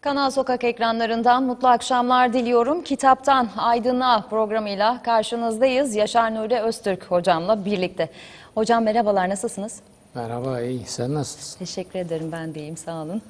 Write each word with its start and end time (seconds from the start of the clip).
Kanal 0.00 0.30
Sokak 0.30 0.64
ekranlarından 0.64 1.42
mutlu 1.42 1.68
akşamlar 1.68 2.32
diliyorum. 2.32 2.82
Kitaptan 2.84 3.48
Aydınlığa 3.56 4.26
programıyla 4.30 5.02
karşınızdayız. 5.02 5.94
Yaşar 5.94 6.34
Nuri 6.34 6.60
Öztürk 6.60 7.04
hocamla 7.04 7.64
birlikte. 7.64 8.08
Hocam 8.54 8.84
merhabalar 8.84 9.28
nasılsınız? 9.28 9.80
Merhaba, 10.14 10.60
iyi. 10.60 10.86
Sen 10.86 11.14
nasılsın? 11.14 11.58
Teşekkür 11.58 11.98
ederim 11.98 12.32
ben 12.32 12.54
de 12.54 12.60
iyiyim 12.60 12.76
sağ 12.76 13.02
olun. 13.02 13.22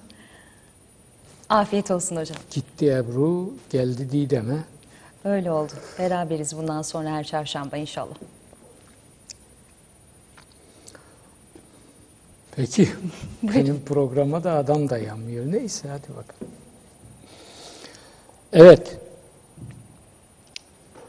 Afiyet 1.49 1.91
olsun 1.91 2.17
hocam. 2.17 2.37
Gitti 2.51 2.91
Ebru, 2.91 3.51
geldi 3.71 4.13
Didem'e. 4.13 4.59
Öyle 5.25 5.53
oldu. 5.53 5.73
Beraberiz 5.99 6.57
bundan 6.57 6.83
sonra 6.83 7.11
her 7.11 7.25
çarşamba 7.25 7.77
inşallah. 7.77 8.15
Peki, 12.57 12.89
benim 13.43 13.81
programa 13.85 14.45
da 14.45 14.53
adam 14.53 14.89
dayanmıyor. 14.89 15.53
Neyse, 15.53 15.89
hadi 15.89 16.09
bakalım. 16.17 16.60
Evet. 18.53 18.97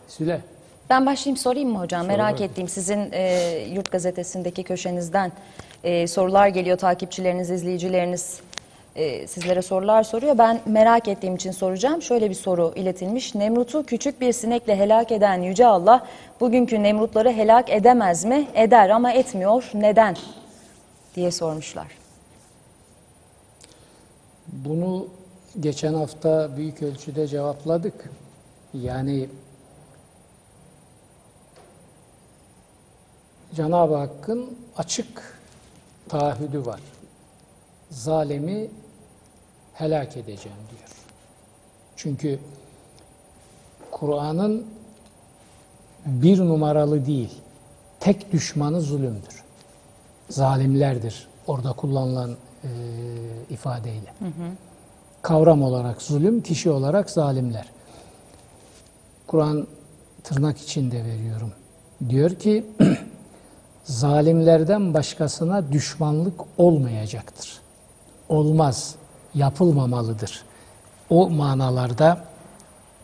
Süle. 0.07 0.41
Ben 0.89 1.05
başlayayım 1.05 1.37
sorayım 1.37 1.69
mı 1.69 1.79
hocam? 1.79 2.05
Merak 2.05 2.33
bakalım. 2.33 2.51
ettiğim 2.51 2.67
sizin 2.67 3.09
e, 3.11 3.57
Yurt 3.73 3.91
Gazetesi'ndeki 3.91 4.63
köşenizden 4.63 5.31
e, 5.83 6.07
sorular 6.07 6.47
geliyor. 6.47 6.77
Takipçileriniz, 6.77 7.49
izleyicileriniz 7.49 8.39
e, 8.95 9.27
sizlere 9.27 9.61
sorular 9.61 10.03
soruyor. 10.03 10.37
Ben 10.37 10.59
merak 10.65 11.07
ettiğim 11.07 11.35
için 11.35 11.51
soracağım. 11.51 12.01
Şöyle 12.01 12.29
bir 12.29 12.35
soru 12.35 12.73
iletilmiş. 12.75 13.35
Nemrut'u 13.35 13.83
küçük 13.85 14.21
bir 14.21 14.33
sinekle 14.33 14.75
helak 14.75 15.11
eden 15.11 15.41
Yüce 15.41 15.65
Allah 15.65 16.07
bugünkü 16.39 16.83
Nemrutları 16.83 17.31
helak 17.31 17.69
edemez 17.69 18.25
mi? 18.25 18.47
Eder 18.53 18.89
ama 18.89 19.11
etmiyor. 19.11 19.69
Neden? 19.73 20.15
diye 21.15 21.31
sormuşlar. 21.31 21.87
Bunu 24.47 25.07
geçen 25.59 25.93
hafta 25.93 26.57
büyük 26.57 26.81
ölçüde 26.81 27.27
cevapladık. 27.27 28.09
Yani 28.73 29.29
Cenab-ı 33.55 33.95
Hakk'ın 33.95 34.57
açık 34.77 35.39
taahhüdü 36.09 36.65
var. 36.65 36.81
Zalimi 37.89 38.67
helak 39.73 40.17
edeceğim 40.17 40.57
diyor. 40.70 40.89
Çünkü 41.95 42.39
Kur'an'ın 43.91 44.65
bir 46.05 46.39
numaralı 46.39 47.05
değil, 47.05 47.41
tek 47.99 48.31
düşmanı 48.31 48.81
zulümdür. 48.81 49.43
Zalimlerdir 50.29 51.27
orada 51.48 51.73
kullanılan 51.73 52.31
e, 52.63 52.70
ifadeyle. 53.49 54.13
Kavram 55.21 55.63
olarak 55.63 56.01
zulüm, 56.01 56.41
kişi 56.41 56.69
olarak 56.69 57.09
zalimler. 57.09 57.65
Kur'an 59.27 59.67
tırnak 60.23 60.57
içinde 60.57 61.05
veriyorum. 61.05 61.53
Diyor 62.09 62.35
ki 62.35 62.65
zalimlerden 63.83 64.94
başkasına 64.94 65.72
düşmanlık 65.72 66.41
olmayacaktır. 66.57 67.59
Olmaz, 68.29 68.95
yapılmamalıdır. 69.35 70.44
O 71.09 71.29
manalarda 71.29 72.23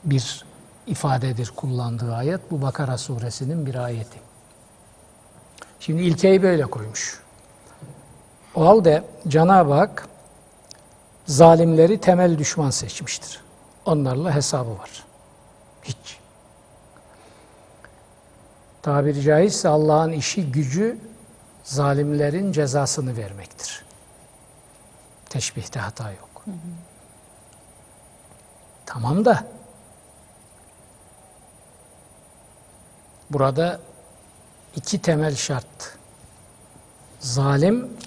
bir 0.04 0.46
ifadedir 0.88 1.52
kullandığı 1.56 2.16
ayet. 2.16 2.52
Bu 2.52 2.62
Bakara 2.62 2.98
suresinin 2.98 3.66
bir 3.66 3.76
ayeti. 3.76 4.20
Şimdi 5.80 6.02
ilkeyi 6.02 6.44
böyle 6.44 6.64
koymuş. 6.64 7.22
O 8.56 8.66
halde 8.66 9.04
Cenab-ı 9.28 9.74
Hak 9.74 10.08
zalimleri 11.28 12.02
temel 12.02 12.38
düşman 12.38 12.70
seçmiştir. 12.70 13.42
Onlarla 13.86 14.36
hesabı 14.36 14.78
var. 14.78 15.06
Hiç. 15.84 16.20
Tabiri 18.82 19.22
caizse 19.22 19.70
Allah'ın 19.70 20.12
işi 20.12 20.52
gücü 20.52 20.98
zalimlerin 21.64 22.52
cezasını 22.52 23.18
vermektir. 23.18 23.86
Teşbihte 25.30 25.80
hata 25.80 26.12
yok. 26.12 26.46
Tamam 28.86 29.26
da 29.26 29.44
burada 33.30 33.80
iki 34.76 35.02
temel 35.02 35.36
şart. 35.36 35.98
Zalim 37.20 37.98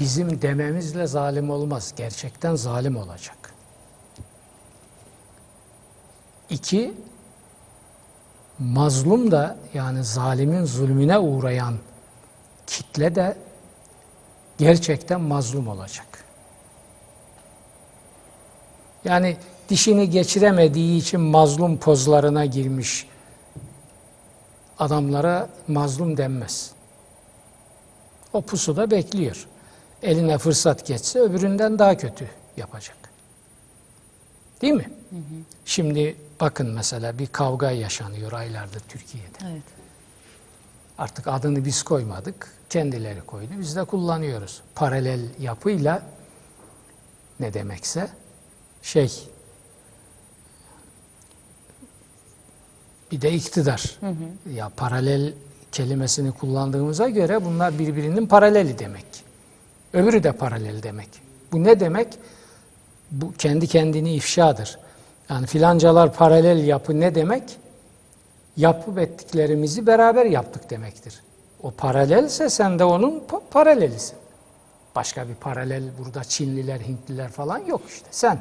bizim 0.00 0.42
dememizle 0.42 1.06
zalim 1.06 1.50
olmaz. 1.50 1.92
Gerçekten 1.96 2.54
zalim 2.54 2.96
olacak. 2.96 3.54
İki, 6.50 6.94
mazlum 8.58 9.30
da 9.30 9.56
yani 9.74 10.04
zalimin 10.04 10.64
zulmüne 10.64 11.18
uğrayan 11.18 11.74
kitle 12.66 13.14
de 13.14 13.36
gerçekten 14.58 15.20
mazlum 15.20 15.68
olacak. 15.68 16.24
Yani 19.04 19.36
dişini 19.68 20.10
geçiremediği 20.10 21.00
için 21.00 21.20
mazlum 21.20 21.78
pozlarına 21.78 22.44
girmiş 22.44 23.06
adamlara 24.78 25.48
mazlum 25.68 26.16
denmez. 26.16 26.70
O 28.32 28.42
pusuda 28.42 28.90
bekliyor. 28.90 29.46
Eline 30.04 30.38
fırsat 30.38 30.86
geçse 30.86 31.20
öbüründen 31.20 31.78
daha 31.78 31.96
kötü 31.96 32.28
yapacak. 32.56 32.96
Değil 34.62 34.72
mi? 34.72 34.90
Şimdi 35.64 36.16
bakın 36.40 36.70
mesela 36.70 37.18
bir 37.18 37.26
kavga 37.26 37.70
yaşanıyor 37.70 38.32
aylardır 38.32 38.80
Türkiye'de. 38.88 39.38
Evet. 39.52 39.62
Artık 40.98 41.28
adını 41.28 41.64
biz 41.64 41.82
koymadık. 41.82 42.52
Kendileri 42.70 43.20
koydu. 43.20 43.50
Biz 43.58 43.76
de 43.76 43.84
kullanıyoruz. 43.84 44.62
Paralel 44.74 45.20
yapıyla 45.40 46.02
ne 47.40 47.54
demekse 47.54 48.08
şey 48.82 49.28
bir 53.12 53.20
de 53.20 53.32
iktidar. 53.32 53.98
Ya 54.54 54.70
paralel 54.76 55.32
kelimesini 55.72 56.32
kullandığımıza 56.32 57.08
göre 57.08 57.44
bunlar 57.44 57.78
birbirinin 57.78 58.26
paraleli 58.26 58.78
demek. 58.78 59.23
Öbürü 59.94 60.22
de 60.22 60.32
paralel 60.32 60.82
demek. 60.82 61.08
Bu 61.52 61.64
ne 61.64 61.80
demek? 61.80 62.08
Bu 63.10 63.32
kendi 63.32 63.66
kendini 63.66 64.14
ifşadır. 64.14 64.78
Yani 65.30 65.46
filancalar 65.46 66.12
paralel 66.14 66.66
yapı 66.66 67.00
ne 67.00 67.14
demek? 67.14 67.42
Yapıp 68.56 68.98
ettiklerimizi 68.98 69.86
beraber 69.86 70.26
yaptık 70.26 70.70
demektir. 70.70 71.20
O 71.62 71.70
paralelse 71.70 72.50
sen 72.50 72.78
de 72.78 72.84
onun 72.84 73.22
pa- 73.28 73.40
paralelisin. 73.50 74.16
Başka 74.94 75.28
bir 75.28 75.34
paralel 75.34 75.82
burada 75.98 76.24
Çinliler, 76.24 76.80
Hintliler 76.80 77.28
falan 77.28 77.58
yok 77.58 77.80
işte. 77.88 78.06
Sen. 78.10 78.40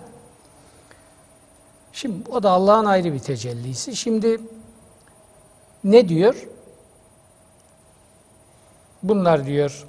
Şimdi 1.93 2.31
o 2.31 2.43
da 2.43 2.49
Allah'ın 2.49 2.85
ayrı 2.85 3.13
bir 3.13 3.19
tecellisi. 3.19 3.95
Şimdi 3.95 4.39
ne 5.83 6.09
diyor? 6.09 6.47
Bunlar 9.03 9.45
diyor 9.45 9.85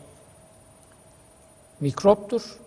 mikroptur. 1.85 2.59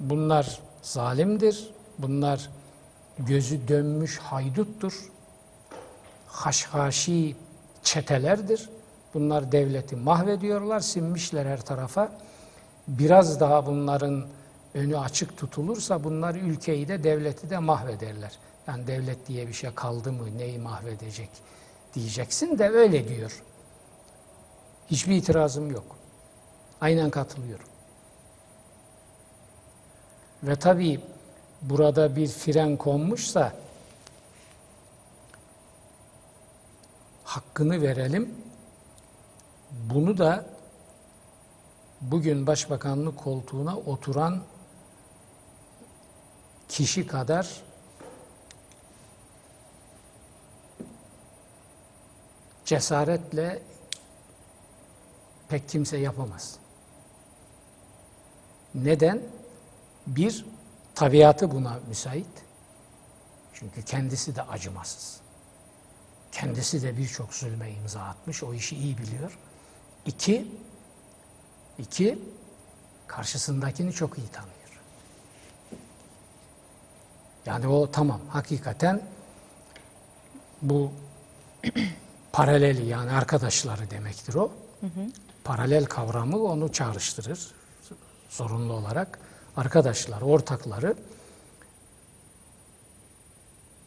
Bunlar 0.00 0.60
zalimdir. 0.82 1.70
Bunlar 1.98 2.50
gözü 3.18 3.68
dönmüş 3.68 4.18
hayduttur. 4.18 5.10
Haşhaşi 6.26 7.36
çetelerdir. 7.82 8.68
Bunlar 9.14 9.52
devleti 9.52 9.96
mahvediyorlar, 9.96 10.80
sinmişler 10.80 11.46
her 11.46 11.60
tarafa. 11.60 12.12
Biraz 12.88 13.40
daha 13.40 13.66
bunların 13.66 14.26
önü 14.74 14.98
açık 14.98 15.36
tutulursa 15.36 16.04
bunlar 16.04 16.34
ülkeyi 16.34 16.88
de 16.88 17.04
devleti 17.04 17.50
de 17.50 17.58
mahvederler. 17.58 18.32
Yani 18.66 18.86
devlet 18.86 19.28
diye 19.28 19.48
bir 19.48 19.52
şey 19.52 19.74
kaldı 19.74 20.12
mı 20.12 20.38
neyi 20.38 20.58
mahvedecek 20.58 21.30
diyeceksin 21.94 22.58
de 22.58 22.68
öyle 22.68 23.08
diyor. 23.08 23.42
Hiçbir 24.90 25.16
itirazım 25.16 25.70
yok. 25.70 25.96
Aynen 26.80 27.10
katılıyorum. 27.10 27.71
Ve 30.42 30.56
tabii 30.56 31.00
burada 31.62 32.16
bir 32.16 32.28
fren 32.28 32.76
konmuşsa 32.76 33.52
hakkını 37.24 37.82
verelim. 37.82 38.34
Bunu 39.70 40.18
da 40.18 40.46
bugün 42.00 42.46
başbakanlık 42.46 43.18
koltuğuna 43.18 43.76
oturan 43.76 44.42
kişi 46.68 47.06
kadar 47.06 47.62
cesaretle 52.64 53.62
pek 55.48 55.68
kimse 55.68 55.96
yapamaz. 55.96 56.56
Neden? 58.74 59.22
Bir, 60.06 60.44
Tabiatı 60.94 61.50
buna 61.50 61.78
müsait. 61.88 62.26
Çünkü 63.52 63.82
kendisi 63.82 64.36
de 64.36 64.42
acımasız. 64.42 65.20
Kendisi 66.32 66.82
de 66.82 66.96
birçok 66.98 67.34
zulme 67.34 67.70
imza 67.70 68.00
atmış. 68.00 68.42
O 68.42 68.54
işi 68.54 68.76
iyi 68.76 68.98
biliyor. 68.98 69.38
İki, 70.06 70.48
iki 71.78 72.18
karşısındakini 73.06 73.92
çok 73.92 74.18
iyi 74.18 74.28
tanıyor. 74.28 74.52
Yani 77.46 77.66
o 77.66 77.90
tamam 77.90 78.20
hakikaten 78.28 79.02
bu 80.62 80.92
paraleli 82.32 82.86
yani 82.86 83.10
arkadaşları 83.10 83.90
demektir 83.90 84.34
o. 84.34 84.52
Paralel 85.44 85.84
kavramı 85.84 86.38
onu 86.42 86.72
çağrıştırır 86.72 87.54
zorunlu 88.30 88.72
olarak. 88.72 89.18
Arkadaşlar, 89.56 90.22
ortakları 90.22 90.94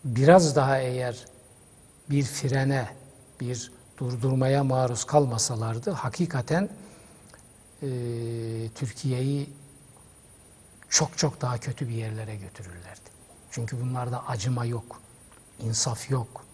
biraz 0.03 0.55
daha 0.55 0.79
eğer 0.79 1.25
bir 2.09 2.23
frene, 2.23 2.89
bir 3.39 3.71
durdurmaya 3.97 4.63
maruz 4.63 5.03
kalmasalardı 5.03 5.91
hakikaten 5.91 6.69
e, 7.81 7.87
Türkiye'yi 8.75 9.49
çok 10.89 11.17
çok 11.17 11.41
daha 11.41 11.57
kötü 11.57 11.87
bir 11.87 11.93
yerlere 11.93 12.35
götürürlerdi. 12.35 13.09
Çünkü 13.51 13.81
bunlarda 13.81 14.27
acıma 14.27 14.65
yok, 14.65 15.01
insaf 15.59 16.11
yok. 16.11 16.45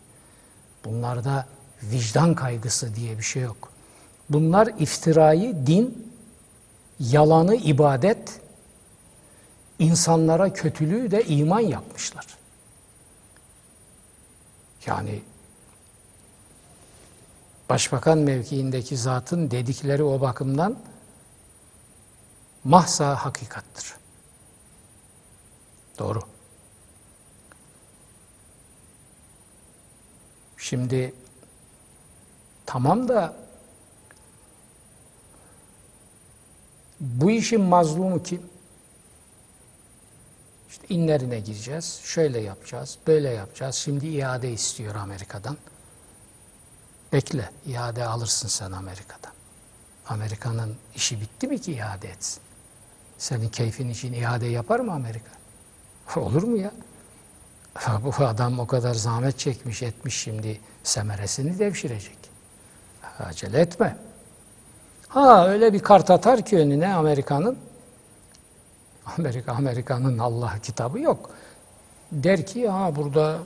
Bunlarda 0.86 1.46
vicdan 1.84 2.36
kaygısı 2.36 2.96
diye 2.96 3.18
bir 3.18 3.24
şey 3.24 3.42
yok. 3.42 3.72
Bunlar 4.30 4.68
iftirayı 4.80 5.68
din, 5.68 6.14
yalanı 7.00 7.56
ibadet, 7.56 8.42
insanlara 9.81 10.54
kötülüğü 10.54 11.12
de 11.12 11.25
iman 11.25 11.60
yapmışlar. 11.60 12.28
Yani 14.86 15.22
başbakan 17.69 18.18
mevkiindeki 18.18 18.98
zatın 18.98 19.51
dedikleri 19.51 20.04
o 20.04 20.22
bakımdan 20.22 20.78
mahsa 22.63 23.16
hakikattır. 23.16 23.95
Doğru. 26.00 26.22
Şimdi 30.57 31.13
tamam 32.66 33.07
da 33.07 33.36
bu 37.00 37.31
işin 37.31 37.62
mazlumu 37.62 38.24
kim? 38.24 38.50
İşte 40.71 40.88
inlerine 40.89 41.39
gireceğiz, 41.39 42.01
şöyle 42.03 42.39
yapacağız, 42.39 42.97
böyle 43.07 43.29
yapacağız. 43.29 43.75
Şimdi 43.75 44.07
iade 44.07 44.51
istiyor 44.51 44.95
Amerika'dan. 44.95 45.57
Bekle, 47.13 47.50
iade 47.65 48.06
alırsın 48.06 48.47
sen 48.47 48.71
Amerika'dan. 48.71 49.31
Amerika'nın 50.07 50.75
işi 50.95 51.21
bitti 51.21 51.47
mi 51.47 51.62
ki 51.62 51.73
iade 51.73 52.09
etsin? 52.09 52.41
Senin 53.18 53.50
keyfin 53.50 53.89
için 53.89 54.13
iade 54.13 54.45
yapar 54.45 54.79
mı 54.79 54.91
Amerika? 54.91 55.31
Olur 56.15 56.44
mu 56.44 56.57
ya? 56.57 56.71
Bu 58.03 58.25
adam 58.25 58.59
o 58.59 58.68
kadar 58.68 58.94
zahmet 58.94 59.39
çekmiş 59.39 59.83
etmiş 59.83 60.18
şimdi 60.18 60.59
semeresini 60.83 61.59
devşirecek. 61.59 62.18
Acele 63.19 63.59
etme. 63.59 63.97
Ha 65.07 65.47
öyle 65.47 65.73
bir 65.73 65.79
kart 65.79 66.09
atar 66.09 66.45
ki 66.45 66.57
önüne 66.57 66.94
Amerika'nın 66.94 67.57
Amerika 69.06 69.53
Amerika'nın 69.53 70.18
Allah 70.18 70.53
kitabı 70.63 71.00
yok. 71.00 71.30
Der 72.12 72.45
ki 72.45 72.69
ha 72.69 72.95
burada 72.95 73.39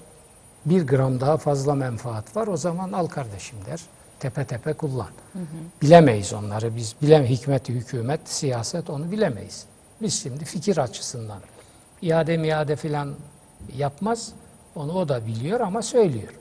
bir 0.66 0.88
gram 0.88 1.20
daha 1.20 1.38
fazla 1.38 1.76
menfaat 1.76 2.36
var 2.36 2.48
o 2.48 2.58
zaman 2.58 2.92
al 2.92 3.08
kardeşim 3.08 3.58
der. 3.66 3.82
Tepe 4.20 4.46
tepe 4.46 4.74
kullan. 4.74 5.10
Hı 5.34 5.40
hı. 5.40 5.46
Bilemeyiz 5.82 6.34
onları 6.34 6.76
biz. 6.76 6.96
Bilem 7.02 7.26
hikmeti, 7.26 7.74
hükümet, 7.74 8.20
siyaset 8.26 8.90
onu 8.90 9.12
bilemeyiz. 9.12 9.66
Biz 10.02 10.24
şimdi 10.24 10.46
fikir 10.46 10.78
açısından 10.78 11.40
iade 12.02 12.38
miade 12.38 12.76
filan 12.76 13.16
yapmaz. 13.78 14.34
Onu 14.76 14.94
o 14.94 15.10
da 15.10 15.28
biliyor 15.28 15.60
ama 15.60 15.82
söylüyor. 15.82 16.34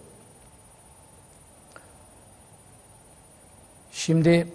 Şimdi 3.93 4.49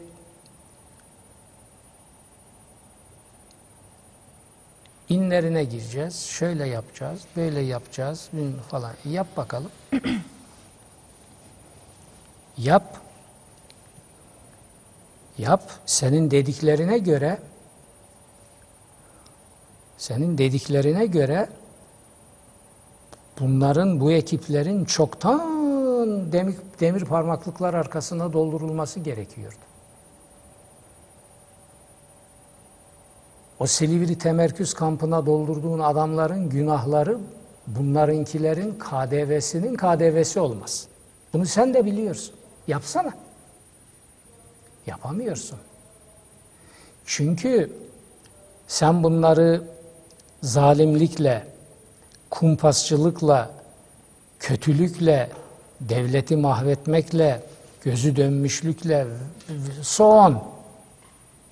inlerine 5.09 5.63
gireceğiz, 5.63 6.19
şöyle 6.19 6.67
yapacağız, 6.67 7.21
böyle 7.35 7.59
yapacağız 7.59 8.29
falan. 8.69 8.93
Yap 9.05 9.27
bakalım. 9.37 9.71
Yap. 12.57 12.97
Yap. 15.37 15.71
Senin 15.85 16.31
dediklerine 16.31 16.97
göre 16.97 17.39
senin 19.97 20.37
dediklerine 20.37 21.05
göre 21.05 21.49
bunların, 23.39 23.99
bu 23.99 24.11
ekiplerin 24.11 24.85
çoktan 24.85 26.31
demir, 26.31 26.55
demir 26.79 27.05
parmaklıklar 27.05 27.73
arkasına 27.73 28.33
doldurulması 28.33 28.99
gerekiyordu. 28.99 29.68
O 33.59 33.67
Silivri 33.67 34.17
temerküz 34.17 34.73
kampına 34.73 35.25
doldurduğun 35.25 35.79
adamların 35.79 36.49
günahları 36.49 37.17
bunlarınkilerin 37.67 38.79
KDV'sinin 38.79 39.75
KDV'si 39.75 40.39
olmaz. 40.39 40.87
Bunu 41.33 41.45
sen 41.45 41.73
de 41.73 41.85
biliyorsun. 41.85 42.35
Yapsana. 42.67 43.13
Yapamıyorsun. 44.87 45.59
Çünkü 47.05 47.73
sen 48.67 49.03
bunları 49.03 49.63
zalimlikle, 50.43 51.47
kumpasçılıkla, 52.29 53.51
kötülükle, 54.39 55.29
devleti 55.81 56.37
mahvetmekle, 56.37 57.41
gözü 57.81 58.15
dönmüşlükle, 58.15 59.07
son 59.81 60.43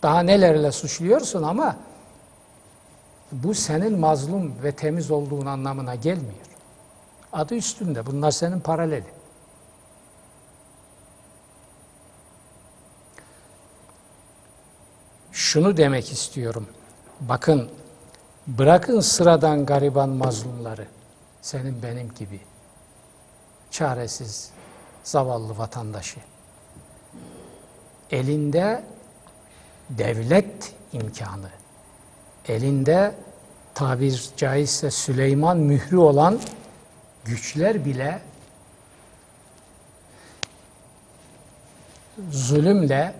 daha 0.04 0.20
nelerle 0.20 0.72
suçluyorsun 0.72 1.44
ama 1.44 1.76
bu 3.32 3.54
senin 3.54 4.00
mazlum 4.00 4.64
ve 4.64 4.72
temiz 4.72 5.12
olduğun 5.12 5.46
anlamına 5.46 5.96
gelmiyor. 5.96 6.48
Adı 7.34 7.56
üstünde. 7.56 8.06
Bunlar 8.06 8.32
senin 8.32 8.60
paraleli. 8.60 9.18
Şunu 15.32 15.78
demek 15.78 16.12
istiyorum. 16.12 16.68
Bakın 17.20 17.70
bırakın 18.48 19.00
sıradan 19.00 19.66
gariban 19.66 20.10
mazlumları. 20.10 20.88
Senin 21.42 21.84
benim 21.84 22.14
gibi. 22.14 22.40
Çaresiz, 23.72 24.52
zavallı 25.04 25.58
vatandaşı. 25.58 26.20
Elinde 28.12 28.84
devlet 29.90 30.74
imkanı, 30.94 31.50
elinde 32.48 33.16
tabir 33.74 34.30
caizse 34.38 34.92
Süleyman 34.92 35.58
mührü 35.58 35.98
olan 35.98 36.40
güçler 37.26 37.86
bile 37.86 38.22
zulümle 42.32 43.14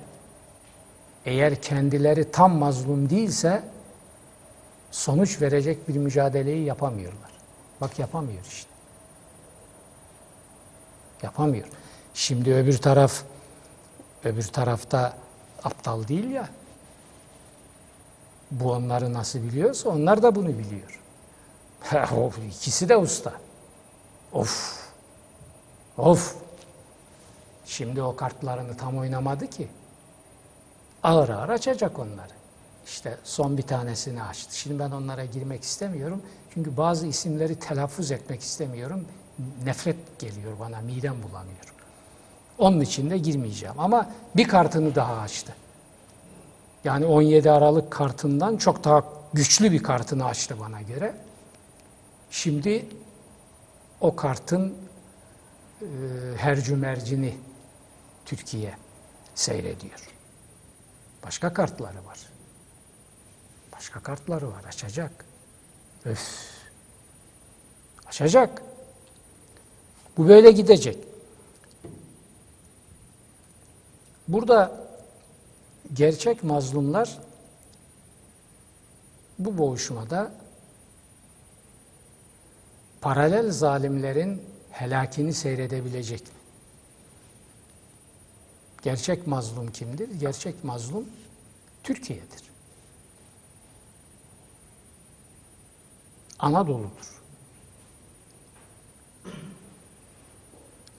eğer 1.26 1.62
kendileri 1.62 2.32
tam 2.32 2.52
mazlum 2.52 3.10
değilse 3.10 3.64
sonuç 4.92 5.42
verecek 5.42 5.88
bir 5.88 5.96
mücadeleyi 5.96 6.66
yapamıyorlar. 6.66 7.32
Bak 7.82 8.00
yapamıyor 8.00 8.46
işte. 8.50 8.70
Yapamıyor. 11.24 11.68
Şimdi 12.14 12.54
öbür 12.54 12.78
taraf 12.78 13.24
öbür 14.24 14.44
tarafta 14.44 15.18
aptal 15.64 16.08
değil 16.08 16.30
ya. 16.30 16.50
Bu 18.52 18.72
onları 18.72 19.14
nasıl 19.14 19.44
biliyorsa 19.44 19.90
onlar 19.90 20.24
da 20.24 20.36
bunu 20.36 20.48
biliyor. 20.48 21.00
o 22.18 22.32
ikisi 22.48 22.90
de 22.90 22.98
usta. 22.98 23.34
Of. 24.34 24.84
Of. 25.98 26.36
Şimdi 27.66 28.02
o 28.02 28.16
kartlarını 28.16 28.78
tam 28.78 28.98
oynamadı 28.98 29.48
ki. 29.48 29.68
Ağır 31.04 31.30
ağır 31.30 31.50
açacak 31.50 32.00
onları. 32.00 32.38
İşte 32.86 33.18
son 33.24 33.58
bir 33.58 33.64
tanesini 33.64 34.24
açtı. 34.24 34.58
Şimdi 34.58 34.80
ben 34.80 34.92
onlara 34.92 35.26
girmek 35.26 35.64
istemiyorum. 35.64 36.22
Çünkü 36.54 36.78
bazı 36.78 37.08
isimleri 37.08 37.60
telaffuz 37.60 38.12
etmek 38.12 38.42
istemiyorum. 38.42 39.06
Nefret 39.66 40.20
geliyor 40.20 40.60
bana, 40.60 40.82
midem 40.82 41.16
bulanıyor. 41.24 41.74
Onun 42.58 42.82
için 42.82 43.10
de 43.10 43.18
girmeyeceğim. 43.18 43.76
Ama 43.80 44.10
bir 44.36 44.48
kartını 44.48 44.96
daha 44.96 45.18
açtı. 45.18 45.54
Yani 46.88 47.06
17 47.06 47.52
Aralık 47.52 47.92
kartından 47.92 48.58
çok 48.58 48.84
daha 48.84 49.04
güçlü 49.34 49.72
bir 49.72 49.84
kartını 49.84 50.26
açtı 50.26 50.60
bana 50.60 50.82
göre. 50.82 51.16
Şimdi 52.32 52.86
o 54.02 54.16
kartın 54.16 54.74
e, 55.82 55.86
hercümercini 56.38 57.38
Türkiye 58.26 58.74
seyrediyor. 59.36 60.08
Başka 61.26 61.54
kartları 61.54 62.06
var. 62.06 62.20
Başka 63.76 64.00
kartları 64.00 64.48
var. 64.48 64.64
Açacak. 64.68 65.26
Öf. 66.06 66.52
Açacak. 68.08 68.62
Bu 70.18 70.28
böyle 70.28 70.52
gidecek. 70.52 71.08
Burada 74.28 74.87
gerçek 75.94 76.44
mazlumlar 76.44 77.20
bu 79.40 79.58
boğuşmada 79.58 80.32
paralel 83.02 83.52
zalimlerin 83.52 84.42
helakini 84.72 85.34
seyredebilecek 85.34 86.22
mi? 86.22 86.38
Gerçek 88.82 89.28
mazlum 89.28 89.72
kimdir? 89.72 90.12
Gerçek 90.12 90.64
mazlum 90.64 91.06
Türkiye'dir. 91.84 92.44
Anadolu'dur. 96.40 97.22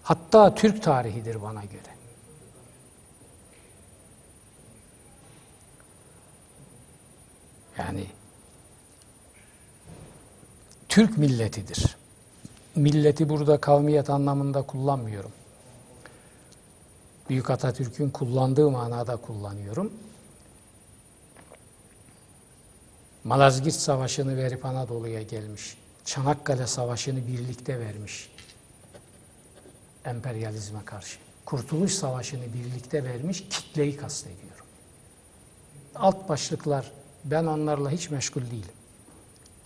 Hatta 0.02 0.54
Türk 0.54 0.82
tarihidir 0.82 1.42
bana 1.42 1.64
göre. 1.64 1.97
Yani 7.88 8.06
Türk 10.88 11.18
milletidir. 11.18 11.96
Milleti 12.74 13.28
burada 13.28 13.60
kavmiyet 13.60 14.10
anlamında 14.10 14.62
kullanmıyorum. 14.62 15.32
Büyük 17.28 17.50
Atatürk'ün 17.50 18.10
kullandığı 18.10 18.70
manada 18.70 19.16
kullanıyorum. 19.16 19.92
Malazgirt 23.24 23.74
Savaşı'nı 23.74 24.36
verip 24.36 24.64
Anadolu'ya 24.64 25.22
gelmiş. 25.22 25.76
Çanakkale 26.04 26.66
Savaşı'nı 26.66 27.26
birlikte 27.26 27.80
vermiş. 27.80 28.30
Emperyalizme 30.04 30.84
karşı. 30.84 31.18
Kurtuluş 31.44 31.92
Savaşı'nı 31.92 32.52
birlikte 32.54 33.04
vermiş, 33.04 33.48
kitleyi 33.50 33.96
kastediyorum. 33.96 34.66
Alt 35.94 36.28
başlıklar, 36.28 36.92
ben 37.30 37.44
onlarla 37.44 37.90
hiç 37.90 38.10
meşgul 38.10 38.40
değilim. 38.40 38.74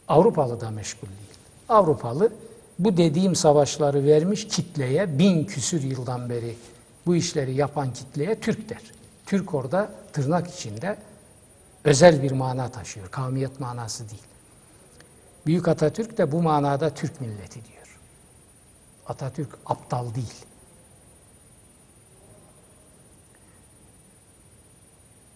Avrupalı 0.09 0.61
da 0.61 0.71
meşgul 0.71 1.09
değil. 1.09 1.38
Avrupalı 1.69 2.33
bu 2.78 2.97
dediğim 2.97 3.35
savaşları 3.35 4.04
vermiş 4.04 4.49
kitleye, 4.49 5.19
bin 5.19 5.45
küsür 5.45 5.83
yıldan 5.83 6.31
beri 6.31 6.57
bu 7.07 7.16
işleri 7.16 7.54
yapan 7.54 7.92
kitleye 7.92 8.40
Türk 8.40 8.69
der. 8.69 8.83
Türk 9.26 9.54
orada 9.54 9.90
tırnak 10.12 10.54
içinde 10.54 10.99
özel 11.85 12.23
bir 12.23 12.33
mana 12.33 12.69
taşıyor. 12.69 13.11
Kavmiyet 13.11 13.61
manası 13.61 14.11
değil. 14.11 14.23
Büyük 15.47 15.69
Atatürk 15.69 16.19
de 16.19 16.33
bu 16.33 16.42
manada 16.42 16.90
Türk 16.90 17.21
milleti 17.21 17.54
diyor. 17.54 17.99
Atatürk 19.07 19.59
aptal 19.66 20.14
değil. 20.14 20.45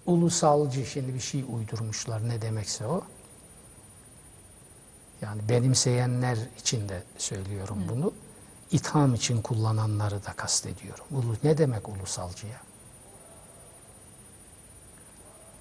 Ulusalcı 0.06 0.86
şimdi 0.86 1.14
bir 1.14 1.20
şey 1.20 1.44
uydurmuşlar 1.52 2.28
ne 2.28 2.42
demekse 2.42 2.86
o. 2.86 3.02
Yani 5.22 5.48
benimseyenler 5.48 6.38
için 6.58 6.88
de 6.88 7.02
söylüyorum 7.18 7.78
bunu. 7.88 8.12
İtham 8.70 9.14
için 9.14 9.42
kullananları 9.42 10.24
da 10.24 10.32
kastediyorum. 10.32 11.04
Ulu, 11.10 11.36
ne 11.44 11.58
demek 11.58 11.88
ulusalcı 11.88 12.46
ya? 12.46 12.60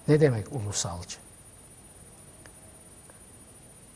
Ne 0.08 0.20
demek 0.20 0.52
ulusalcı? 0.52 1.18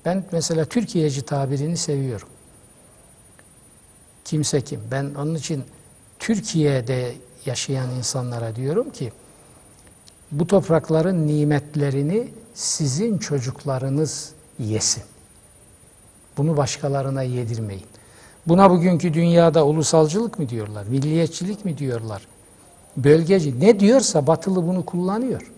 Ben 0.06 0.26
mesela 0.32 0.66
Türkiye'ci 0.66 1.22
tabirini 1.22 1.78
seviyorum. 1.78 2.30
Kimse 4.26 4.62
kim? 4.62 4.82
Ben 4.92 5.14
onun 5.14 5.36
için 5.36 5.66
Türkiye'de 6.20 7.16
yaşayan 7.46 7.90
insanlara 7.90 8.56
diyorum 8.56 8.90
ki 8.92 9.14
bu 10.32 10.48
toprakların 10.48 11.28
nimetlerini 11.28 12.28
sizin 12.54 13.18
çocuklarınız 13.18 14.32
yesin. 14.60 15.04
Bunu 16.38 16.58
başkalarına 16.58 17.24
yedirmeyin. 17.24 17.86
Buna 18.48 18.72
bugünkü 18.72 19.14
dünyada 19.14 19.66
ulusalcılık 19.66 20.40
mı 20.40 20.50
diyorlar, 20.50 20.86
milliyetçilik 20.86 21.66
mi 21.66 21.78
diyorlar, 21.78 22.28
bölgeci 22.98 23.60
ne 23.60 23.80
diyorsa 23.80 24.28
batılı 24.28 24.68
bunu 24.68 24.86
kullanıyor. 24.86 25.52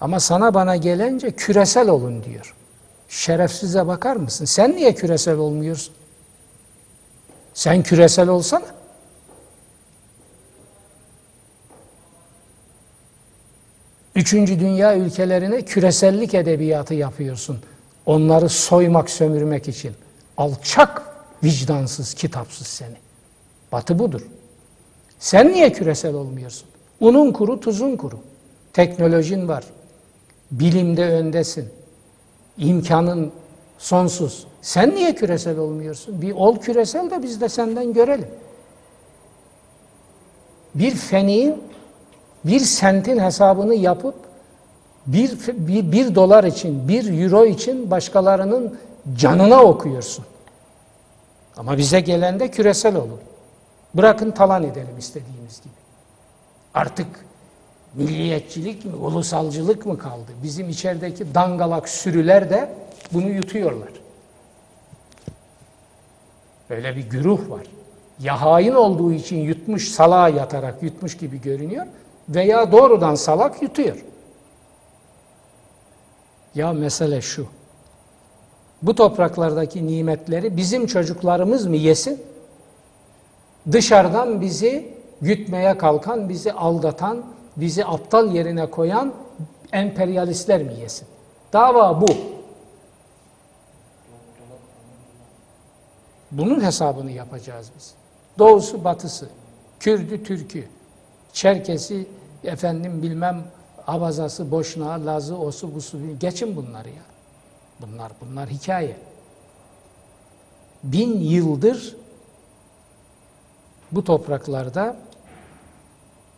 Ama 0.00 0.20
sana 0.20 0.54
bana 0.54 0.76
gelince 0.76 1.30
küresel 1.30 1.88
olun 1.88 2.24
diyor. 2.24 2.54
Şerefsize 3.08 3.86
bakar 3.86 4.16
mısın? 4.16 4.44
Sen 4.44 4.76
niye 4.76 4.94
küresel 4.94 5.36
olmuyorsun? 5.36 5.94
Sen 7.54 7.82
küresel 7.82 8.28
olsana. 8.28 8.81
Üçüncü 14.14 14.60
dünya 14.60 14.96
ülkelerine 14.96 15.62
küresellik 15.62 16.34
edebiyatı 16.34 16.94
yapıyorsun. 16.94 17.58
Onları 18.06 18.48
soymak, 18.48 19.10
sömürmek 19.10 19.68
için. 19.68 19.92
Alçak, 20.36 21.02
vicdansız, 21.44 22.14
kitapsız 22.14 22.66
seni. 22.66 22.96
Batı 23.72 23.98
budur. 23.98 24.26
Sen 25.18 25.52
niye 25.52 25.72
küresel 25.72 26.14
olmuyorsun? 26.14 26.68
Unun 27.00 27.32
kuru, 27.32 27.60
tuzun 27.60 27.96
kuru. 27.96 28.18
Teknolojin 28.72 29.48
var. 29.48 29.64
Bilimde 30.50 31.04
öndesin. 31.04 31.68
İmkanın 32.58 33.32
sonsuz. 33.78 34.46
Sen 34.62 34.94
niye 34.94 35.14
küresel 35.14 35.58
olmuyorsun? 35.58 36.22
Bir 36.22 36.32
ol 36.32 36.58
küresel 36.58 37.10
de 37.10 37.22
biz 37.22 37.40
de 37.40 37.48
senden 37.48 37.92
görelim. 37.92 38.28
Bir 40.74 40.90
feniğin, 40.90 41.62
bir 42.44 42.60
sentin 42.60 43.18
hesabını 43.18 43.74
yapıp 43.74 44.14
bir, 45.06 45.38
bir, 45.48 45.92
bir 45.92 46.14
dolar 46.14 46.44
için, 46.44 46.88
bir 46.88 47.22
euro 47.22 47.46
için 47.46 47.90
başkalarının 47.90 48.78
canına 49.16 49.62
okuyorsun. 49.62 50.24
Ama 51.56 51.78
bize 51.78 52.00
gelen 52.00 52.40
de 52.40 52.50
küresel 52.50 52.96
olun. 52.96 53.20
Bırakın 53.94 54.30
talan 54.30 54.62
edelim 54.64 54.98
istediğimiz 54.98 55.60
gibi. 55.60 55.72
Artık 56.74 57.06
milliyetçilik 57.94 58.84
mi, 58.84 58.94
ulusalcılık 58.94 59.86
mı 59.86 59.98
kaldı? 59.98 60.32
Bizim 60.42 60.68
içerideki 60.68 61.34
dangalak 61.34 61.88
sürüler 61.88 62.50
de 62.50 62.72
bunu 63.12 63.28
yutuyorlar. 63.28 63.88
Böyle 66.70 66.96
bir 66.96 67.10
güruh 67.10 67.50
var. 67.50 67.66
Ya 68.20 68.42
hain 68.42 68.72
olduğu 68.72 69.12
için 69.12 69.36
yutmuş, 69.36 69.88
salağa 69.88 70.28
yatarak 70.28 70.82
yutmuş 70.82 71.16
gibi 71.16 71.40
görünüyor 71.40 71.86
veya 72.28 72.72
doğrudan 72.72 73.14
salak 73.14 73.62
yutuyor. 73.62 74.04
Ya 76.54 76.72
mesele 76.72 77.20
şu. 77.20 77.46
Bu 78.82 78.94
topraklardaki 78.94 79.86
nimetleri 79.86 80.56
bizim 80.56 80.86
çocuklarımız 80.86 81.66
mı 81.66 81.76
yesin? 81.76 82.22
Dışarıdan 83.72 84.40
bizi 84.40 84.94
gütmeye 85.20 85.78
kalkan, 85.78 86.28
bizi 86.28 86.52
aldatan, 86.52 87.24
bizi 87.56 87.86
aptal 87.86 88.34
yerine 88.34 88.70
koyan 88.70 89.12
emperyalistler 89.72 90.62
mi 90.62 90.74
yesin? 90.80 91.08
Dava 91.52 92.00
bu. 92.00 92.06
Bunun 96.30 96.64
hesabını 96.64 97.10
yapacağız 97.10 97.70
biz. 97.76 97.94
Doğusu, 98.38 98.84
batısı, 98.84 99.28
Kürdü, 99.80 100.24
Türkü, 100.24 100.64
Çerkesi, 101.32 102.06
efendim 102.44 103.02
bilmem 103.02 103.44
Avazası, 103.86 104.50
Boşnağı, 104.50 105.06
Lazı, 105.06 105.38
Osu, 105.38 105.74
Busu, 105.74 105.98
geçin 106.20 106.56
bunları 106.56 106.88
ya. 106.88 107.02
Bunlar, 107.80 108.12
bunlar 108.20 108.48
hikaye. 108.48 108.96
Bin 110.84 111.20
yıldır 111.20 111.96
bu 113.92 114.04
topraklarda 114.04 114.96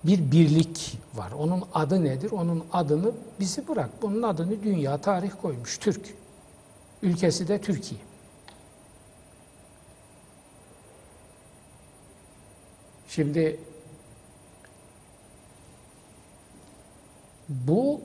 bir 0.04 0.32
birlik 0.32 0.98
var. 1.14 1.32
Onun 1.32 1.64
adı 1.74 2.04
nedir? 2.04 2.30
Onun 2.30 2.64
adını 2.72 3.12
bizi 3.40 3.68
bırak. 3.68 3.90
Bunun 4.02 4.22
adını 4.22 4.62
dünya 4.62 4.98
tarih 4.98 5.30
koymuş. 5.42 5.78
Türk. 5.78 6.14
Ülkesi 7.02 7.48
de 7.48 7.60
Türkiye. 7.60 8.00
Şimdi 13.08 13.60
bu 17.48 18.00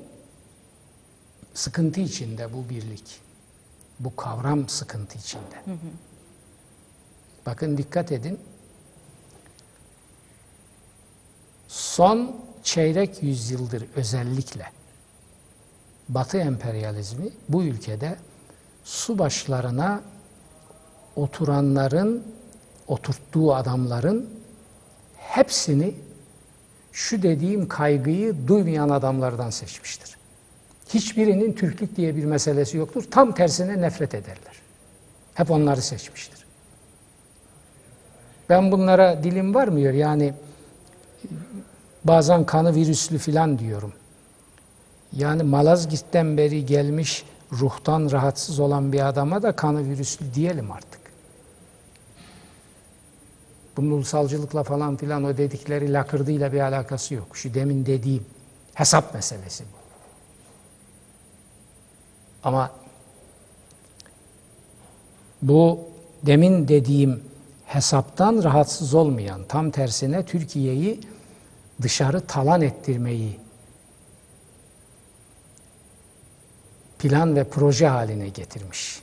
sıkıntı 1.53 2.01
içinde 2.01 2.53
bu 2.53 2.69
birlik. 2.69 3.19
Bu 3.99 4.15
kavram 4.15 4.69
sıkıntı 4.69 5.17
içinde. 5.17 5.79
Bakın 7.45 7.77
dikkat 7.77 8.11
edin. 8.11 8.39
Son 11.67 12.35
çeyrek 12.63 13.23
yüzyıldır 13.23 13.85
özellikle 13.95 14.71
Batı 16.09 16.37
emperyalizmi 16.37 17.29
bu 17.49 17.63
ülkede 17.63 18.17
su 18.83 19.19
başlarına 19.19 20.01
oturanların, 21.15 22.23
oturttuğu 22.87 23.55
adamların 23.55 24.29
hepsini 25.17 25.95
şu 26.91 27.21
dediğim 27.21 27.67
kaygıyı 27.67 28.35
duymayan 28.47 28.89
adamlardan 28.89 29.49
seçmiştir. 29.49 30.17
Hiçbirinin 30.89 31.53
Türklük 31.53 31.95
diye 31.95 32.15
bir 32.15 32.25
meselesi 32.25 32.77
yoktur. 32.77 33.03
Tam 33.11 33.31
tersine 33.31 33.81
nefret 33.81 34.15
ederler. 34.15 34.61
Hep 35.33 35.51
onları 35.51 35.81
seçmiştir. 35.81 36.45
Ben 38.49 38.71
bunlara 38.71 39.23
dilim 39.23 39.55
varmıyor. 39.55 39.93
Yani 39.93 40.33
bazen 42.03 42.45
kanı 42.45 42.75
virüslü 42.75 43.17
filan 43.17 43.59
diyorum. 43.59 43.93
Yani 45.13 45.43
Malazgirt'ten 45.43 46.37
beri 46.37 46.65
gelmiş 46.65 47.25
ruhtan 47.51 48.11
rahatsız 48.11 48.59
olan 48.59 48.93
bir 48.93 49.07
adama 49.07 49.41
da 49.41 49.51
kanı 49.51 49.89
virüslü 49.89 50.33
diyelim 50.33 50.71
artık. 50.71 50.98
Bunun 53.79 53.91
ulusalcılıkla 53.91 54.63
falan 54.63 54.97
filan 54.97 55.23
o 55.23 55.37
dedikleri 55.37 55.93
lakırdıyla 55.93 56.53
bir 56.53 56.59
alakası 56.59 57.13
yok. 57.13 57.37
Şu 57.37 57.53
demin 57.53 57.85
dediğim 57.85 58.25
hesap 58.73 59.13
meselesi 59.13 59.63
bu. 59.63 59.77
Ama 62.43 62.71
bu 65.41 65.79
demin 66.25 66.67
dediğim 66.67 67.23
hesaptan 67.65 68.43
rahatsız 68.43 68.93
olmayan, 68.93 69.43
tam 69.43 69.71
tersine 69.71 70.25
Türkiye'yi 70.25 70.99
dışarı 71.81 72.21
talan 72.21 72.61
ettirmeyi 72.61 73.39
plan 76.99 77.35
ve 77.35 77.43
proje 77.43 77.87
haline 77.87 78.29
getirmiş 78.29 79.01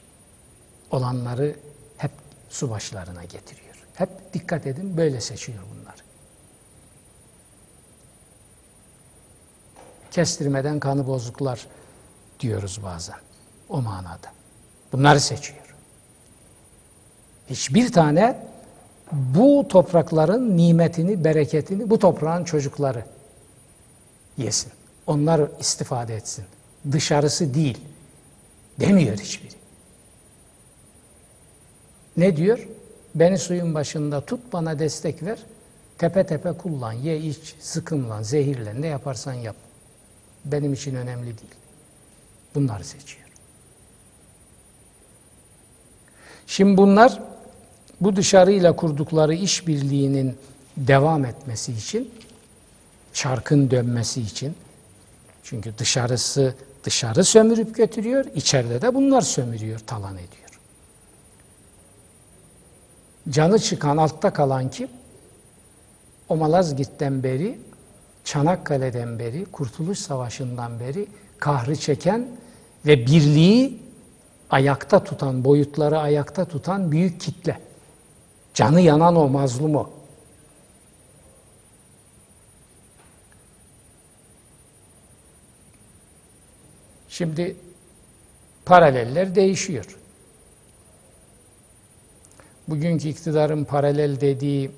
olanları 0.91 1.57
hep 1.97 2.11
su 2.51 2.71
başlarına 2.71 3.25
getiriyor. 3.25 3.66
Hep 3.97 4.09
dikkat 4.35 4.67
edin 4.67 4.97
böyle 4.97 5.21
seçiyor 5.21 5.59
bunları. 5.71 5.97
Kestirmeden 10.11 10.81
kanı 10.81 11.07
bozuklar 11.07 11.67
diyoruz 12.41 12.81
bazen 12.83 13.17
o 13.69 13.83
manada. 13.83 14.33
Bunları 14.93 15.21
seçiyor. 15.21 15.75
Hiçbir 17.51 17.93
tane 17.93 18.47
bu 19.13 19.67
toprakların 19.69 20.57
nimetini, 20.57 21.25
bereketini 21.25 21.91
bu 21.91 21.99
toprağın 21.99 22.45
çocukları 22.45 23.05
yesin. 24.39 24.73
Onlar 25.07 25.41
istifade 25.61 26.17
etsin. 26.17 26.45
Dışarısı 26.93 27.55
değil. 27.55 27.79
Demiyor 28.81 29.19
hiçbiri. 29.19 29.55
Ne 32.17 32.37
diyor? 32.37 32.69
Beni 33.17 33.39
suyun 33.39 33.75
başında 33.75 34.21
tut, 34.21 34.41
bana 34.53 34.79
destek 34.79 35.23
ver. 35.23 35.39
Tepe 35.99 36.27
tepe 36.27 36.53
kullan, 36.53 36.93
ye 36.93 37.19
iç, 37.19 37.55
sıkımlan, 37.61 38.23
zehirlen, 38.23 38.83
ne 38.83 38.87
yaparsan 38.87 39.33
yap. 39.33 39.57
Benim 40.45 40.73
için 40.73 40.95
önemli 40.95 41.27
değil. 41.27 41.55
Bunları 42.55 42.85
seçiyor. 42.85 43.27
Şimdi 46.47 46.77
bunlar 46.77 47.23
bu 48.01 48.17
dışarıyla 48.17 48.77
kurdukları 48.77 49.35
işbirliğinin 49.35 50.37
devam 50.77 51.25
etmesi 51.25 51.73
için, 51.73 52.11
çarkın 53.13 53.71
dönmesi 53.71 54.21
için, 54.21 54.55
çünkü 55.43 55.79
dışarısı 55.79 56.55
dışarı 56.85 57.25
sömürüp 57.25 57.75
götürüyor, 57.75 58.25
içeride 58.35 58.83
de 58.83 58.95
bunlar 58.95 59.21
sömürüyor, 59.21 59.79
talan 59.87 60.15
ediyor. 60.15 60.46
Canı 63.31 63.59
çıkan, 63.59 63.97
altta 63.97 64.33
kalan 64.33 64.71
kim? 64.71 64.89
O 66.29 66.37
Malazgirt'ten 66.37 67.23
beri, 67.23 67.59
Çanakkale'den 68.25 69.19
beri, 69.19 69.45
Kurtuluş 69.45 69.99
Savaşı'ndan 69.99 70.81
beri 70.81 71.07
kahrı 71.39 71.77
çeken 71.77 72.27
ve 72.87 73.07
birliği 73.07 73.83
ayakta 74.51 75.05
tutan, 75.05 75.45
boyutları 75.45 75.99
ayakta 75.99 76.45
tutan 76.45 76.93
büyük 76.93 77.21
kitle. 77.21 77.61
Canı 78.55 78.81
yanan 78.81 79.17
o, 79.17 79.29
mazlum 79.29 79.77
o. 79.77 79.91
Şimdi 87.09 87.57
paraleller 88.65 89.35
değişiyor. 89.35 89.99
Bugünkü 92.69 93.09
iktidarın 93.09 93.65
paralel 93.65 94.21
dediği 94.21 94.71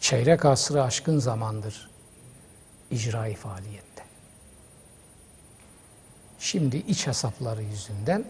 çeyrek 0.00 0.44
asrı 0.44 0.82
aşkın 0.82 1.18
zamandır 1.18 1.90
icrai 2.90 3.34
faaliyette. 3.34 4.02
Şimdi 6.38 6.76
iç 6.76 7.06
hesapları 7.06 7.62
yüzünden 7.62 8.24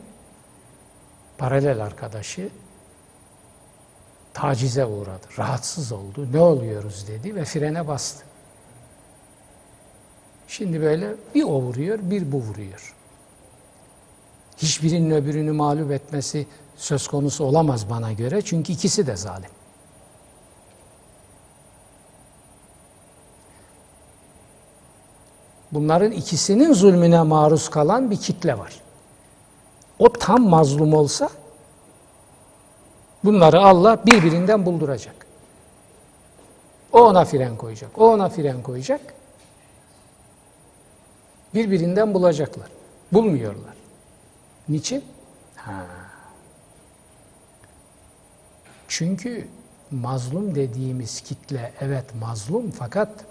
paralel 1.39 1.83
arkadaşı 1.83 2.51
tacize 4.35 4.85
uğradı, 4.85 5.27
rahatsız 5.39 5.93
oldu, 5.93 6.29
ne 6.33 6.41
oluyoruz 6.41 7.09
dedi 7.09 7.35
ve 7.35 7.45
frene 7.45 7.89
bastı. 7.89 8.25
Şimdi 10.49 10.81
böyle 10.81 11.15
bir 11.35 11.43
o 11.43 11.63
vuruyor, 11.63 11.99
bir 12.03 12.33
bu 12.33 12.37
vuruyor. 12.41 12.95
Hiçbirinin 14.59 15.11
öbürünü 15.11 15.53
mağlup 15.53 15.91
etmesi 15.91 16.47
söz 16.77 17.09
konusu 17.09 17.45
olamaz 17.45 17.91
bana 17.91 18.13
göre 18.13 18.43
çünkü 18.43 18.73
ikisi 18.73 19.07
de 19.07 19.17
zalim. 19.17 19.51
Bunların 25.73 26.13
ikisinin 26.13 26.73
zulmüne 26.73 27.23
maruz 27.23 27.69
kalan 27.69 28.11
bir 28.11 28.17
kitle 28.17 28.59
var. 28.59 28.81
O 29.99 30.13
tam 30.13 30.49
mazlum 30.49 30.95
olsa 30.95 31.29
bunları 33.25 33.61
Allah 33.61 34.07
birbirinden 34.07 34.67
bulduracak. 34.67 35.27
O 36.93 37.01
ona 37.01 37.25
fren 37.25 37.57
koyacak, 37.57 37.99
o 37.99 38.13
ona 38.13 38.29
fren 38.29 38.63
koyacak. 38.63 39.01
Birbirinden 41.55 42.15
bulacaklar. 42.15 42.69
Bulmuyorlar. 43.13 43.78
Niçin? 44.69 45.05
Ha. 45.57 45.87
Çünkü 48.89 49.49
mazlum 49.91 50.55
dediğimiz 50.55 51.21
kitle 51.21 51.73
evet 51.81 52.15
mazlum 52.21 52.71
fakat 52.71 53.25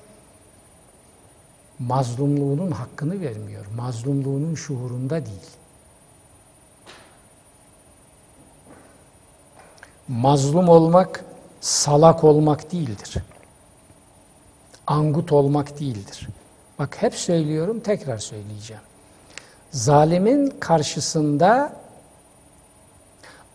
mazlumluğunun 1.80 2.71
hakkını 2.71 3.21
vermiyor. 3.21 3.65
Mazlumluğunun 3.76 4.56
şuurunda 4.56 5.26
değil. 5.26 5.47
Mazlum 10.08 10.69
olmak 10.69 11.26
salak 11.62 12.23
olmak 12.23 12.71
değildir. 12.71 13.17
Angut 14.88 15.32
olmak 15.32 15.80
değildir. 15.80 16.28
Bak 16.80 17.02
hep 17.02 17.15
söylüyorum, 17.15 17.80
tekrar 17.80 18.17
söyleyeceğim. 18.17 18.84
Zalimin 19.72 20.50
karşısında 20.60 21.74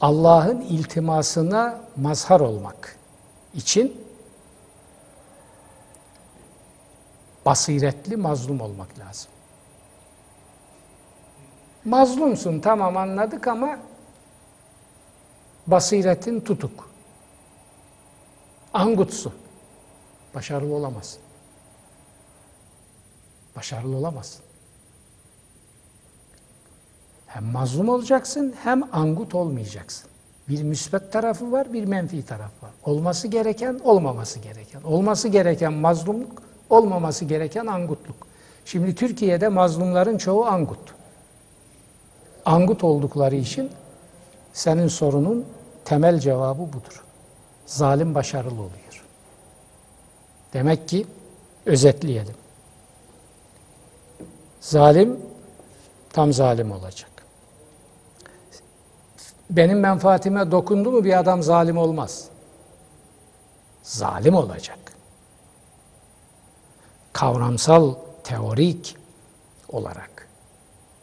Allah'ın 0.00 0.60
iltimasına 0.60 1.80
mazhar 1.96 2.40
olmak 2.40 2.96
için 3.54 4.04
basiretli 7.46 8.16
mazlum 8.16 8.60
olmak 8.60 8.98
lazım. 8.98 9.30
Mazlumsun 11.84 12.60
tamam 12.60 12.96
anladık 12.96 13.48
ama 13.48 13.78
basiretin 15.66 16.40
tutuk. 16.40 16.88
Angutsun. 18.74 19.34
Başarılı 20.34 20.74
olamazsın. 20.74 21.22
Başarılı 23.56 23.96
olamazsın. 23.96 24.51
Hem 27.32 27.44
mazlum 27.44 27.88
olacaksın 27.88 28.54
hem 28.62 28.82
angut 28.92 29.34
olmayacaksın. 29.34 30.10
Bir 30.48 30.62
müsbet 30.62 31.12
tarafı 31.12 31.52
var, 31.52 31.72
bir 31.72 31.84
menfi 31.84 32.26
tarafı 32.26 32.66
var. 32.66 32.70
Olması 32.84 33.28
gereken, 33.28 33.80
olmaması 33.84 34.38
gereken. 34.38 34.82
Olması 34.82 35.28
gereken 35.28 35.72
mazlumluk, 35.72 36.42
olmaması 36.70 37.24
gereken 37.24 37.66
angutluk. 37.66 38.16
Şimdi 38.64 38.94
Türkiye'de 38.94 39.48
mazlumların 39.48 40.18
çoğu 40.18 40.46
angut. 40.46 40.78
Angut 42.44 42.84
oldukları 42.84 43.36
için 43.36 43.70
senin 44.52 44.88
sorunun 44.88 45.44
temel 45.84 46.18
cevabı 46.18 46.60
budur. 46.60 47.04
Zalim 47.66 48.14
başarılı 48.14 48.60
oluyor. 48.60 49.04
Demek 50.52 50.88
ki 50.88 51.06
özetleyelim. 51.66 52.34
Zalim 54.60 55.20
tam 56.12 56.32
zalim 56.32 56.72
olacak. 56.72 57.11
Benim 59.52 59.80
menfaatime 59.80 60.50
dokundu 60.50 60.92
mu 60.92 61.04
bir 61.04 61.18
adam 61.18 61.42
zalim 61.42 61.76
olmaz. 61.78 62.28
Zalim 63.82 64.34
olacak. 64.34 64.78
Kavramsal, 67.12 67.94
teorik 68.24 68.96
olarak 69.68 70.28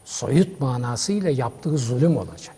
soyut 0.04 0.60
manasıyla 0.60 1.30
yaptığı 1.30 1.78
zulüm 1.78 2.16
olacak. 2.16 2.56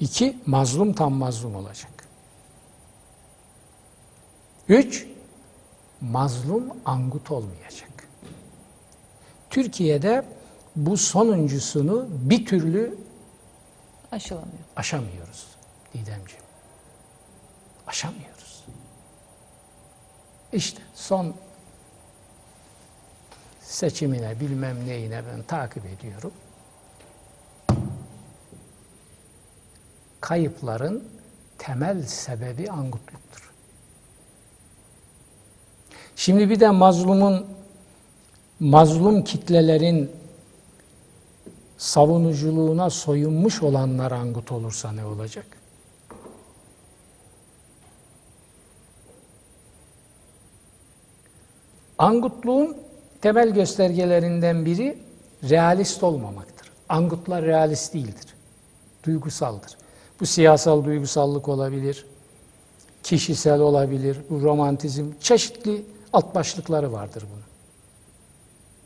İki, 0.00 0.38
mazlum 0.46 0.92
tam 0.92 1.12
mazlum 1.12 1.54
olacak. 1.56 2.08
Üç, 4.68 5.06
mazlum 6.00 6.64
angut 6.84 7.30
olmayacak. 7.30 8.08
Türkiye'de 9.50 10.24
bu 10.76 10.96
sonuncusunu 10.96 12.06
bir 12.10 12.46
türlü 12.46 13.07
Aşılamıyor. 14.12 14.58
aşamıyoruz 14.76 15.46
Didemciğim. 15.94 16.44
Aşamıyoruz. 17.86 18.64
İşte 20.52 20.82
son 20.94 21.34
seçimine 23.60 24.40
bilmem 24.40 24.86
neyine 24.86 25.22
ben 25.32 25.42
takip 25.42 25.86
ediyorum. 25.86 26.32
Kayıpların 30.20 31.08
temel 31.58 32.02
sebebi 32.02 32.70
angutluktur. 32.70 33.52
Şimdi 36.16 36.50
bir 36.50 36.60
de 36.60 36.70
mazlumun 36.70 37.46
mazlum 38.60 39.24
kitlelerin 39.24 40.17
savunuculuğuna 41.78 42.90
soyunmuş 42.90 43.62
olanlar 43.62 44.12
angut 44.12 44.52
olursa 44.52 44.92
ne 44.92 45.04
olacak? 45.04 45.46
Angutluğun 51.98 52.76
temel 53.20 53.50
göstergelerinden 53.50 54.64
biri 54.64 54.98
realist 55.48 56.02
olmamaktır. 56.02 56.70
Angutlar 56.88 57.44
realist 57.44 57.94
değildir. 57.94 58.34
Duygusaldır. 59.04 59.76
Bu 60.20 60.26
siyasal 60.26 60.84
duygusallık 60.84 61.48
olabilir, 61.48 62.06
kişisel 63.02 63.60
olabilir, 63.60 64.18
bu 64.30 64.42
romantizm, 64.42 65.06
çeşitli 65.20 65.84
alt 66.12 66.34
başlıkları 66.34 66.92
vardır 66.92 67.24
bunun. 67.32 67.44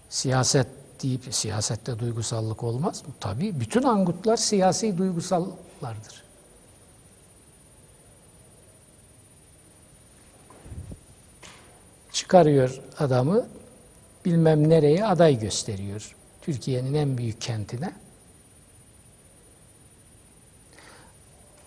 Siyaset 0.09 0.67
deyip 1.03 1.35
siyasette 1.35 1.99
duygusallık 1.99 2.63
olmaz 2.63 3.03
mı? 3.07 3.15
Tabii 3.21 3.61
bütün 3.61 3.83
angutlar 3.83 4.37
siyasi 4.37 4.99
duygusallardır. 4.99 6.23
Çıkarıyor 12.13 12.81
adamı 12.99 13.47
bilmem 14.25 14.69
nereye 14.69 15.07
aday 15.07 15.39
gösteriyor. 15.41 16.17
Türkiye'nin 16.43 16.95
en 16.95 17.19
büyük 17.19 17.41
kentine. 17.41 17.93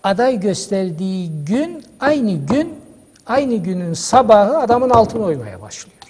Aday 0.04 0.40
gösterdiği 0.40 1.46
gün 1.46 1.86
aynı 2.00 2.46
gün 2.46 2.80
aynı 3.26 3.56
günün 3.56 3.94
sabahı 3.94 4.58
adamın 4.58 4.90
altına 4.90 5.24
oymaya 5.24 5.62
başlıyor. 5.62 6.05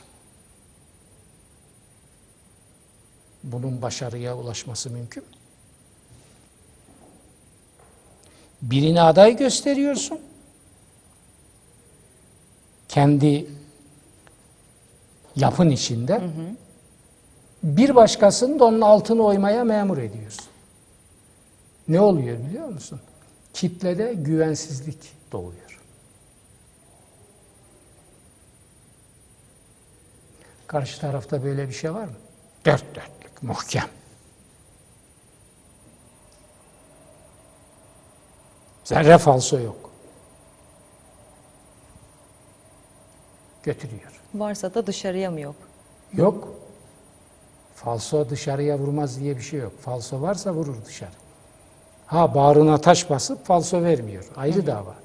Bunun 3.46 3.82
başarıya 3.82 4.38
ulaşması 4.38 4.90
mümkün 4.90 5.24
mü? 5.24 5.30
Birine 8.62 9.02
aday 9.02 9.38
gösteriyorsun. 9.38 10.20
Kendi 12.88 13.48
yapın 15.36 15.70
içinde. 15.70 16.14
Hı 16.14 16.26
hı. 16.26 16.56
Bir 17.64 17.96
başkasını 17.96 18.60
da 18.60 18.66
onun 18.66 18.82
altını 18.82 19.24
oymaya 19.24 19.64
memur 19.64 19.98
ediyorsun. 19.98 20.46
Ne 21.88 22.00
oluyor 22.00 22.38
biliyor 22.40 22.68
musun? 22.68 23.02
Kitlede 23.54 24.14
güvensizlik 24.14 25.14
doğuyor. 25.32 25.82
Karşı 30.68 31.02
tarafta 31.02 31.44
böyle 31.44 31.68
bir 31.68 31.74
şey 31.74 31.94
var 31.94 32.06
mı? 32.06 32.16
Dört 32.66 32.96
dörtlük, 32.96 33.25
muhkem. 33.46 33.90
Zerre 38.84 39.18
falso 39.18 39.60
yok. 39.60 39.90
Götürüyor. 43.64 44.22
Varsa 44.36 44.74
da 44.74 44.88
dışarıya 44.88 45.32
mı 45.32 45.42
yok? 45.42 45.56
Yok. 46.14 46.48
Falso 47.76 48.30
dışarıya 48.30 48.80
vurmaz 48.80 49.20
diye 49.20 49.38
bir 49.38 49.42
şey 49.42 49.60
yok. 49.60 49.74
Falso 49.82 50.22
varsa 50.22 50.54
vurur 50.54 50.86
dışarı. 50.86 51.12
Ha 52.08 52.36
bağrına 52.36 52.78
taş 52.78 53.10
basıp 53.10 53.46
falso 53.46 53.84
vermiyor. 53.84 54.26
Ayrı 54.36 54.62
Hı. 54.62 54.68
dava. 54.68 54.96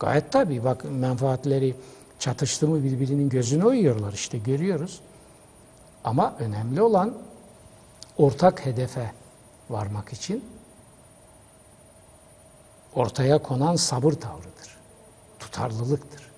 Gayet 0.00 0.32
tabii 0.32 0.64
bak 0.64 0.84
menfaatleri 0.84 1.74
çatıştı 2.18 2.68
mı 2.68 2.84
birbirinin 2.84 3.28
gözüne 3.28 3.64
uyuyorlar 3.64 4.12
işte 4.12 4.38
görüyoruz. 4.38 5.00
Ama 6.04 6.34
önemli 6.38 6.82
olan 6.82 7.14
ortak 8.18 8.66
hedefe 8.66 9.12
varmak 9.70 10.12
için 10.12 10.44
ortaya 12.94 13.42
konan 13.42 13.76
sabır 13.76 14.12
tavrıdır. 14.12 14.78
Tutarlılıktır. 15.38 16.30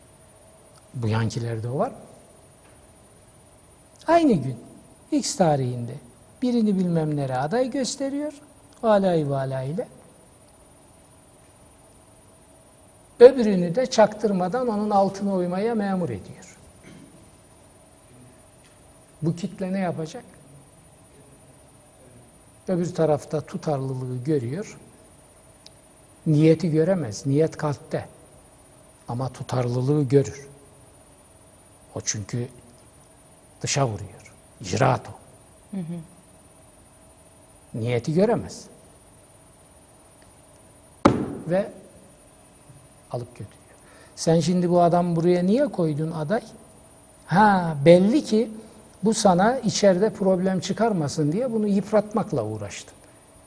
Bu 0.95 1.09
yankilerde 1.09 1.69
o 1.69 1.79
var? 1.79 1.93
Aynı 4.07 4.33
gün 4.33 4.57
X 5.13 5.37
tarihinde 5.37 5.95
birini 6.43 6.79
bilmem 6.79 7.17
nereye 7.17 7.39
aday 7.39 7.71
gösteriyor. 7.71 8.33
Alay 8.83 9.31
vala 9.31 9.63
ile. 9.63 9.89
Öbürünü 13.21 13.75
de 13.75 13.87
çaktırmadan 13.87 14.69
onun 14.69 14.91
altına 14.91 15.35
uymaya 15.35 15.75
memur 15.75 16.09
ediyor. 16.09 16.54
Bu 19.25 19.37
kitle 19.37 19.73
ne 19.73 19.79
yapacak? 19.79 20.25
Öbür 22.69 22.95
tarafta 22.95 23.41
tutarlılığı 23.41 24.25
görüyor. 24.25 24.79
Niyeti 26.27 26.71
göremez. 26.71 27.27
Niyet 27.27 27.57
kalpte. 27.57 28.09
Ama 29.09 29.33
tutarlılığı 29.33 30.03
görür. 30.05 30.49
O 31.95 32.01
çünkü 32.01 32.49
dışa 33.63 33.89
vuruyor. 33.89 34.35
İcraat 34.61 35.09
o. 35.09 35.13
Hı 35.77 35.81
hı. 35.81 35.99
Niyeti 37.75 38.15
göremez. 38.15 38.65
Ve 41.49 41.73
alıp 43.11 43.29
götürüyor. 43.29 43.65
Sen 44.17 44.41
şimdi 44.41 44.71
bu 44.71 44.83
adam 44.83 45.17
buraya 45.17 45.43
niye 45.43 45.67
koydun 45.69 46.11
aday? 46.11 46.43
Ha 47.27 47.77
belli 47.85 48.25
ki 48.25 48.51
bu 49.05 49.15
sana 49.15 49.59
içeride 49.59 50.11
problem 50.11 50.61
çıkarmasın 50.61 51.33
diye 51.33 51.53
bunu 51.53 51.69
yıpratmakla 51.69 52.45
uğraştın. 52.45 52.95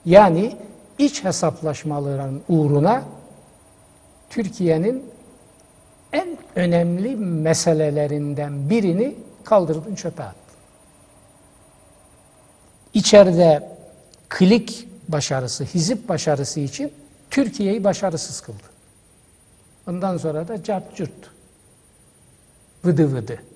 Yani 0.04 0.56
iç 0.98 1.24
hesaplaşmaların 1.24 2.40
uğruna 2.48 3.02
Türkiye'nin 4.30 5.04
en 6.12 6.38
önemli 6.56 7.16
meselelerinden 7.16 8.70
birini 8.70 9.14
kaldırdın 9.44 9.94
çöpe 9.94 10.22
attın. 10.22 10.38
İçeride 12.94 13.68
klik 14.28 14.88
başarısı, 15.08 15.64
hizip 15.64 16.08
başarısı 16.08 16.60
için 16.60 16.92
Türkiye'yi 17.30 17.84
başarısız 17.84 18.40
kıldı. 18.40 18.62
Ondan 19.88 20.16
sonra 20.16 20.48
da 20.48 20.62
cart 20.62 20.96
cürt. 20.96 21.30
Vıdı 22.84 23.12
vıdı. 23.16 23.47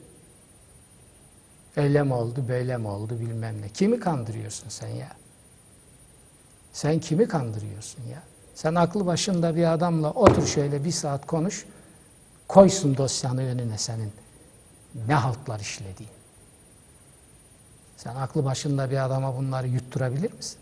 Öyle 1.77 2.03
mi 2.03 2.15
oldu, 2.15 2.45
böyle 2.49 2.77
mi 2.77 2.89
oldu 2.89 3.21
bilmem 3.21 3.63
ne. 3.63 3.69
Kimi 3.69 4.01
kandırıyorsun 4.01 4.69
sen 4.69 4.89
ya? 4.89 5.13
Sen 6.73 7.01
kimi 7.01 7.29
kandırıyorsun 7.29 8.03
ya? 8.05 8.23
Sen 8.55 8.75
aklı 8.75 9.07
başında 9.07 9.57
bir 9.57 9.73
adamla 9.73 10.11
otur 10.11 10.47
şöyle 10.47 10.85
bir 10.85 10.91
saat 10.91 11.27
konuş. 11.27 11.67
Koysun 12.49 12.97
dosyanı 12.97 13.43
önüne 13.43 13.79
senin. 13.79 14.13
ne 15.07 15.15
haltlar 15.15 15.61
işlediğin. 15.61 16.13
Sen 17.97 18.17
aklı 18.17 18.45
başında 18.45 18.91
bir 18.91 19.05
adama 19.05 19.37
bunları 19.37 19.69
yutturabilir 19.69 20.33
misin? 20.33 20.59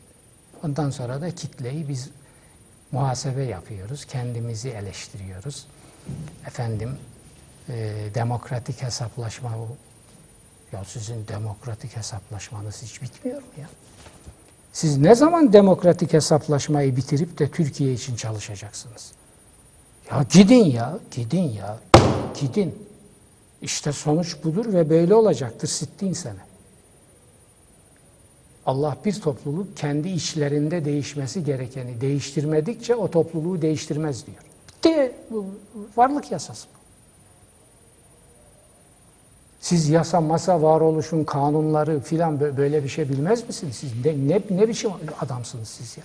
Ondan 0.65 0.91
sonra 0.91 1.21
da 1.21 1.35
kitleyi 1.35 1.89
biz 1.89 2.11
muhasebe 2.93 3.43
yapıyoruz, 3.43 4.05
kendimizi 4.05 4.69
eleştiriyoruz. 4.69 5.67
Efendim, 6.47 6.99
e, 7.69 7.95
demokratik 8.15 8.83
hesaplaşma. 8.83 9.53
Ya 10.73 10.85
sizin 10.85 11.29
demokratik 11.29 11.97
hesaplaşmanız 11.97 12.83
hiç 12.83 13.03
bitmiyor 13.03 13.39
mu 13.39 13.49
ya? 13.61 13.69
Siz 14.73 14.99
ne 14.99 15.15
zaman 15.15 15.53
demokratik 15.53 16.13
hesaplaşmayı 16.13 16.97
bitirip 16.97 17.39
de 17.39 17.51
Türkiye 17.51 17.93
için 17.93 18.17
çalışacaksınız? 18.17 19.13
Ya 20.11 20.25
gidin 20.33 20.65
ya, 20.65 20.99
gidin 21.11 21.53
ya, 21.53 21.79
gidin. 22.41 22.87
İşte 23.63 23.93
sonuç 23.93 24.45
budur 24.45 24.73
ve 24.73 24.91
böyle 24.91 25.15
olacaktır 25.15 25.69
sittin 25.69 26.13
sene. 26.13 26.41
Allah 28.67 28.97
bir 29.05 29.21
topluluk 29.21 29.77
kendi 29.77 30.09
içlerinde 30.09 30.85
değişmesi 30.85 31.45
gerekeni 31.45 32.01
değiştirmedikçe 32.01 32.95
o 32.95 33.11
topluluğu 33.11 33.63
değiştirmez 33.63 34.27
diyor. 34.27 34.39
Bitti. 34.69 35.13
Varlık 35.97 36.33
yasası 36.33 36.69
bu. 36.75 36.80
Siz 39.61 39.89
yasa 39.89 40.21
masa 40.21 40.63
varoluşun 40.63 41.25
kanunları 41.25 42.01
filan 42.01 42.37
bö- 42.37 42.57
böyle 42.57 42.85
bir 42.85 42.89
şey 42.89 43.09
bilmez 43.09 43.47
misiniz? 43.47 43.77
Siz 43.77 44.05
ne, 44.05 44.29
ne, 44.29 44.43
ne 44.51 44.69
biçim 44.69 44.91
adamsınız 45.21 45.69
siz 45.69 45.97
ya? 45.97 46.05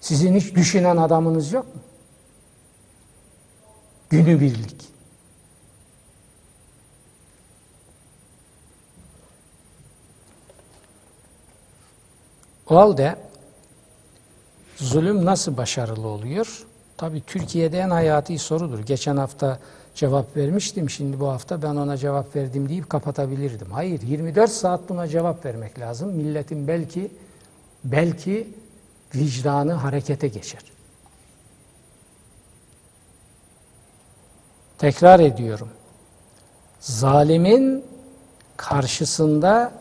Sizin 0.00 0.34
hiç 0.34 0.54
düşünen 0.54 0.96
adamınız 0.96 1.52
yok 1.52 1.64
mu? 1.74 1.80
Günübirlik. 4.10 4.90
O 12.70 12.76
halde 12.76 13.16
zulüm 14.76 15.24
nasıl 15.24 15.56
başarılı 15.56 16.08
oluyor? 16.08 16.66
Tabii 16.96 17.22
Türkiye'de 17.26 17.78
en 17.78 17.90
hayati 17.90 18.38
sorudur. 18.38 18.78
Geçen 18.78 19.16
hafta 19.16 19.58
cevap 19.94 20.36
vermiştim. 20.36 20.90
Şimdi 20.90 21.20
bu 21.20 21.28
hafta 21.28 21.62
ben 21.62 21.76
ona 21.76 21.96
cevap 21.96 22.36
verdim 22.36 22.68
deyip 22.68 22.90
kapatabilirdim. 22.90 23.70
Hayır, 23.70 24.02
24 24.02 24.50
saat 24.50 24.88
buna 24.88 25.08
cevap 25.08 25.44
vermek 25.44 25.78
lazım. 25.80 26.10
Milletin 26.10 26.68
belki 26.68 27.10
belki 27.84 28.48
vicdanı 29.14 29.72
harekete 29.72 30.28
geçer. 30.28 30.62
Tekrar 34.78 35.20
ediyorum. 35.20 35.68
Zalimin 36.80 37.84
karşısında 38.56 39.72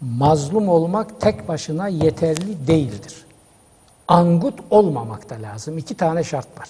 mazlum 0.00 0.68
olmak 0.68 1.20
tek 1.20 1.48
başına 1.48 1.88
yeterli 1.88 2.66
değildir. 2.66 3.26
Angut 4.08 4.54
olmamak 4.70 5.30
da 5.30 5.34
lazım. 5.42 5.78
İki 5.78 5.94
tane 5.94 6.24
şart 6.24 6.60
var. 6.60 6.68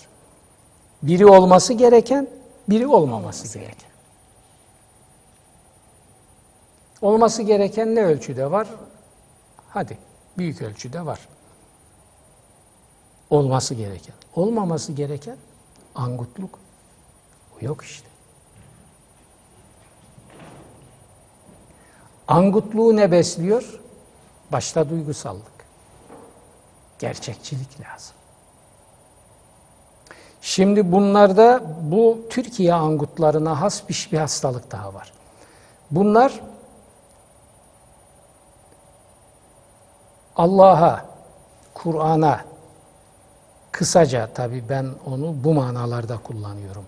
Biri 1.02 1.26
olması 1.26 1.72
gereken, 1.72 2.28
biri 2.68 2.86
olmaması 2.86 3.58
gereken. 3.58 3.90
Olması 7.02 7.42
gereken 7.42 7.94
ne 7.94 8.02
ölçüde 8.02 8.50
var? 8.50 8.68
Hadi, 9.68 9.98
büyük 10.38 10.62
ölçüde 10.62 11.06
var. 11.06 11.28
Olması 13.30 13.74
gereken. 13.74 14.14
Olmaması 14.34 14.92
gereken 14.92 15.36
angutluk. 15.94 16.58
O 17.56 17.64
yok 17.64 17.84
işte. 17.84 18.08
Angutluğu 22.28 22.96
ne 22.96 23.12
besliyor? 23.12 23.80
Başta 24.52 24.90
duygusallık. 24.90 25.56
Gerçekçilik 26.98 27.80
lazım. 27.80 28.15
Şimdi 30.46 30.92
bunlarda 30.92 31.60
bu 31.82 32.18
Türkiye 32.30 32.74
angutlarına 32.74 33.60
has 33.60 33.88
bir, 33.88 34.08
bir 34.12 34.18
hastalık 34.18 34.72
daha 34.72 34.94
var. 34.94 35.12
Bunlar 35.90 36.40
Allah'a, 40.36 41.06
Kur'an'a, 41.74 42.40
kısaca 43.72 44.28
tabii 44.34 44.64
ben 44.68 44.86
onu 45.06 45.34
bu 45.44 45.54
manalarda 45.54 46.18
kullanıyorum. 46.18 46.84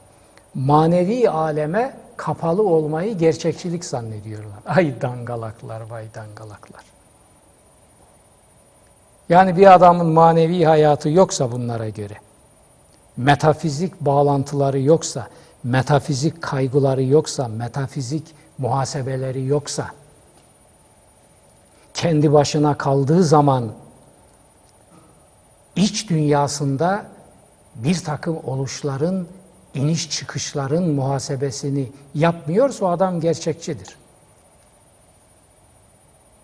Manevi 0.55 1.31
aleme 1.31 1.97
kapalı 2.16 2.62
olmayı 2.62 3.18
gerçekçilik 3.18 3.85
zannediyorlar. 3.85 4.59
Ay 4.66 5.01
dangalaklar, 5.01 5.81
vay 5.81 6.07
dangalaklar. 6.14 6.85
Yani 9.29 9.57
bir 9.57 9.75
adamın 9.75 10.07
manevi 10.07 10.64
hayatı 10.64 11.09
yoksa 11.09 11.53
bunlara 11.53 11.88
göre, 11.88 12.14
metafizik 13.18 14.00
bağlantıları 14.00 14.81
yoksa, 14.81 15.28
metafizik 15.64 16.42
kaygıları 16.42 17.02
yoksa, 17.02 17.48
metafizik 17.48 18.35
muhasebeleri 18.59 19.46
yoksa, 19.46 19.88
kendi 21.94 22.33
başına 22.33 22.78
kaldığı 22.78 23.24
zaman 23.24 23.72
iç 25.76 26.11
dünyasında 26.11 27.07
bir 27.74 28.04
takım 28.04 28.38
oluşların, 28.44 29.26
iniş 29.74 30.11
çıkışların 30.11 30.88
muhasebesini 30.88 31.92
yapmıyorsa 32.14 32.85
o 32.85 32.88
adam 32.88 33.20
gerçekçidir. 33.20 33.96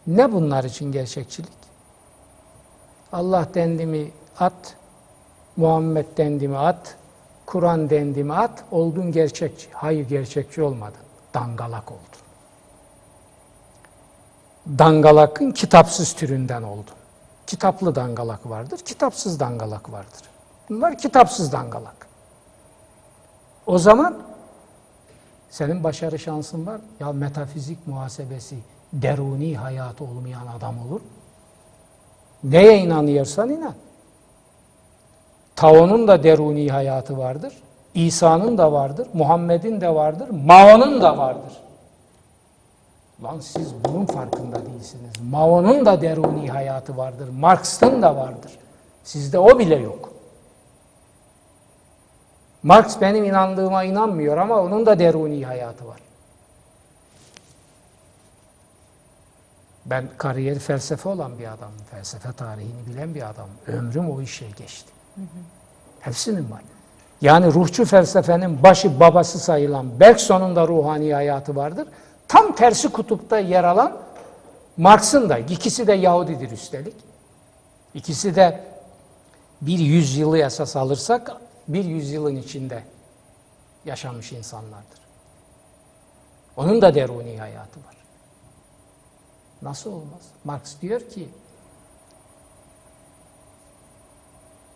Ne 0.07 0.33
bunlar 0.33 0.65
için 0.65 0.93
gerçekçilik? 0.93 1.53
Allah 3.13 3.49
dendimi 3.55 4.11
at, 4.39 4.77
Muhammed 5.57 6.07
dendimi 6.17 6.57
at, 6.59 6.97
Kur'an 7.47 7.91
dendimi 7.91 8.35
at, 8.35 8.65
oldun 8.71 9.13
gerçekçi. 9.13 9.69
Hayır 9.73 10.09
gerçekçi 10.09 10.63
olmadın, 10.63 11.01
dangalak 11.35 11.93
oldun. 11.93 12.25
Dangalakın 14.79 15.51
kitapsız 15.51 16.13
türünden 16.13 16.63
oldun. 16.63 16.95
Kitaplı 17.47 17.95
dangalak 17.95 18.51
vardır, 18.51 18.79
kitapsız 18.79 19.41
dangalak 19.41 19.93
vardır. 19.93 20.23
Bunlar 20.71 20.99
kitapsız 20.99 21.53
dangalak. 21.53 22.07
O 23.67 23.79
zaman 23.79 24.23
senin 25.51 25.85
başarı 25.85 26.19
şansın 26.19 26.67
var. 26.67 26.81
Ya 27.01 27.13
metafizik 27.13 27.87
muhasebesi, 27.87 28.57
deruni 28.93 29.57
hayatı 29.57 30.05
olmayan 30.05 30.47
adam 30.47 30.87
olur? 30.87 31.01
Neye 32.45 32.79
inanıyorsan 32.79 33.51
inan. 33.51 33.75
Tao'nun 35.57 36.09
da 36.09 36.23
deruni 36.23 36.69
hayatı 36.69 37.19
vardır. 37.19 37.53
İsa'nın 37.95 38.59
da 38.59 38.73
vardır. 38.73 39.09
Muhammed'in 39.15 39.81
de 39.81 39.95
vardır. 39.95 40.29
Mao'nun 40.31 41.03
da 41.03 41.19
vardır. 41.19 41.53
Lan 43.23 43.41
siz 43.41 43.75
bunun 43.85 44.07
farkında 44.07 44.67
değilsiniz. 44.67 45.13
Mao'nun 45.31 45.87
da 45.87 46.01
deruni 46.01 46.51
hayatı 46.51 46.97
vardır. 46.97 47.29
Marx'ın 47.29 48.03
da 48.03 48.17
vardır. 48.17 48.59
Sizde 49.05 49.39
o 49.39 49.59
bile 49.59 49.77
yok. 49.77 50.11
Marx 52.63 53.01
benim 53.01 53.25
inandığıma 53.25 53.85
inanmıyor 53.85 54.37
ama 54.37 54.61
onun 54.61 54.87
da 54.87 54.99
deruni 54.99 55.45
hayatı 55.45 55.87
var. 55.87 56.01
Ben 59.87 60.09
kariyer 60.19 60.59
felsefe 60.59 61.09
olan 61.09 61.39
bir 61.39 61.45
adamım. 61.45 61.79
Felsefe 61.91 62.33
tarihini 62.33 62.87
bilen 62.87 63.15
bir 63.15 63.31
adamım. 63.31 63.57
Ömrüm 63.67 64.11
o 64.11 64.21
işe 64.21 64.47
geçti. 64.51 64.94
Hepsinin 66.01 66.51
var. 66.51 66.61
Yani 67.21 67.47
ruhçu 67.47 67.85
felsefenin 67.85 68.63
başı 68.63 69.01
babası 69.01 69.39
sayılan 69.39 70.01
Bergson'un 70.01 70.57
da 70.57 70.69
ruhani 70.69 71.15
hayatı 71.15 71.57
vardır. 71.57 71.89
Tam 72.29 72.55
tersi 72.55 72.89
kutupta 72.89 73.39
yer 73.39 73.65
alan 73.65 73.97
Marx'ın 74.77 75.29
da. 75.29 75.39
ikisi 75.39 75.87
de 75.87 75.93
Yahudidir 75.93 76.51
üstelik. 76.51 76.97
İkisi 77.95 78.37
de 78.37 78.65
bir 79.61 79.79
yüzyılı 79.79 80.39
esas 80.39 80.77
alırsak 80.77 81.33
bir 81.69 81.85
yüzyılın 81.85 82.37
içinde 82.37 82.83
yaşamış 83.85 84.33
insanlardır. 84.33 85.01
Onun 86.57 86.83
da 86.83 86.95
deruni 86.95 87.39
hayatı 87.39 87.81
var. 87.81 87.97
Nasıl 89.63 89.93
olmaz? 89.93 90.23
Marx 90.45 90.81
diyor 90.83 91.01
ki 91.01 91.29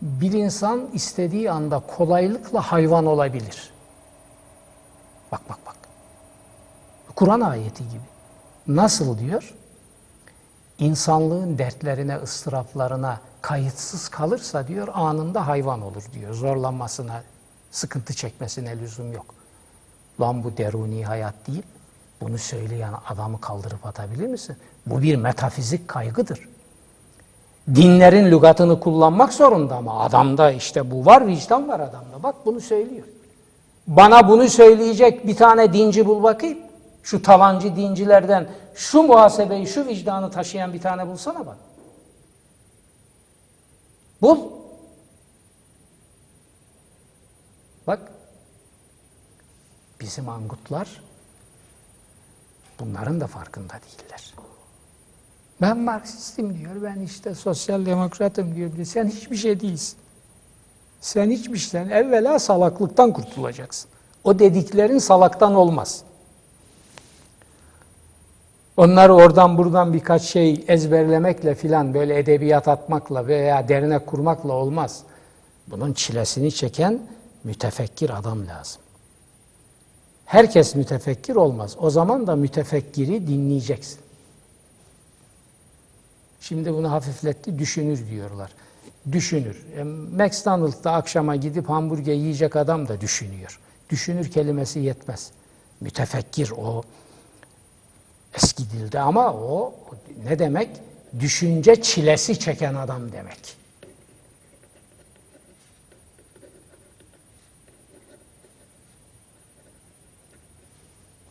bir 0.02 0.32
insan 0.32 0.88
istediği 0.92 1.50
anda 1.50 1.80
kolaylıkla 1.96 2.60
hayvan 2.60 3.06
olabilir. 3.06 3.70
Bak 5.32 5.40
bak 5.48 5.58
bak. 5.66 5.76
Kur'an 7.16 7.40
ayeti 7.40 7.88
gibi. 7.88 8.02
Nasıl 8.66 9.18
diyor? 9.18 9.54
İnsanlığın 10.78 11.58
dertlerine, 11.58 12.16
ıstıraplarına 12.16 13.20
kayıtsız 13.42 14.08
kalırsa 14.08 14.68
diyor 14.68 14.88
anında 14.94 15.46
hayvan 15.46 15.82
olur 15.82 16.02
diyor. 16.12 16.34
Zorlanmasına, 16.34 17.22
sıkıntı 17.70 18.14
çekmesine 18.14 18.78
lüzum 18.78 19.12
yok. 19.12 19.34
Lan 20.20 20.44
bu 20.44 20.56
deruni 20.56 21.04
hayat 21.04 21.34
değil. 21.46 21.62
Bunu 22.20 22.38
söyleyen 22.38 22.94
adamı 23.08 23.40
kaldırıp 23.40 23.86
atabilir 23.86 24.26
misin? 24.26 24.56
Bu 24.86 25.02
bir 25.02 25.16
metafizik 25.16 25.88
kaygıdır. 25.88 26.48
Dinlerin 27.74 28.30
lügatını 28.30 28.80
kullanmak 28.80 29.32
zorunda 29.32 29.76
ama 29.76 30.00
adamda 30.00 30.50
işte 30.52 30.90
bu 30.90 31.06
var, 31.06 31.26
vicdan 31.26 31.68
var 31.68 31.80
adamda. 31.80 32.22
Bak 32.22 32.34
bunu 32.46 32.60
söylüyor. 32.60 33.06
Bana 33.86 34.28
bunu 34.28 34.48
söyleyecek 34.48 35.26
bir 35.26 35.36
tane 35.36 35.72
dinci 35.72 36.06
bul 36.06 36.22
bakayım. 36.22 36.58
Şu 37.02 37.22
tavancı 37.22 37.76
dincilerden 37.76 38.48
şu 38.74 39.02
muhasebeyi, 39.02 39.66
şu 39.66 39.86
vicdanı 39.86 40.30
taşıyan 40.30 40.72
bir 40.72 40.80
tane 40.80 41.06
bulsana 41.06 41.46
bak. 41.46 41.56
Bul. 44.22 44.38
Bak. 47.86 48.00
Bizim 50.00 50.28
angutlar 50.28 51.02
bunların 52.80 53.20
da 53.20 53.26
farkında 53.26 53.74
değiller. 53.74 54.34
Ben 55.60 55.78
Marksistim 55.78 56.58
diyor, 56.58 56.82
ben 56.82 57.00
işte 57.00 57.34
sosyal 57.34 57.86
demokratım 57.86 58.54
diyor. 58.54 58.70
Sen 58.84 59.06
hiçbir 59.06 59.36
şey 59.36 59.60
değilsin. 59.60 59.98
Sen 61.00 61.30
hiçbir 61.30 61.58
şeyden 61.58 61.88
evvela 61.88 62.38
salaklıktan 62.38 63.12
kurtulacaksın. 63.12 63.90
O 64.24 64.38
dediklerin 64.38 64.98
salaktan 64.98 65.54
olmaz. 65.54 66.02
Onları 68.76 69.14
oradan 69.14 69.58
buradan 69.58 69.92
birkaç 69.92 70.22
şey 70.22 70.64
ezberlemekle 70.68 71.54
filan 71.54 71.94
böyle 71.94 72.18
edebiyat 72.18 72.68
atmakla 72.68 73.26
veya 73.26 73.68
dernek 73.68 74.06
kurmakla 74.06 74.52
olmaz. 74.52 75.02
Bunun 75.66 75.92
çilesini 75.92 76.52
çeken 76.52 76.98
mütefekkir 77.44 78.18
adam 78.18 78.46
lazım. 78.46 78.82
Herkes 80.24 80.74
mütefekkir 80.74 81.36
olmaz. 81.36 81.76
O 81.80 81.90
zaman 81.90 82.26
da 82.26 82.36
mütefekkiri 82.36 83.26
dinleyeceksin. 83.26 83.98
Şimdi 86.40 86.72
bunu 86.72 86.92
hafifletti, 86.92 87.58
düşünür 87.58 88.10
diyorlar. 88.10 88.50
Düşünür. 89.12 89.66
E, 89.76 89.82
McDonald's'ta 89.82 90.92
akşama 90.92 91.36
gidip 91.36 91.68
hamburger 91.68 92.14
yiyecek 92.14 92.56
adam 92.56 92.88
da 92.88 93.00
düşünüyor. 93.00 93.60
Düşünür 93.90 94.30
kelimesi 94.30 94.78
yetmez. 94.78 95.30
Mütefekkir 95.80 96.50
o 96.50 96.82
eski 98.34 98.70
dilde 98.70 99.00
ama 99.00 99.32
o 99.34 99.74
ne 100.24 100.38
demek? 100.38 100.68
Düşünce 101.20 101.82
çilesi 101.82 102.38
çeken 102.38 102.74
adam 102.74 103.12
demek. 103.12 103.58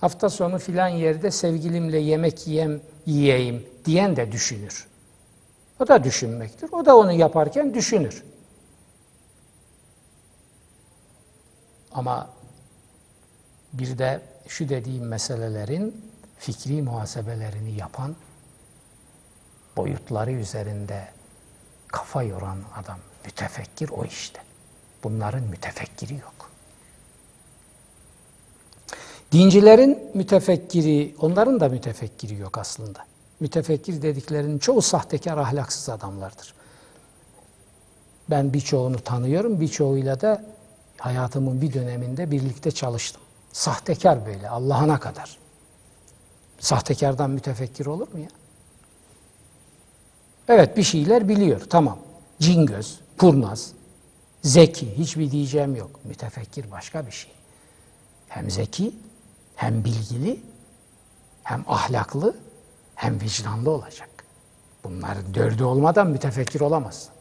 Hafta 0.02 0.30
sonu 0.30 0.60
filan 0.60 0.88
yerde 0.88 1.32
sevgilimle 1.32 1.98
yemek 1.98 2.48
yiyem, 2.48 2.82
yiyeyim 3.06 3.66
diyen 3.86 4.16
de 4.16 4.32
düşünür. 4.32 4.87
O 5.80 5.88
da 5.88 6.04
düşünmektir. 6.04 6.70
O 6.72 6.86
da 6.86 6.98
onu 6.98 7.12
yaparken 7.12 7.74
düşünür. 7.74 8.24
Ama 11.92 12.30
bir 13.74 13.98
de 13.98 14.22
şu 14.48 14.70
dediğim 14.70 15.08
meselelerin 15.08 16.12
fikri 16.40 16.82
muhasebelerini 16.82 17.72
yapan, 17.72 18.16
boyutları 19.78 20.32
üzerinde 20.32 21.08
kafa 21.88 22.24
yoran 22.24 22.58
adam, 22.76 23.00
mütefekkir 23.26 23.90
o 23.90 24.06
işte. 24.06 24.42
Bunların 25.04 25.44
mütefekkiri 25.44 26.14
yok. 26.14 26.52
Dincilerin 29.32 30.12
mütefekkiri, 30.14 31.16
onların 31.20 31.60
da 31.60 31.70
mütefekkiri 31.70 32.36
yok 32.36 32.58
aslında. 32.58 33.06
Mütefekkir 33.40 34.02
dediklerinin 34.02 34.60
çoğu 34.60 34.82
sahtekar, 34.82 35.38
ahlaksız 35.38 35.90
adamlardır. 35.90 36.54
Ben 38.30 38.54
birçoğunu 38.54 39.00
tanıyorum, 39.00 39.62
birçoğuyla 39.62 40.22
da 40.22 40.46
hayatımın 40.98 41.62
bir 41.62 41.74
döneminde 41.74 42.32
birlikte 42.32 42.72
çalıştım. 42.72 43.22
Sahtekar 43.54 44.26
böyle, 44.26 44.50
Allah'ına 44.50 45.00
kadar. 45.00 45.38
Sahtekardan 46.60 47.30
mütefekkir 47.30 47.86
olur 47.86 48.14
mu 48.14 48.20
ya? 48.20 48.28
Evet 50.48 50.78
bir 50.78 50.84
şeyler 50.84 51.30
biliyor, 51.30 51.62
tamam. 51.70 52.00
Cingöz, 52.40 53.00
kurnaz, 53.18 53.72
zeki, 54.42 54.98
hiçbir 54.98 55.32
diyeceğim 55.32 55.76
yok. 55.76 56.00
Mütefekkir 56.04 56.72
başka 56.72 57.06
bir 57.06 57.12
şey. 57.12 57.32
Hem 58.28 58.50
zeki, 58.52 58.96
hem 59.56 59.84
bilgili, 59.84 60.40
hem 61.44 61.64
ahlaklı, 61.68 62.36
hem 62.98 63.22
vicdanlı 63.22 63.72
olacak. 63.72 64.10
Bunlar 64.84 65.18
dördü 65.34 65.64
olmadan 65.64 66.08
mütefekkir 66.08 66.62
olamazsın. 66.62 67.14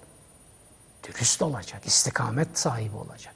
Dürüst 1.03 1.43
olacak, 1.43 1.87
istikamet 1.87 2.59
sahibi 2.59 2.97
olacak. 2.97 3.35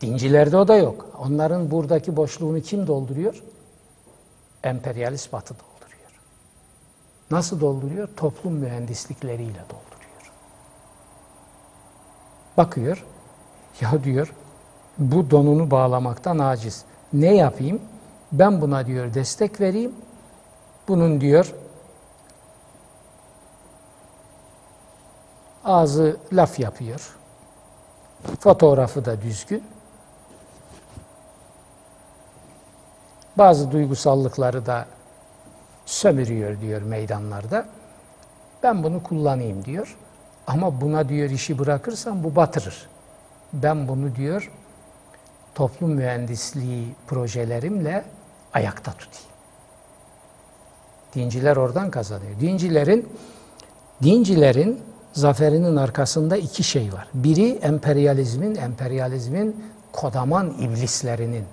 Dincilerde 0.00 0.56
o 0.56 0.68
da 0.68 0.76
yok. 0.76 1.06
Onların 1.18 1.70
buradaki 1.70 2.16
boşluğunu 2.16 2.60
kim 2.60 2.86
dolduruyor? 2.86 3.42
Emperyalist 4.64 5.32
batı 5.32 5.54
dolduruyor. 5.54 6.20
Nasıl 7.30 7.60
dolduruyor? 7.60 8.08
Toplum 8.16 8.52
mühendislikleriyle 8.52 9.60
dolduruyor. 9.62 10.32
Bakıyor, 12.56 13.04
ya 13.80 14.04
diyor, 14.04 14.34
bu 14.98 15.30
donunu 15.30 15.70
bağlamaktan 15.70 16.38
aciz. 16.38 16.84
Ne 17.12 17.34
yapayım? 17.34 17.82
Ben 18.32 18.60
buna 18.60 18.86
diyor 18.86 19.14
destek 19.14 19.60
vereyim. 19.60 19.92
Bunun 20.88 21.20
diyor 21.20 21.54
ağzı 25.64 26.16
laf 26.32 26.60
yapıyor. 26.60 27.16
Fotoğrafı 28.40 29.04
da 29.04 29.22
düzgün. 29.22 29.64
Bazı 33.38 33.72
duygusallıkları 33.72 34.66
da 34.66 34.86
sömürüyor 35.86 36.60
diyor 36.60 36.82
meydanlarda. 36.82 37.66
Ben 38.62 38.82
bunu 38.82 39.02
kullanayım 39.02 39.64
diyor. 39.64 39.96
Ama 40.46 40.80
buna 40.80 41.08
diyor 41.08 41.30
işi 41.30 41.58
bırakırsam 41.58 42.24
bu 42.24 42.36
batırır. 42.36 42.88
Ben 43.52 43.88
bunu 43.88 44.16
diyor 44.16 44.50
toplum 45.54 45.90
mühendisliği 45.90 46.94
projelerimle 47.06 48.04
ayakta 48.52 48.92
tutayım. 48.92 49.33
Dinciler 51.14 51.56
oradan 51.56 51.90
kazanıyor. 51.90 52.40
Dincilerin 52.40 53.08
dincilerin 54.02 54.80
zaferinin 55.12 55.76
arkasında 55.76 56.36
iki 56.36 56.62
şey 56.62 56.92
var. 56.92 57.08
Biri 57.14 57.50
emperyalizmin, 57.50 58.54
emperyalizmin 58.54 59.64
kodaman 59.92 60.54
iblislerinin 60.60 61.44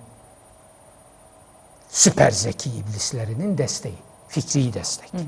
süper 1.90 2.32
zeki 2.32 2.70
iblislerinin 2.70 3.58
desteği, 3.58 3.98
fikri 4.28 4.74
destek. 4.74 5.14
Hı 5.14 5.18
hı. 5.18 5.22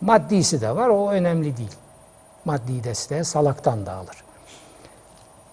Maddisi 0.00 0.60
de 0.60 0.76
var, 0.76 0.88
o 0.88 1.10
önemli 1.10 1.56
değil. 1.56 1.72
Maddi 2.44 2.84
desteğe 2.84 3.24
salaktan 3.24 3.86
da 3.86 3.92
alır. 3.92 4.24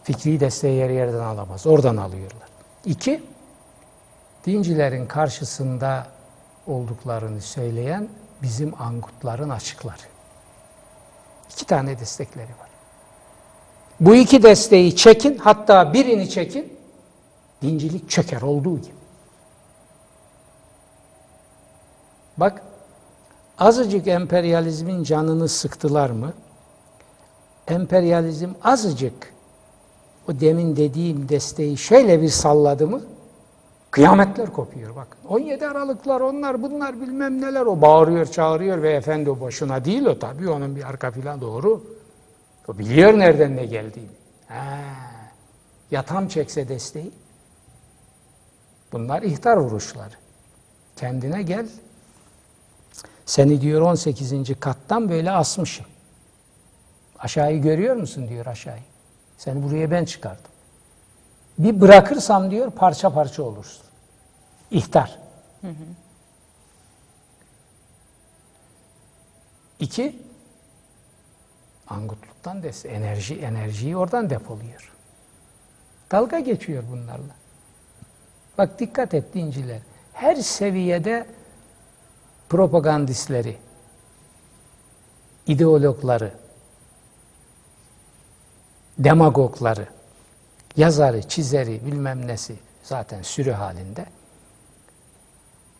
Fikri 0.03 0.39
desteği 0.39 0.77
yer 0.77 0.89
yerden 0.89 1.19
alamaz, 1.19 1.67
oradan 1.67 1.97
alıyorlar. 1.97 2.49
İki, 2.85 3.23
dincilerin 4.45 5.05
karşısında 5.05 6.07
olduklarını 6.67 7.41
söyleyen 7.41 8.09
bizim 8.41 8.81
angutların 8.81 9.49
açıkları. 9.49 10.01
İki 11.51 11.65
tane 11.65 11.99
destekleri 11.99 12.49
var. 12.59 12.69
Bu 13.99 14.15
iki 14.15 14.43
desteği 14.43 14.95
çekin, 14.95 15.37
hatta 15.37 15.93
birini 15.93 16.29
çekin, 16.29 16.77
dincilik 17.61 18.09
çöker 18.09 18.41
olduğu 18.41 18.77
gibi. 18.81 19.01
Bak, 22.37 22.61
azıcık 23.59 24.07
emperyalizmin 24.07 25.03
canını 25.03 25.47
sıktılar 25.47 26.09
mı? 26.09 26.33
Emperyalizm 27.67 28.49
azıcık 28.63 29.33
o 30.29 30.39
demin 30.39 30.75
dediğim 30.75 31.29
desteği 31.29 31.77
şöyle 31.77 32.21
bir 32.21 32.29
salladı 32.29 32.87
mı? 32.87 33.01
Kıyametler 33.91 34.53
kopuyor 34.53 34.95
bak. 34.95 35.07
17 35.27 35.67
Aralıklar 35.67 36.21
onlar 36.21 36.61
bunlar 36.63 37.01
bilmem 37.01 37.41
neler 37.41 37.61
o 37.61 37.81
bağırıyor 37.81 38.25
çağırıyor 38.25 38.81
ve 38.81 38.93
efendi 38.93 39.29
o 39.29 39.39
boşuna 39.39 39.85
değil 39.85 40.05
o 40.05 40.19
tabii 40.19 40.49
onun 40.49 40.75
bir 40.75 40.89
arka 40.89 41.11
plan 41.11 41.41
doğru. 41.41 41.83
O 42.67 42.77
biliyor 42.77 43.19
nereden 43.19 43.55
ne 43.55 43.65
geldiğini. 43.65 44.09
Ha. 44.47 44.77
Ya 45.91 46.03
tam 46.03 46.27
çekse 46.27 46.67
desteği. 46.67 47.11
Bunlar 48.91 49.21
ihtar 49.21 49.57
vuruşları. 49.57 50.13
Kendine 50.95 51.43
gel. 51.43 51.69
Seni 53.25 53.61
diyor 53.61 53.81
18. 53.81 54.59
kattan 54.59 55.09
böyle 55.09 55.31
asmışım. 55.31 55.85
Aşağıyı 57.19 57.61
görüyor 57.61 57.95
musun 57.95 58.29
diyor 58.29 58.45
aşağıyı. 58.45 58.83
Seni 59.37 59.63
buraya 59.63 59.91
ben 59.91 60.05
çıkardım. 60.05 60.50
Bir 61.57 61.81
bırakırsam 61.81 62.51
diyor 62.51 62.71
parça 62.71 63.13
parça 63.13 63.43
olursun. 63.43 63.85
İhtar. 64.71 65.19
İki, 69.79 70.19
angutluktan 71.87 72.63
des 72.63 72.85
enerji 72.85 73.35
enerjiyi 73.39 73.97
oradan 73.97 74.29
depoluyor. 74.29 74.91
Dalga 76.11 76.39
geçiyor 76.39 76.83
bunlarla. 76.91 77.35
Bak 78.57 78.79
dikkat 78.79 79.13
et 79.13 79.33
dinciler. 79.33 79.79
Her 80.13 80.35
seviyede 80.35 81.27
propagandistleri, 82.49 83.57
ideologları, 85.47 86.33
demagogları, 88.99 89.87
yazarı, 90.77 91.21
çizeri, 91.21 91.85
bilmem 91.85 92.27
nesi 92.27 92.55
zaten 92.83 93.21
sürü 93.21 93.51
halinde 93.51 94.05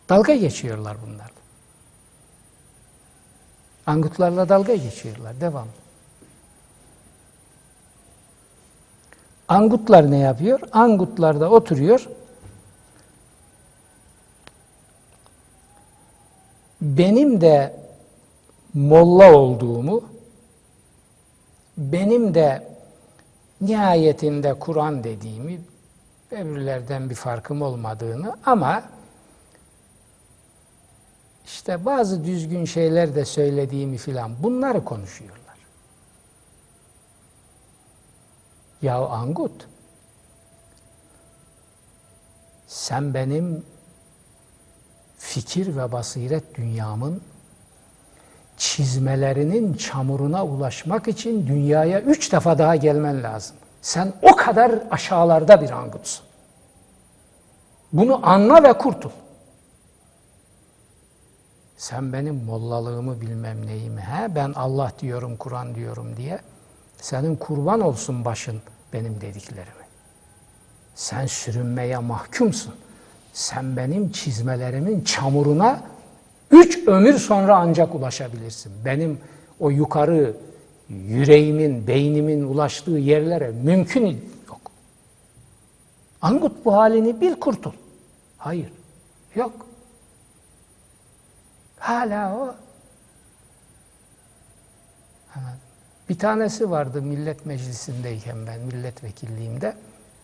dalga 0.08 0.34
geçiyorlar 0.34 0.96
bunlarla. 1.06 1.42
Angutlarla 3.86 4.48
dalga 4.48 4.74
geçiyorlar. 4.74 5.40
Devam. 5.40 5.68
Angutlar 9.48 10.10
ne 10.10 10.18
yapıyor? 10.18 10.60
Angutlar 10.72 11.40
da 11.40 11.50
oturuyor. 11.50 12.06
Benim 16.80 17.40
de 17.40 17.76
molla 18.74 19.34
olduğumu, 19.34 20.04
benim 21.76 22.34
de 22.34 22.71
nihayetinde 23.62 24.54
Kur'an 24.54 25.04
dediğimi, 25.04 25.60
öbürlerden 26.30 27.10
bir 27.10 27.14
farkım 27.14 27.62
olmadığını 27.62 28.36
ama 28.46 28.82
işte 31.46 31.84
bazı 31.84 32.24
düzgün 32.24 32.64
şeyler 32.64 33.14
de 33.14 33.24
söylediğimi 33.24 33.98
filan 33.98 34.42
bunları 34.42 34.84
konuşuyorlar. 34.84 35.42
Ya 38.82 38.96
Angut, 38.96 39.68
sen 42.66 43.14
benim 43.14 43.64
fikir 45.18 45.76
ve 45.76 45.92
basiret 45.92 46.54
dünyamın 46.54 47.22
çizmelerinin 48.62 49.74
çamuruna 49.74 50.44
ulaşmak 50.44 51.08
için 51.08 51.46
dünyaya 51.46 52.00
üç 52.00 52.32
defa 52.32 52.58
daha 52.58 52.76
gelmen 52.76 53.22
lazım. 53.22 53.56
Sen 53.80 54.12
o 54.22 54.36
kadar 54.36 54.72
aşağılarda 54.90 55.60
bir 55.60 55.70
angutsun. 55.70 56.24
Bunu 57.92 58.28
anla 58.28 58.62
ve 58.62 58.72
kurtul. 58.72 59.10
Sen 61.76 62.12
benim 62.12 62.34
mollalığımı 62.34 63.20
bilmem 63.20 63.66
neyimi, 63.66 64.00
he? 64.00 64.34
ben 64.34 64.52
Allah 64.52 64.92
diyorum, 64.98 65.36
Kur'an 65.36 65.74
diyorum 65.74 66.16
diye. 66.16 66.38
Senin 67.00 67.36
kurban 67.36 67.80
olsun 67.80 68.24
başın 68.24 68.62
benim 68.92 69.20
dediklerimi. 69.20 69.86
Sen 70.94 71.26
sürünmeye 71.26 71.98
mahkumsun. 71.98 72.74
Sen 73.32 73.76
benim 73.76 74.12
çizmelerimin 74.12 75.04
çamuruna 75.04 75.91
üç 76.52 76.88
ömür 76.88 77.18
sonra 77.18 77.56
ancak 77.56 77.94
ulaşabilirsin. 77.94 78.72
Benim 78.84 79.20
o 79.60 79.70
yukarı 79.70 80.36
yüreğimin, 80.88 81.86
beynimin 81.86 82.42
ulaştığı 82.42 82.90
yerlere 82.90 83.50
mümkün 83.50 84.06
yok. 84.48 84.60
Angut 86.22 86.64
bu 86.64 86.74
halini 86.74 87.20
bil 87.20 87.34
kurtul. 87.34 87.72
Hayır, 88.38 88.72
yok. 89.34 89.66
Hala 91.78 92.36
o. 92.36 92.54
Bir 96.08 96.18
tanesi 96.18 96.70
vardı 96.70 97.02
millet 97.02 97.46
meclisindeyken 97.46 98.46
ben 98.46 98.60
milletvekilliğimde 98.60 99.76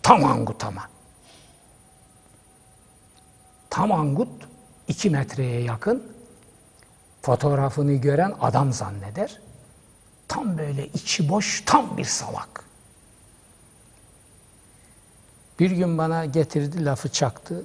tam 0.03 0.24
angut 0.24 0.64
ama. 0.64 0.83
Tam 3.70 3.93
angut 3.93 4.29
iki 4.89 5.11
metreye 5.11 5.61
yakın 5.61 6.03
fotoğrafını 7.23 7.95
gören 7.95 8.35
adam 8.41 8.73
zanneder. 8.73 9.41
Tam 10.29 10.59
böyle 10.59 10.87
içi 10.87 11.29
boş 11.29 11.62
tam 11.66 11.97
bir 11.97 12.05
salak. 12.05 12.64
Bir 15.59 15.71
gün 15.71 15.99
bana 15.99 16.25
getirdi 16.25 16.85
lafı 16.85 17.09
çaktı. 17.09 17.64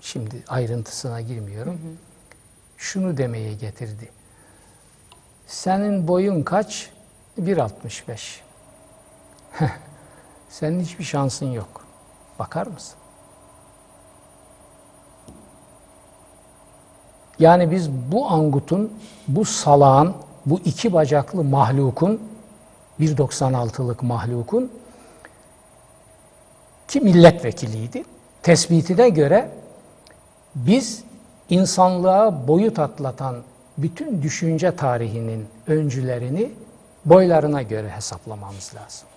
Şimdi 0.00 0.44
ayrıntısına 0.48 1.20
girmiyorum. 1.20 1.74
Hı 1.74 1.88
hı. 1.88 1.92
Şunu 2.78 3.16
demeye 3.16 3.54
getirdi. 3.54 4.10
Senin 5.46 6.08
boyun 6.08 6.42
kaç? 6.42 6.90
1.65. 7.40 8.40
Senin 10.48 10.80
hiçbir 10.80 11.04
şansın 11.04 11.46
yok. 11.46 11.86
Bakar 12.38 12.66
mısın? 12.66 12.98
Yani 17.38 17.70
biz 17.70 17.90
bu 17.90 18.26
angutun, 18.26 18.92
bu 19.28 19.44
salağın, 19.44 20.14
bu 20.46 20.60
iki 20.64 20.92
bacaklı 20.92 21.44
mahlukun, 21.44 22.20
1.96'lık 23.00 24.02
mahlukun 24.02 24.72
ki 26.88 27.00
milletvekiliydi. 27.00 28.04
Tespitine 28.42 29.08
göre 29.08 29.50
biz 30.54 31.04
insanlığa 31.50 32.48
boyut 32.48 32.78
atlatan 32.78 33.36
bütün 33.78 34.22
düşünce 34.22 34.76
tarihinin 34.76 35.46
öncülerini 35.66 36.50
boylarına 37.04 37.62
göre 37.62 37.90
hesaplamamız 37.90 38.72
lazım. 38.74 39.08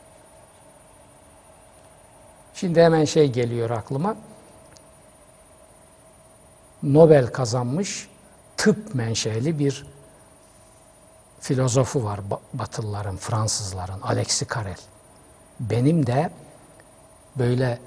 Şimdi 2.53 2.81
hemen 2.81 3.05
şey 3.05 3.31
geliyor 3.31 3.69
aklıma. 3.69 4.15
Nobel 6.83 7.27
kazanmış 7.27 8.08
tıp 8.59 8.95
menşeli 8.95 9.59
bir 9.59 9.85
filozofu 11.39 12.03
var 12.03 12.19
Batılıların, 12.53 13.17
Fransızların, 13.17 14.01
Alexis 14.01 14.49
Carrel. 14.55 14.77
Benim 15.59 16.07
de 16.07 16.29
böyle 17.37 17.79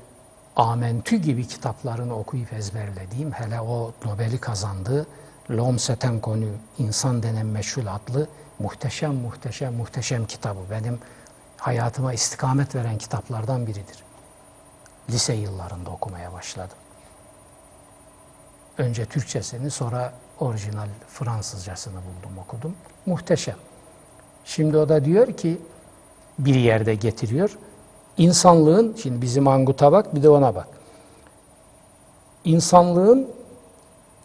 Amentü 0.57 1.17
gibi 1.17 1.49
kitaplarını 1.49 2.19
okuyup 2.19 2.53
ezberlediğim, 2.53 3.33
hele 3.33 3.61
o 3.61 3.93
Nobel'i 4.05 4.39
kazandığı 4.39 5.07
L'Homme 5.51 5.79
c'est 5.79 6.05
inconnu, 6.05 6.49
İnsan 6.79 7.23
denen 7.23 7.47
meşhur 7.47 7.83
adlı 7.87 8.29
muhteşem 8.59 9.15
muhteşem 9.15 9.75
muhteşem 9.75 10.27
kitabı. 10.27 10.61
Benim 10.71 10.99
hayatıma 11.57 12.13
istikamet 12.13 12.75
veren 12.75 12.99
kitaplardan 12.99 13.67
biridir. 13.67 14.05
Lise 15.11 15.35
yıllarında 15.35 15.91
okumaya 15.91 16.33
başladım. 16.33 16.77
Önce 18.79 19.07
Türkçesini 19.07 19.71
sonra 19.71 20.13
orijinal 20.43 20.89
Fransızcasını 21.09 21.95
buldum 21.95 22.39
okudum. 22.39 22.75
Muhteşem. 23.07 23.57
Şimdi 24.45 24.77
o 24.77 24.89
da 24.89 25.05
diyor 25.05 25.33
ki 25.33 25.59
bir 26.39 26.55
yerde 26.55 26.95
getiriyor. 26.95 27.59
İnsanlığın, 28.19 28.97
şimdi 29.03 29.23
bizim 29.23 29.49
anguta 29.49 29.93
bak 29.93 30.15
bir 30.15 30.23
de 30.23 30.29
ona 30.29 30.55
bak. 30.55 30.69
İnsanlığın 32.45 33.29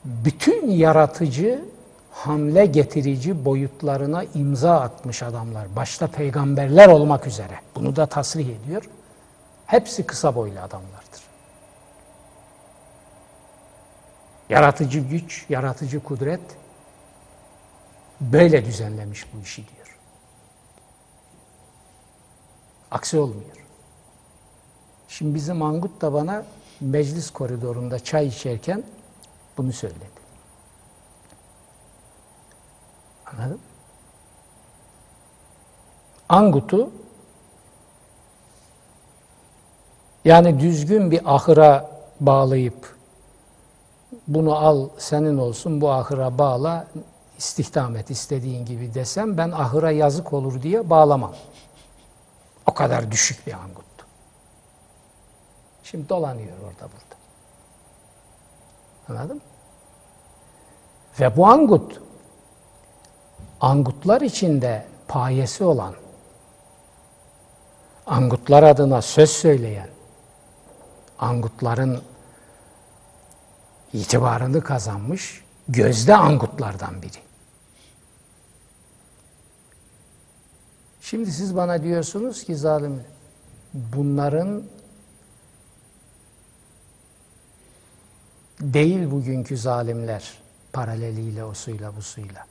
bütün 0.06 0.72
yaratıcı, 0.72 1.66
hamle 2.12 2.66
getirici 2.66 3.46
boyutlarına 3.46 4.24
imza 4.24 4.80
atmış 4.80 5.24
adamlar. 5.24 5.76
Başta 5.76 6.08
peygamberler 6.08 6.88
olmak 6.88 7.28
üzere. 7.28 7.60
Bunu 7.76 7.96
da 7.96 8.06
tasrih 8.06 8.48
ediyor. 8.56 8.90
Hepsi 9.66 10.06
kısa 10.06 10.36
boylu 10.36 10.60
adamlardır. 10.60 11.07
Yaratıcı 14.50 15.00
güç, 15.00 15.46
yaratıcı 15.50 16.04
kudret 16.04 16.42
böyle 18.22 18.66
düzenlemiş 18.66 19.34
bu 19.34 19.42
işi 19.42 19.68
diyor. 19.68 19.98
Aksi 22.92 23.20
olmuyor. 23.20 23.58
Şimdi 25.08 25.36
bizim 25.36 25.62
Angut 25.62 26.02
da 26.02 26.14
bana 26.14 26.46
meclis 26.82 27.30
koridorunda 27.30 28.00
çay 28.00 28.28
içerken 28.28 28.84
bunu 29.58 29.74
söyledi. 29.74 30.18
Anladın 33.26 33.60
Angut'u 36.30 36.92
yani 40.26 40.60
düzgün 40.60 41.12
bir 41.12 41.36
ahıra 41.36 41.92
bağlayıp 42.20 42.97
bunu 44.28 44.56
al 44.56 44.90
senin 44.98 45.38
olsun 45.38 45.82
bu 45.82 45.92
ahıra 45.92 46.38
bağla 46.38 46.88
istihdam 47.38 47.96
et 47.96 48.12
istediğin 48.12 48.66
gibi 48.66 48.94
desem 48.94 49.38
ben 49.38 49.52
ahıra 49.52 49.92
yazık 49.92 50.34
olur 50.34 50.62
diye 50.62 50.90
bağlamam. 50.90 51.34
O 52.66 52.74
kadar 52.74 53.12
düşük 53.12 53.48
bir 53.48 53.54
anguttu. 53.54 54.06
Şimdi 55.84 56.10
dolanıyor 56.10 56.58
orada 56.58 56.92
burada. 56.92 57.18
Anladın 59.10 59.36
mı? 59.36 59.42
Ve 61.20 61.38
bu 61.38 61.48
angut, 61.48 62.02
angutlar 63.62 64.22
içinde 64.22 64.86
payesi 65.08 65.64
olan, 65.64 65.94
angutlar 68.06 68.64
adına 68.64 69.02
söz 69.02 69.30
söyleyen, 69.30 69.90
angutların 71.20 72.02
itibarını 73.94 74.64
kazanmış 74.64 75.44
gözde 75.70 76.16
angutlardan 76.16 77.02
biri. 77.02 77.18
Şimdi 81.02 81.32
siz 81.32 81.56
bana 81.56 81.84
diyorsunuz 81.84 82.44
ki 82.44 82.56
zalim 82.56 83.04
bunların 83.74 84.64
değil 88.62 89.12
bugünkü 89.12 89.58
zalimler 89.58 90.34
paraleliyle 90.74 91.44
o 91.44 91.54
suyla 91.54 91.96
bu 91.96 92.02
suyla. 92.02 92.46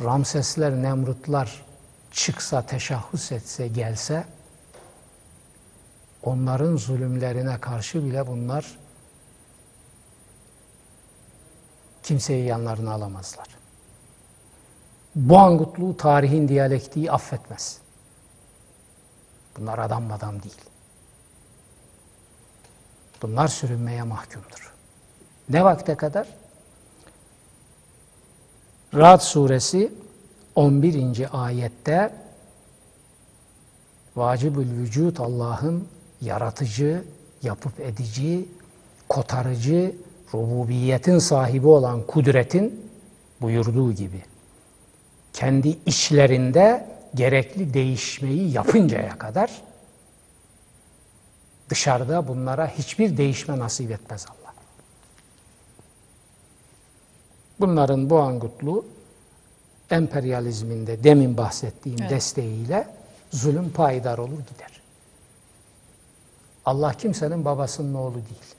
Ramsesler, 0.00 0.72
Nemrutlar 0.72 1.64
çıksa, 2.10 2.66
teşahhüs 2.66 3.32
etse, 3.32 3.68
gelse 3.68 4.24
onların 6.22 6.76
zulümlerine 6.76 7.60
karşı 7.60 8.04
bile 8.04 8.26
bunlar 8.26 8.78
kimseyi 12.02 12.44
yanlarına 12.44 12.92
alamazlar. 12.92 13.46
Bu 15.14 15.38
angutluğu 15.38 15.96
tarihin 15.96 16.48
diyalektiği 16.48 17.12
affetmez. 17.12 17.78
Bunlar 19.58 19.78
adam 19.78 20.12
adam 20.12 20.42
değil. 20.42 20.60
Bunlar 23.22 23.48
sürünmeye 23.48 24.02
mahkumdur. 24.02 24.74
Ne 25.48 25.64
vakte 25.64 25.94
kadar? 25.94 26.28
Ra'd 28.94 29.20
suresi 29.20 29.92
11. 30.54 31.28
ayette 31.32 32.14
vacibül 34.16 34.70
vücut 34.70 35.20
Allah'ın 35.20 35.88
yaratıcı, 36.20 37.04
yapıp 37.42 37.80
edici, 37.80 38.48
kotarıcı, 39.08 39.94
rububiyetin 40.34 41.18
sahibi 41.18 41.66
olan 41.66 42.06
kudretin 42.06 42.90
buyurduğu 43.40 43.92
gibi 43.92 44.22
kendi 45.32 45.68
içlerinde 45.86 46.86
gerekli 47.14 47.74
değişmeyi 47.74 48.52
yapıncaya 48.52 49.18
kadar 49.18 49.62
dışarıda 51.70 52.28
bunlara 52.28 52.66
hiçbir 52.66 53.16
değişme 53.16 53.58
nasip 53.58 53.90
etmez 53.90 54.26
Allah. 54.28 54.54
Bunların 57.60 58.10
bu 58.10 58.18
angutluğu 58.20 58.84
emperyalizminde 59.90 61.04
demin 61.04 61.36
bahsettiğim 61.36 61.98
Evet. 62.00 62.10
desteğiyle 62.10 62.88
zulüm 63.30 63.70
payidar 63.70 64.18
olur 64.18 64.38
gider. 64.38 64.82
Allah 66.64 66.92
kimsenin 66.92 67.44
babasının 67.44 67.94
oğlu 67.94 68.14
değil. 68.14 68.54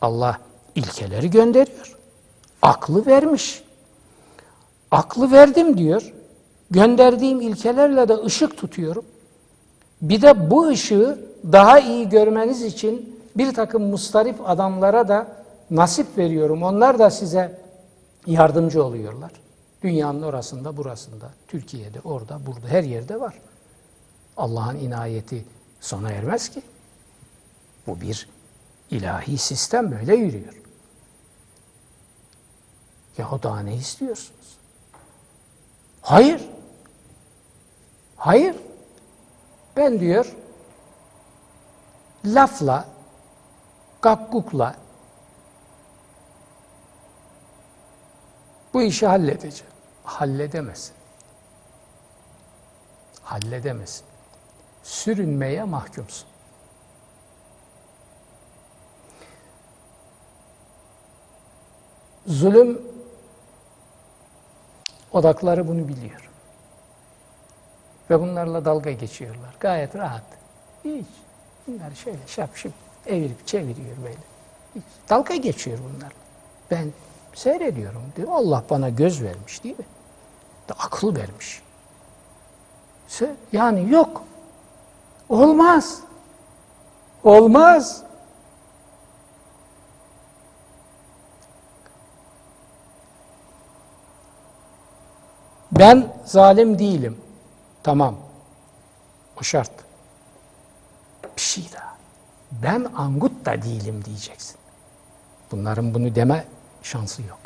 Allah 0.00 0.38
ilkeleri 0.74 1.30
gönderiyor. 1.30 1.96
Aklı 2.62 3.06
vermiş. 3.06 3.62
Aklı 4.90 5.32
verdim 5.32 5.78
diyor. 5.78 6.12
Gönderdiğim 6.70 7.40
ilkelerle 7.40 8.08
de 8.08 8.24
ışık 8.24 8.56
tutuyorum. 8.56 9.04
Bir 10.02 10.22
de 10.22 10.50
bu 10.50 10.68
ışığı 10.68 11.18
daha 11.52 11.78
iyi 11.78 12.08
görmeniz 12.08 12.62
için 12.62 13.20
bir 13.36 13.54
takım 13.54 13.82
mustarip 13.82 14.36
adamlara 14.48 15.08
da 15.08 15.26
nasip 15.70 16.18
veriyorum. 16.18 16.62
Onlar 16.62 16.98
da 16.98 17.10
size 17.10 17.60
yardımcı 18.26 18.84
oluyorlar. 18.84 19.30
Dünyanın 19.82 20.22
orasında, 20.22 20.76
burasında, 20.76 21.30
Türkiye'de, 21.48 22.00
orada, 22.04 22.40
burada, 22.46 22.68
her 22.68 22.84
yerde 22.84 23.20
var. 23.20 23.34
Allah'ın 24.36 24.76
inayeti 24.76 25.44
sona 25.80 26.10
ermez 26.10 26.48
ki. 26.48 26.62
Bu 27.86 28.00
bir 28.00 28.28
ilahi 28.90 29.38
sistem 29.38 29.90
böyle 29.90 30.14
yürüyor. 30.14 30.54
Ya 33.18 33.30
o 33.30 33.42
daha 33.42 33.60
ne 33.60 33.74
istiyorsunuz? 33.74 34.58
Hayır. 36.02 36.48
Hayır. 38.16 38.56
Ben 39.76 40.00
diyor 40.00 40.36
lafla, 42.24 42.88
gakkukla 44.02 44.76
bu 48.74 48.82
işi 48.82 49.06
halledeceğim. 49.06 49.72
Halledemezsin. 50.04 50.94
Halledemezsin. 53.22 54.06
Sürünmeye 54.82 55.64
mahkumsun. 55.64 56.28
Zulüm 62.26 62.82
odakları 65.12 65.68
bunu 65.68 65.88
biliyor. 65.88 66.30
Ve 68.10 68.20
bunlarla 68.20 68.64
dalga 68.64 68.92
geçiyorlar. 68.92 69.54
Gayet 69.60 69.94
rahat. 69.96 70.22
Hiç. 70.84 71.06
Bunlar 71.66 71.94
şöyle 71.94 72.18
şapşıp 72.26 72.72
evirip 73.06 73.46
çeviriyor 73.46 73.96
böyle. 74.04 74.18
Hiç. 74.74 74.82
Dalga 75.10 75.36
geçiyor 75.36 75.78
bunlarla. 75.78 76.16
Ben 76.70 76.92
seyrediyorum 77.34 78.02
diyor. 78.16 78.28
Allah 78.32 78.64
bana 78.70 78.88
göz 78.88 79.22
vermiş 79.22 79.64
değil 79.64 79.78
mi? 79.78 79.84
De 80.68 80.72
akıl 80.72 81.16
vermiş. 81.16 81.62
Yani 83.52 83.92
yok. 83.92 84.22
Olmaz. 85.28 86.00
Olmaz. 87.24 88.02
Ben 95.78 96.12
zalim 96.24 96.78
değilim. 96.78 97.16
Tamam. 97.82 98.16
O 99.40 99.42
şart. 99.42 99.70
Bir 101.36 101.42
şey 101.42 101.64
daha. 101.74 101.96
Ben 102.62 102.86
angut 102.96 103.46
da 103.46 103.62
değilim 103.62 104.04
diyeceksin. 104.04 104.56
Bunların 105.50 105.94
bunu 105.94 106.14
deme 106.14 106.44
şansı 106.82 107.22
yok. 107.22 107.38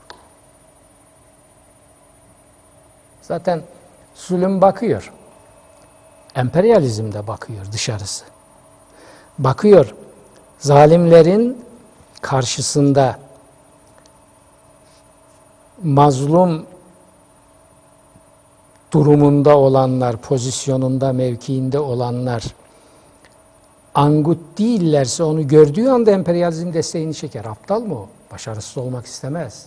Zaten 3.23 3.63
zulüm 4.15 4.61
bakıyor. 4.61 5.13
Emperyalizm 6.35 7.13
de 7.13 7.27
bakıyor 7.27 7.73
dışarısı. 7.73 8.25
Bakıyor 9.39 9.95
zalimlerin 10.59 11.65
karşısında 12.21 13.19
mazlum 15.83 16.67
durumunda 18.93 19.59
olanlar, 19.59 20.17
pozisyonunda, 20.17 21.13
mevkiinde 21.13 21.79
olanlar 21.79 22.45
angut 23.95 24.59
değillerse 24.59 25.23
onu 25.23 25.49
gördüğü 25.49 25.89
anda 25.89 26.11
emperyalizm 26.11 26.73
desteğini 26.73 27.15
çeker. 27.15 27.45
Aptal 27.45 27.81
mı 27.81 27.95
o? 27.95 28.09
Başarısız 28.33 28.79
olmak 28.79 29.07
istemez. 29.07 29.67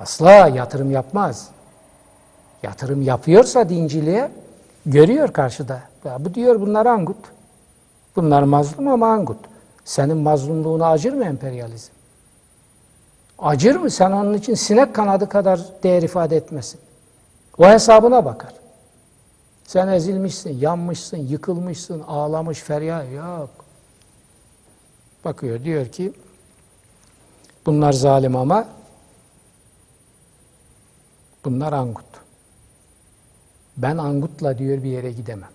Asla 0.00 0.30
yatırım 0.30 0.90
yapmaz. 0.90 1.48
Yatırım 2.62 3.02
yapıyorsa 3.02 3.68
dinciliğe 3.68 4.30
görüyor 4.86 5.32
karşıda. 5.32 5.80
Ya 6.04 6.24
bu 6.24 6.34
diyor 6.34 6.60
bunlar 6.60 6.86
angut. 6.86 7.16
Bunlar 8.16 8.42
mazlum 8.42 8.88
ama 8.88 9.06
angut. 9.06 9.38
Senin 9.84 10.16
mazlumluğuna 10.16 10.86
acır 10.86 11.12
mı 11.12 11.24
emperyalizm? 11.24 11.92
Acır 13.38 13.76
mı? 13.76 13.90
Sen 13.90 14.10
onun 14.10 14.34
için 14.34 14.54
sinek 14.54 14.94
kanadı 14.94 15.28
kadar 15.28 15.60
değer 15.82 16.02
ifade 16.02 16.36
etmesin. 16.36 16.80
O 17.58 17.66
hesabına 17.66 18.24
bakar. 18.24 18.54
Sen 19.64 19.88
ezilmişsin, 19.88 20.58
yanmışsın, 20.58 21.16
yıkılmışsın, 21.16 22.00
ağlamış, 22.00 22.58
feryat 22.58 23.12
yok. 23.12 23.50
Bakıyor 25.24 25.64
diyor 25.64 25.86
ki 25.86 26.12
bunlar 27.66 27.92
zalim 27.92 28.36
ama 28.36 28.68
bunlar 31.44 31.72
angut. 31.72 32.04
Ben 33.76 33.96
angutla 33.96 34.58
diyor 34.58 34.82
bir 34.82 34.90
yere 34.90 35.12
gidemem. 35.12 35.50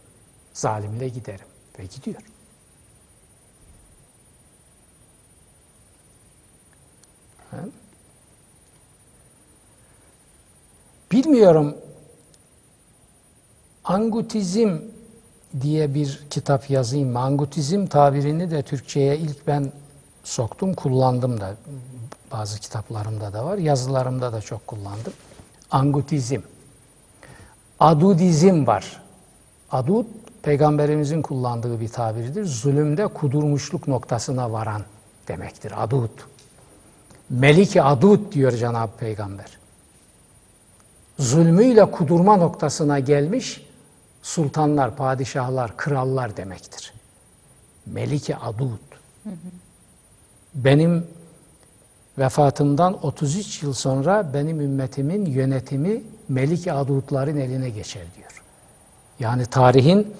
Zalimle 0.53 1.09
giderim. 1.09 1.45
Ve 1.79 1.85
gidiyor. 1.85 2.21
Bilmiyorum 11.11 11.77
angutizm 13.87 14.77
diye 15.61 15.93
bir 15.93 16.19
kitap 16.29 16.69
yazayım. 16.69 17.11
Mangutizm 17.11 17.85
tabirini 17.85 18.51
de 18.51 18.61
Türkçe'ye 18.63 19.17
ilk 19.17 19.47
ben 19.47 19.71
soktum, 20.23 20.73
kullandım 20.73 21.39
da. 21.39 21.55
Bazı 22.31 22.59
kitaplarımda 22.59 23.33
da 23.33 23.45
var, 23.45 23.57
yazılarımda 23.57 24.33
da 24.33 24.41
çok 24.41 24.67
kullandım. 24.67 25.13
Angutizm. 25.71 26.41
Adudizm 27.79 28.67
var. 28.67 29.01
Adud, 29.71 30.05
peygamberimizin 30.43 31.21
kullandığı 31.21 31.79
bir 31.79 31.87
tabirdir. 31.87 32.45
Zulümde 32.45 33.07
kudurmuşluk 33.07 33.87
noktasına 33.87 34.51
varan 34.51 34.81
demektir. 35.27 35.83
Adud. 35.83 36.09
Meliki 37.29 37.81
Adud 37.81 38.31
diyor 38.31 38.51
Cenab-ı 38.51 38.97
Peygamber. 38.99 39.57
Zulmüyle 41.19 41.91
kudurma 41.91 42.37
noktasına 42.37 42.99
gelmiş 42.99 43.66
sultanlar, 44.21 44.95
padişahlar, 44.95 45.77
krallar 45.77 46.37
demektir. 46.37 46.93
Meliki 47.85 48.35
Adud. 48.35 48.79
Benim 50.55 51.07
vefatımdan 52.17 53.05
33 53.05 53.63
yıl 53.63 53.73
sonra 53.73 54.33
benim 54.33 54.61
ümmetimin 54.61 55.25
yönetimi 55.25 56.03
Melik 56.29 56.67
Adudların 56.67 57.37
eline 57.37 57.69
geçer 57.69 58.03
diyor. 58.17 58.43
Yani 59.19 59.45
tarihin 59.45 60.13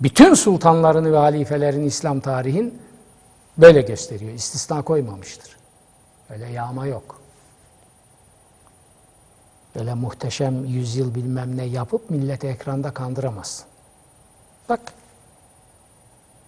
bütün 0.00 0.34
sultanlarını 0.34 1.12
ve 1.12 1.16
halifelerini 1.16 1.86
İslam 1.86 2.20
tarihin 2.20 2.78
böyle 3.58 3.80
gösteriyor. 3.80 4.32
İstisna 4.32 4.82
koymamıştır. 4.82 5.56
Öyle 6.30 6.46
yağma 6.46 6.86
yok. 6.86 7.20
Öyle 9.74 9.94
muhteşem 9.94 10.64
yüzyıl 10.64 11.14
bilmem 11.14 11.56
ne 11.56 11.64
yapıp 11.64 12.10
milleti 12.10 12.46
ekranda 12.46 12.94
kandıramazsın. 12.94 13.66
Bak. 14.68 14.80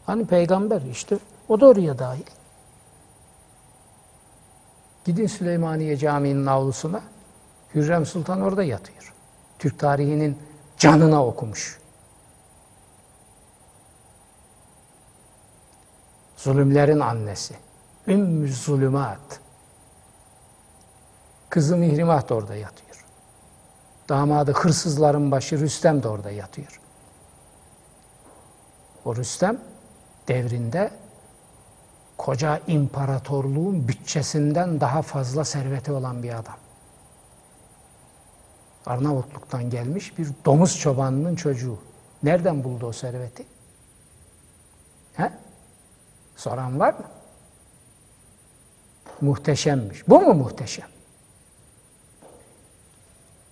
Hani 0.06 0.26
peygamber 0.26 0.82
işte 0.82 1.18
o 1.48 1.60
da 1.60 1.66
oraya 1.66 1.98
dahil. 1.98 2.26
Gidin 5.04 5.26
Süleymaniye 5.26 5.96
Camii'nin 5.96 6.46
avlusuna. 6.46 7.00
Hürrem 7.74 8.06
Sultan 8.06 8.40
orada 8.40 8.64
yatıyor. 8.64 9.14
Türk 9.58 9.78
tarihinin 9.78 10.38
canına 10.78 11.26
okumuş. 11.26 11.80
Zulümlerin 16.36 17.00
annesi. 17.00 17.54
Ümmü 18.06 18.52
zulümat. 18.52 19.40
Kızı 21.50 21.76
Mihrimah 21.76 22.28
da 22.28 22.34
orada 22.34 22.54
yatıyor. 22.54 22.89
Damadı 24.10 24.52
hırsızların 24.52 25.30
başı 25.30 25.60
Rüstem 25.60 26.02
de 26.02 26.08
orada 26.08 26.30
yatıyor. 26.30 26.80
O 29.04 29.16
Rüstem 29.16 29.60
devrinde 30.28 30.90
koca 32.18 32.60
imparatorluğun 32.66 33.88
bütçesinden 33.88 34.80
daha 34.80 35.02
fazla 35.02 35.44
serveti 35.44 35.92
olan 35.92 36.22
bir 36.22 36.38
adam. 36.38 36.56
Arnavutluk'tan 38.86 39.70
gelmiş 39.70 40.18
bir 40.18 40.28
domuz 40.44 40.78
çobanının 40.78 41.36
çocuğu. 41.36 41.78
Nereden 42.22 42.64
buldu 42.64 42.86
o 42.86 42.92
serveti? 42.92 43.46
He? 45.14 45.32
Soran 46.36 46.80
var 46.80 46.92
mı? 46.92 47.04
Muhteşemmiş. 49.20 50.08
Bu 50.08 50.20
mu 50.20 50.34
muhteşem? 50.34 50.88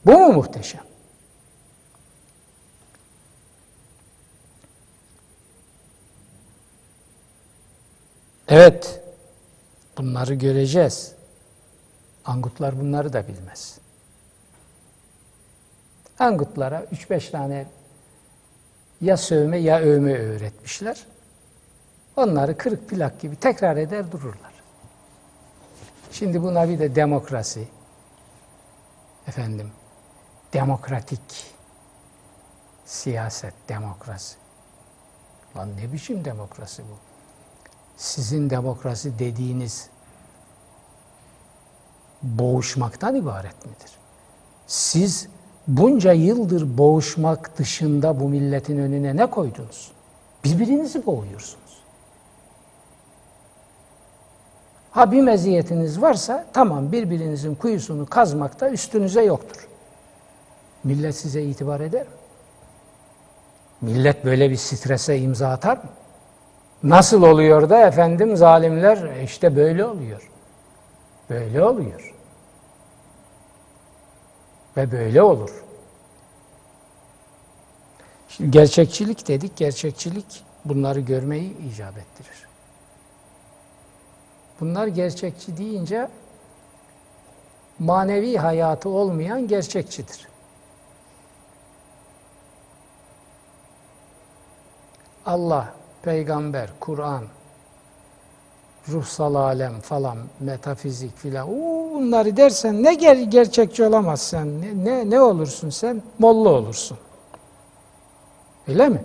Bu 0.08 0.18
mu 0.18 0.32
muhteşem? 0.32 0.80
Evet, 8.48 9.00
bunları 9.98 10.34
göreceğiz. 10.34 11.12
Angutlar 12.24 12.80
bunları 12.80 13.12
da 13.12 13.28
bilmez. 13.28 13.78
Angutlara 16.18 16.84
3-5 16.92 17.30
tane 17.30 17.66
ya 19.00 19.16
sövme 19.16 19.58
ya 19.58 19.80
övme 19.80 20.18
öğretmişler. 20.18 21.06
Onları 22.16 22.56
kırık 22.58 22.88
plak 22.88 23.20
gibi 23.20 23.36
tekrar 23.36 23.76
eder 23.76 24.12
dururlar. 24.12 24.52
Şimdi 26.12 26.42
buna 26.42 26.68
bir 26.68 26.78
de 26.78 26.94
demokrasi, 26.94 27.68
efendim, 29.26 29.70
demokratik 30.52 31.54
siyaset, 32.86 33.54
demokrasi. 33.68 34.36
Lan 35.56 35.68
ne 35.76 35.92
biçim 35.92 36.24
demokrasi 36.24 36.82
bu? 36.82 36.96
Sizin 37.96 38.50
demokrasi 38.50 39.18
dediğiniz 39.18 39.88
boğuşmaktan 42.22 43.14
ibaret 43.14 43.66
midir? 43.66 43.90
Siz 44.66 45.28
bunca 45.68 46.12
yıldır 46.12 46.78
boğuşmak 46.78 47.58
dışında 47.58 48.20
bu 48.20 48.28
milletin 48.28 48.78
önüne 48.78 49.16
ne 49.16 49.30
koydunuz? 49.30 49.92
Birbirinizi 50.44 51.06
boğuyorsunuz. 51.06 51.78
Ha 54.90 55.12
bir 55.12 55.22
meziyetiniz 55.22 56.02
varsa 56.02 56.46
tamam 56.52 56.92
birbirinizin 56.92 57.54
kuyusunu 57.54 58.06
kazmakta 58.06 58.70
üstünüze 58.70 59.22
yoktur. 59.22 59.67
Millet 60.84 61.16
size 61.16 61.42
itibar 61.42 61.80
eder 61.80 62.02
mi? 62.02 62.12
Millet 63.80 64.24
böyle 64.24 64.50
bir 64.50 64.56
strese 64.56 65.18
imza 65.18 65.48
atar 65.48 65.76
mı? 65.76 65.90
Nasıl 66.82 67.22
oluyor 67.22 67.70
da 67.70 67.86
efendim 67.86 68.36
zalimler 68.36 69.16
E 69.16 69.22
işte 69.22 69.56
böyle 69.56 69.84
oluyor. 69.84 70.30
Böyle 71.30 71.64
oluyor. 71.64 72.14
Ve 74.76 74.92
böyle 74.92 75.22
olur. 75.22 75.64
Şimdi 78.28 78.50
gerçekçilik 78.50 79.28
dedik. 79.28 79.56
Gerçekçilik 79.56 80.44
bunları 80.64 81.00
görmeyi 81.00 81.56
icap 81.58 81.98
ettirir. 81.98 82.48
Bunlar 84.60 84.86
gerçekçi 84.86 85.56
deyince 85.56 86.08
manevi 87.78 88.36
hayatı 88.36 88.88
olmayan 88.88 89.48
gerçekçidir. 89.48 90.27
Allah, 95.28 95.74
peygamber, 96.02 96.70
Kur'an, 96.80 97.24
ruhsal 98.88 99.34
alem 99.34 99.80
falan, 99.80 100.18
metafizik 100.40 101.18
filan. 101.18 101.48
Bunları 101.48 102.36
dersen 102.36 102.82
ne 102.82 102.94
ger 102.94 103.16
gerçekçi 103.16 103.84
olamaz 103.84 104.22
sen. 104.22 104.60
Ne, 104.60 104.84
ne, 104.84 105.10
ne 105.10 105.20
olursun 105.20 105.70
sen? 105.70 106.02
Molla 106.18 106.48
olursun. 106.48 106.98
Öyle 108.68 108.88
mi? 108.88 109.04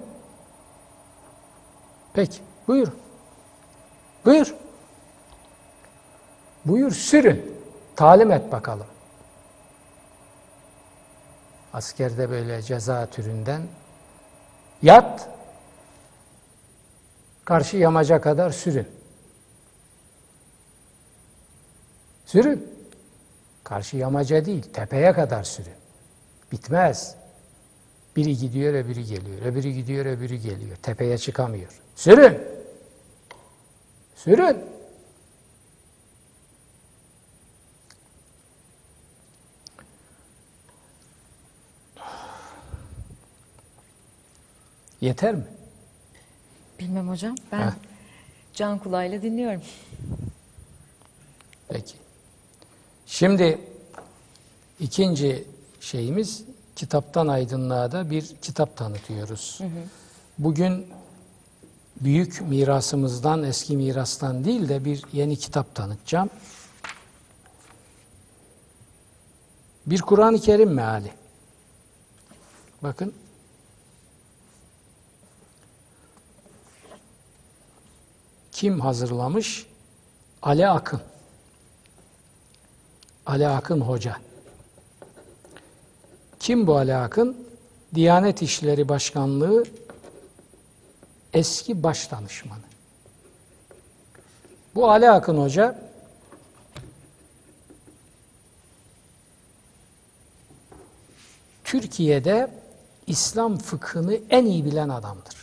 Peki, 2.14 2.40
buyur. 2.68 2.88
Buyur. 4.26 4.56
Buyur 6.66 6.92
sürün. 6.92 7.56
Talim 7.96 8.32
et 8.32 8.52
bakalım. 8.52 8.88
Askerde 11.74 12.30
böyle 12.30 12.62
ceza 12.62 13.06
türünden 13.06 13.62
yat 14.82 15.33
karşı 17.46 17.78
yamaca 17.78 18.22
kadar 18.22 18.50
sürün. 18.50 18.88
Sürün. 22.26 22.74
Karşı 23.64 23.98
yamaca 23.98 24.46
değil, 24.46 24.64
tepeye 24.74 25.14
kadar 25.14 25.44
sürün. 25.44 25.74
Bitmez. 26.52 27.16
Biri 28.16 28.38
gidiyor, 28.38 28.74
öbürü 28.74 29.02
geliyor. 29.02 29.42
Öbürü 29.42 29.70
gidiyor, 29.70 30.06
öbürü 30.06 30.36
geliyor. 30.36 30.76
Tepeye 30.76 31.18
çıkamıyor. 31.18 31.82
Sürün. 31.96 32.40
Sürün. 34.16 34.58
Yeter 45.02 45.36
mi? 45.36 45.44
Bilmem 46.80 47.10
hocam. 47.10 47.36
Ben 47.52 47.60
Heh. 47.68 47.72
can 48.54 48.80
kulağıyla 48.80 49.22
dinliyorum. 49.22 49.62
Peki. 51.68 51.94
Şimdi 53.06 53.60
ikinci 54.80 55.48
şeyimiz 55.80 56.44
kitaptan 56.76 57.28
aydınlığa 57.28 57.92
da 57.92 58.10
bir 58.10 58.36
kitap 58.42 58.78
tanıtıyoruz. 58.78 59.60
Bugün 60.38 60.88
büyük 62.02 62.42
mirasımızdan, 62.42 63.44
eski 63.44 63.78
mirastan 63.78 64.46
değil 64.46 64.70
de 64.70 64.86
bir 64.86 65.04
yeni 65.14 65.36
kitap 65.36 65.76
tanıtacağım. 65.76 66.30
Bir 69.86 70.02
Kur'an-ı 70.02 70.40
Kerim 70.40 70.74
meali. 70.74 71.12
Bakın. 72.84 73.14
Kim 78.64 78.80
hazırlamış? 78.80 79.68
Ali 80.42 80.68
Akın. 80.68 81.02
Ali 83.26 83.48
Akın 83.48 83.82
Hoca. 83.82 84.16
Kim 86.40 86.68
bu 86.68 86.78
Ali 86.78 86.96
Akın? 86.96 87.48
Diyanet 87.96 88.42
İşleri 88.42 88.90
Başkanlığı 88.90 89.64
eski 91.34 91.84
baş 91.84 92.12
danışmanı. 92.12 92.64
Bu 94.76 94.92
Ali 94.92 95.10
Akın 95.10 95.38
Hoca 95.38 95.80
Türkiye'de 101.64 102.52
İslam 103.08 103.58
fıkhını 103.58 104.20
en 104.30 104.46
iyi 104.46 104.66
bilen 104.66 104.90
adamdır. 104.90 105.43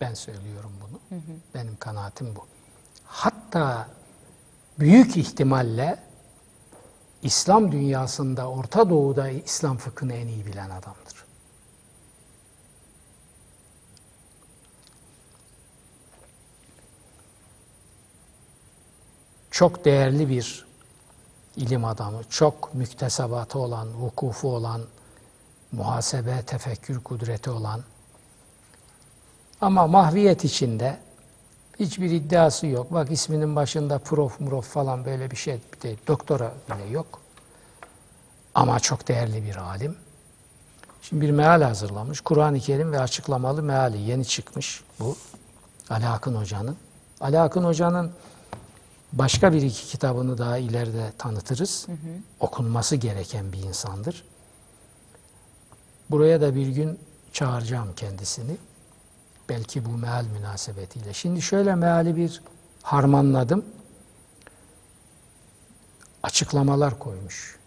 Ben 0.00 0.14
söylüyorum 0.14 0.72
bunu. 0.80 1.20
Benim 1.54 1.76
kanaatim 1.76 2.36
bu. 2.36 2.46
Hatta 3.04 3.88
büyük 4.78 5.16
ihtimalle 5.16 5.98
İslam 7.22 7.72
dünyasında, 7.72 8.50
Orta 8.50 8.90
Doğu'da 8.90 9.28
İslam 9.28 9.76
fıkhını 9.76 10.12
en 10.12 10.26
iyi 10.26 10.46
bilen 10.46 10.70
adamdır. 10.70 11.26
Çok 19.50 19.84
değerli 19.84 20.28
bir 20.28 20.66
ilim 21.56 21.84
adamı, 21.84 22.24
çok 22.30 22.74
müktesebatı 22.74 23.58
olan, 23.58 24.02
vukufu 24.02 24.54
olan, 24.54 24.82
muhasebe, 25.72 26.42
tefekkür 26.42 27.04
kudreti 27.04 27.50
olan 27.50 27.82
ama 29.60 29.86
mahviyet 29.86 30.44
içinde 30.44 30.96
hiçbir 31.78 32.10
iddiası 32.10 32.66
yok. 32.66 32.92
Bak 32.92 33.10
isminin 33.10 33.56
başında 33.56 33.98
prof, 33.98 34.40
murof 34.40 34.68
falan 34.68 35.04
böyle 35.04 35.30
bir 35.30 35.36
şey, 35.36 35.60
bir 35.74 35.80
de 35.88 35.96
doktora 36.06 36.52
bile 36.70 36.90
yok. 36.90 37.20
Ama 38.54 38.80
çok 38.80 39.08
değerli 39.08 39.44
bir 39.44 39.56
alim. 39.56 39.96
Şimdi 41.02 41.22
bir 41.22 41.30
meal 41.30 41.62
hazırlamış. 41.62 42.20
Kur'an-ı 42.20 42.60
Kerim 42.60 42.92
ve 42.92 43.00
açıklamalı 43.00 43.62
meali 43.62 43.98
yeni 43.98 44.24
çıkmış 44.24 44.84
bu. 45.00 45.16
Ali 45.90 46.06
Akın 46.06 46.34
Hoca'nın. 46.34 46.76
Ali 47.20 47.40
Akın 47.40 47.64
Hoca'nın 47.64 48.12
başka 49.12 49.52
bir 49.52 49.62
iki 49.62 49.86
kitabını 49.86 50.38
daha 50.38 50.58
ileride 50.58 51.12
tanıtırız. 51.18 51.86
Okunması 52.40 52.96
gereken 52.96 53.52
bir 53.52 53.58
insandır. 53.58 54.24
Buraya 56.10 56.40
da 56.40 56.54
bir 56.54 56.68
gün 56.68 56.98
çağıracağım 57.32 57.94
kendisini. 57.96 58.56
Belki 59.48 59.84
bu 59.84 59.90
meal 59.90 60.24
münasebetiyle. 60.24 61.12
Şimdi 61.12 61.42
şöyle 61.42 61.74
meali 61.74 62.16
bir 62.16 62.42
harmanladım. 62.82 63.64
Açıklamalar 66.22 66.98
koymuş. 66.98 67.58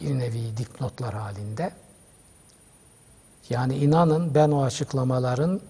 Bir 0.00 0.18
nevi 0.18 0.56
dipnotlar 0.56 1.14
halinde. 1.14 1.72
Yani 3.50 3.76
inanın 3.76 4.34
ben 4.34 4.50
o 4.50 4.62
açıklamaların 4.62 5.60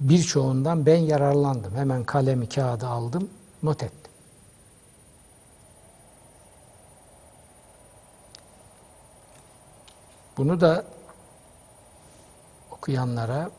birçoğundan 0.00 0.86
ben 0.86 0.96
yararlandım. 0.96 1.76
Hemen 1.76 2.04
kalemi 2.04 2.48
kağıdı 2.48 2.86
aldım, 2.86 3.30
not 3.62 3.82
ettim. 3.82 4.12
Bunu 10.36 10.60
da 10.60 10.84
okuyanlara, 12.82 13.50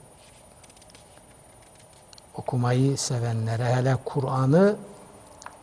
okumayı 2.36 2.98
sevenlere, 2.98 3.76
hele 3.76 3.98
Kur'an'ı 4.06 4.76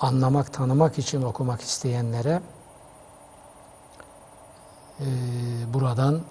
anlamak, 0.00 0.52
tanımak 0.52 0.98
için 0.98 1.22
okumak 1.22 1.60
isteyenlere 1.60 2.42
e, 5.00 5.06
buradan 5.74 6.22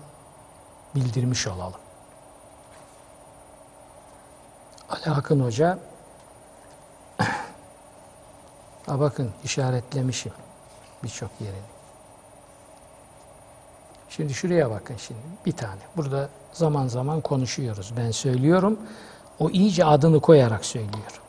bildirmiş 0.95 1.47
olalım. 1.47 1.79
Ali 4.89 5.09
Akın 5.15 5.39
Hoca 5.39 5.79
ha 8.85 8.99
bakın 8.99 9.31
işaretlemişim 9.43 10.33
birçok 11.03 11.31
yerini. 11.39 11.78
Şimdi 14.09 14.33
şuraya 14.33 14.71
bakın 14.71 14.95
şimdi 14.97 15.19
bir 15.45 15.51
tane. 15.51 15.79
Burada 15.97 16.29
zaman 16.51 16.87
zaman 16.87 17.21
konuşuyoruz. 17.21 17.93
Ben 17.97 18.11
söylüyorum. 18.11 18.79
O 19.39 19.49
iyice 19.49 19.85
adını 19.85 20.19
koyarak 20.19 20.65
söylüyor. 20.65 21.21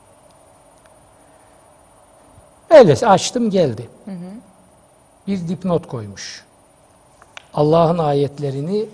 Öyleyse 2.71 3.09
açtım 3.09 3.51
geldi. 3.51 3.91
Bir 5.27 5.49
dipnot 5.49 5.89
koymuş. 5.89 6.45
Allah'ın 7.55 7.99
ayetlerini 7.99 8.89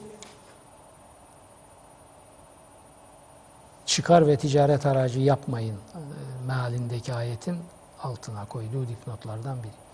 çıkar 3.86 4.26
ve 4.26 4.36
ticaret 4.36 4.86
aracı 4.86 5.20
yapmayın 5.20 5.74
e, 5.76 6.00
mealindeki 6.46 7.14
ayetin 7.14 7.58
altına 8.02 8.44
koyduğu 8.44 8.88
dipnotlardan 8.88 9.62
biri. 9.62 9.85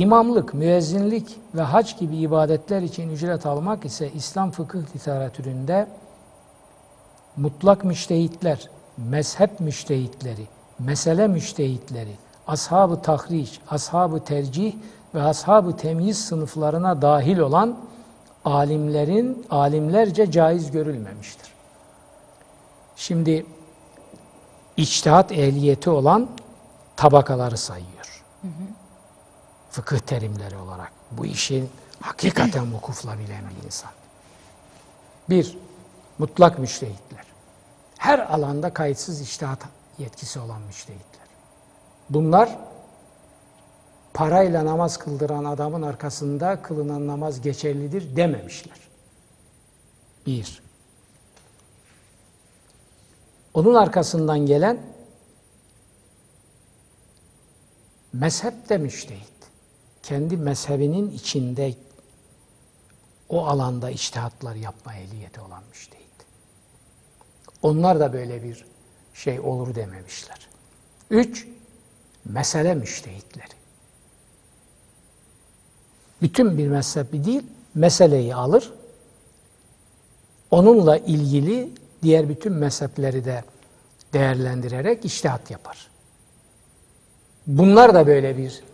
İmamlık, 0.00 0.54
müezzinlik 0.54 1.38
ve 1.54 1.62
hac 1.62 1.98
gibi 1.98 2.16
ibadetler 2.16 2.82
için 2.82 3.10
ücret 3.10 3.46
almak 3.46 3.84
ise 3.84 4.10
İslam 4.12 4.50
fıkıh 4.50 4.94
literatüründe 4.96 5.88
mutlak 7.36 7.84
müştehitler, 7.84 8.68
mezhep 8.96 9.60
müştehitleri, 9.60 10.46
mesele 10.78 11.26
müştehitleri, 11.28 12.16
ashab-ı 12.46 13.02
tahriç, 13.02 13.60
ashab-ı 13.70 14.24
tercih 14.24 14.74
ve 15.14 15.22
ashab-ı 15.22 15.76
temyiz 15.76 16.24
sınıflarına 16.24 17.02
dahil 17.02 17.38
olan 17.38 17.76
alimlerin 18.44 19.46
alimlerce 19.50 20.30
caiz 20.30 20.70
görülmemiştir. 20.70 21.52
Şimdi 22.96 23.46
içtihat 24.76 25.32
ehliyeti 25.32 25.90
olan 25.90 26.28
tabakaları 26.96 27.56
sayıyor. 27.56 28.24
Hı 28.42 28.48
hı. 28.48 28.79
Fıkıh 29.70 29.98
terimleri 29.98 30.56
olarak. 30.56 30.92
Bu 31.10 31.26
işin 31.26 31.70
hakikaten 32.00 32.74
vukufla 32.74 33.18
bilen 33.18 33.44
bir 33.50 33.66
insan. 33.66 33.90
Bir, 35.30 35.58
mutlak 36.18 36.58
müştehitler. 36.58 37.24
Her 37.98 38.18
alanda 38.18 38.74
kayıtsız 38.74 39.20
içtihat 39.20 39.58
yetkisi 39.98 40.38
olan 40.38 40.62
müştehitler. 40.62 41.26
Bunlar 42.10 42.58
parayla 44.14 44.64
namaz 44.66 44.96
kıldıran 44.96 45.44
adamın 45.44 45.82
arkasında 45.82 46.62
kılınan 46.62 47.06
namaz 47.06 47.40
geçerlidir 47.40 48.16
dememişler. 48.16 48.76
Bir. 50.26 50.62
Onun 53.54 53.74
arkasından 53.74 54.38
gelen 54.38 54.80
mezhep 58.12 58.68
de 58.68 58.78
müştehit. 58.78 59.29
Kendi 60.10 60.36
mezhebinin 60.36 61.10
içinde 61.10 61.74
o 63.28 63.46
alanda 63.46 63.90
içtihatlar 63.90 64.54
yapma 64.54 64.94
ehliyeti 64.94 65.40
olan 65.40 65.62
müştehit. 65.68 66.26
Onlar 67.62 68.00
da 68.00 68.12
böyle 68.12 68.42
bir 68.42 68.64
şey 69.14 69.40
olur 69.40 69.74
dememişler. 69.74 70.48
Üç, 71.10 71.46
mesele 72.24 72.74
müştehitleri. 72.74 73.54
Bütün 76.22 76.58
bir 76.58 76.68
mezhebi 76.68 77.24
değil, 77.24 77.42
meseleyi 77.74 78.34
alır, 78.34 78.72
onunla 80.50 80.96
ilgili 80.96 81.70
diğer 82.02 82.28
bütün 82.28 82.52
mezhepleri 82.52 83.24
de 83.24 83.44
değerlendirerek 84.12 85.04
iştihat 85.04 85.50
yapar. 85.50 85.90
Bunlar 87.46 87.94
da 87.94 88.06
böyle 88.06 88.38
bir 88.38 88.69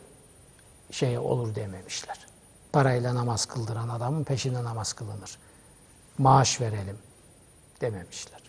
şey 0.96 1.18
olur 1.18 1.54
dememişler. 1.54 2.26
Parayla 2.72 3.14
namaz 3.14 3.46
kıldıran 3.46 3.88
adamın 3.88 4.24
peşinde 4.24 4.64
namaz 4.64 4.92
kılınır. 4.92 5.38
Maaş 6.18 6.60
verelim 6.60 6.98
dememişler. 7.80 8.42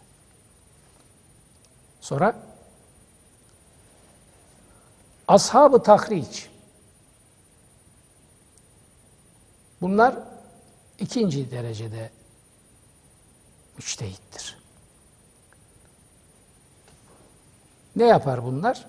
Sonra 2.01 2.35
ashab-ı 5.27 5.83
tahriç 5.83 6.49
bunlar 9.81 10.15
ikinci 10.99 11.51
derecede 11.51 12.11
müçtehittir. 13.77 14.57
Ne 17.95 18.05
yapar 18.05 18.43
bunlar? 18.43 18.87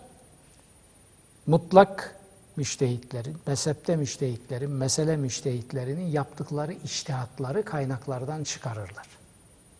Mutlak 1.47 2.18
müştehitlerin, 2.59 3.37
mezhepte 3.47 3.97
müştehitlerin, 3.97 4.71
mesele 4.71 5.17
müştehitlerinin 5.17 6.07
yaptıkları 6.07 6.73
iştihatları 6.73 7.65
kaynaklardan 7.65 8.45
çıkarırlar. 8.45 9.09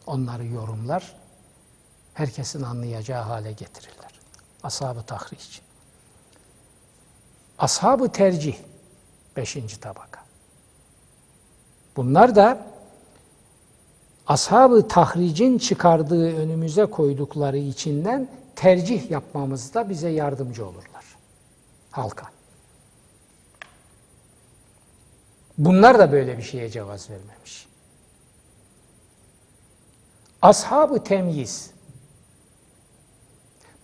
Onları 0.07 0.47
yorumlar, 0.47 1.17
herkesin 2.15 2.63
anlayacağı 2.63 3.23
hale 3.23 3.53
getirirler. 3.53 4.21
Ashab-ı 4.63 5.03
tahric. 5.03 5.61
Ashab-ı 7.59 8.13
tercih, 8.13 8.57
beşinci 9.37 9.81
tabaka. 9.81 10.25
Bunlar 11.97 12.37
da 12.37 12.67
ashab-ı 14.27 14.89
tahricin 14.89 15.59
çıkardığı 15.59 16.37
önümüze 16.37 16.87
koydukları 16.87 17.59
içinden 17.59 18.29
tercih 18.57 19.11
yapmamızda 19.11 19.91
bize 19.91 20.09
yardımcı 20.09 20.67
olurlar. 20.67 21.05
Halka. 21.91 22.38
Bunlar 25.59 25.99
da 25.99 26.13
böyle 26.13 26.39
bir 26.39 26.43
şeye 26.43 26.71
cevaz 26.71 27.11
vermemiş. 27.11 27.69
Ashab-ı 30.43 31.05
temyiz. 31.05 31.71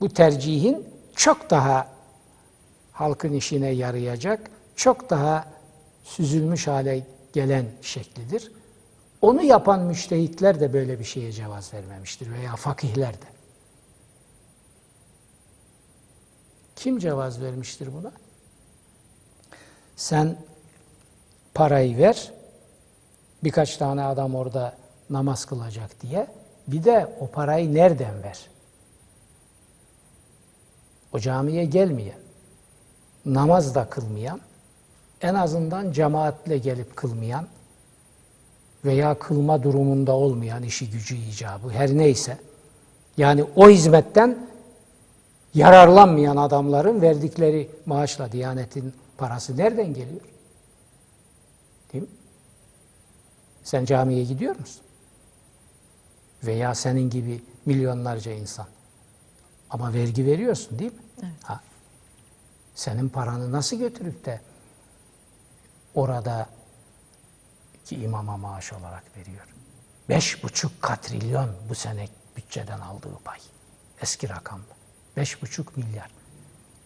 Bu 0.00 0.08
tercihin 0.08 0.88
çok 1.16 1.50
daha 1.50 1.88
halkın 2.92 3.32
işine 3.32 3.70
yarayacak, 3.70 4.50
çok 4.76 5.10
daha 5.10 5.48
süzülmüş 6.04 6.66
hale 6.66 7.06
gelen 7.32 7.66
şeklidir. 7.82 8.52
Onu 9.22 9.42
yapan 9.42 9.80
müştehitler 9.80 10.60
de 10.60 10.72
böyle 10.72 10.98
bir 10.98 11.04
şeye 11.04 11.32
cevaz 11.32 11.74
vermemiştir 11.74 12.32
veya 12.32 12.56
fakihler 12.56 13.14
de. 13.14 13.26
Kim 16.76 16.98
cevaz 16.98 17.40
vermiştir 17.40 17.94
buna? 17.94 18.12
Sen 19.96 20.36
parayı 21.54 21.98
ver, 21.98 22.32
birkaç 23.44 23.76
tane 23.76 24.02
adam 24.02 24.34
orada 24.34 24.74
namaz 25.10 25.44
kılacak 25.44 26.00
diye. 26.00 26.26
Bir 26.68 26.84
de 26.84 27.16
o 27.20 27.26
parayı 27.26 27.74
nereden 27.74 28.22
ver? 28.22 28.40
O 31.12 31.18
camiye 31.18 31.64
gelmeyen, 31.64 32.18
namaz 33.26 33.74
da 33.74 33.84
kılmayan, 33.90 34.40
en 35.22 35.34
azından 35.34 35.92
cemaatle 35.92 36.58
gelip 36.58 36.96
kılmayan 36.96 37.46
veya 38.84 39.18
kılma 39.18 39.62
durumunda 39.62 40.12
olmayan 40.12 40.62
işi 40.62 40.90
gücü 40.90 41.16
icabı 41.16 41.70
her 41.70 41.90
neyse, 41.90 42.38
yani 43.16 43.44
o 43.56 43.68
hizmetten 43.68 44.38
yararlanmayan 45.54 46.36
adamların 46.36 47.02
verdikleri 47.02 47.70
maaşla 47.86 48.32
Diyanet'in 48.32 48.94
parası 49.18 49.56
nereden 49.56 49.94
geliyor? 49.94 50.20
Değil 51.94 52.04
mi? 52.04 52.10
Sen 53.64 53.84
camiye 53.84 54.24
gidiyor 54.24 54.56
musun? 54.56 54.82
Veya 56.44 56.74
senin 56.74 57.10
gibi 57.10 57.42
milyonlarca 57.66 58.32
insan. 58.32 58.66
Ama 59.70 59.92
vergi 59.94 60.26
veriyorsun 60.26 60.78
değil 60.78 60.92
mi? 60.92 61.02
Evet. 61.22 61.32
Ha. 61.42 61.60
Senin 62.74 63.08
paranı 63.08 63.52
nasıl 63.52 63.76
götürüp 63.78 64.24
de 64.24 64.40
orada 65.94 66.48
ki 67.84 67.96
imama 67.96 68.36
maaş 68.36 68.72
olarak 68.72 69.16
veriyor. 69.16 69.46
Beş 70.08 70.44
buçuk 70.44 70.82
katrilyon 70.82 71.50
bu 71.68 71.74
sene 71.74 72.08
bütçeden 72.36 72.80
aldığı 72.80 73.18
pay. 73.24 73.38
Eski 74.02 74.28
rakamda. 74.28 74.74
Beş 75.16 75.42
buçuk 75.42 75.76
milyar. 75.76 76.10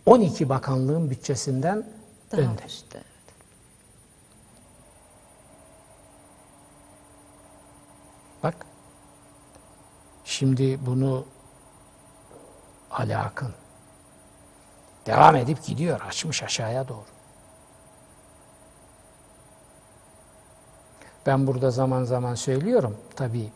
12 0.06 0.48
bakanlığın 0.48 1.10
bütçesinden 1.10 1.86
Daha 2.32 2.40
önde. 2.40 2.62
üstte. 2.66 3.02
Şimdi 10.28 10.86
bunu 10.86 11.24
Ali 12.90 13.16
Akın 13.16 13.54
devam 15.06 15.36
edip 15.36 15.64
gidiyor. 15.64 16.00
Açmış 16.00 16.42
aşağıya 16.42 16.88
doğru. 16.88 17.04
Ben 21.26 21.46
burada 21.46 21.70
zaman 21.70 22.04
zaman 22.04 22.34
söylüyorum. 22.34 22.96
Tabii 23.16 23.52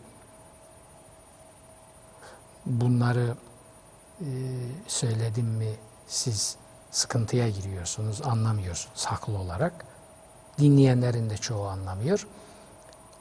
bunları 2.66 3.36
e, 4.20 4.28
söyledim 4.86 5.46
mi 5.46 5.74
siz 6.06 6.56
sıkıntıya 6.90 7.48
giriyorsunuz, 7.48 8.22
anlamıyorsunuz 8.22 9.06
haklı 9.06 9.38
olarak. 9.38 9.84
Dinleyenlerin 10.58 11.30
de 11.30 11.36
çoğu 11.36 11.66
anlamıyor. 11.66 12.26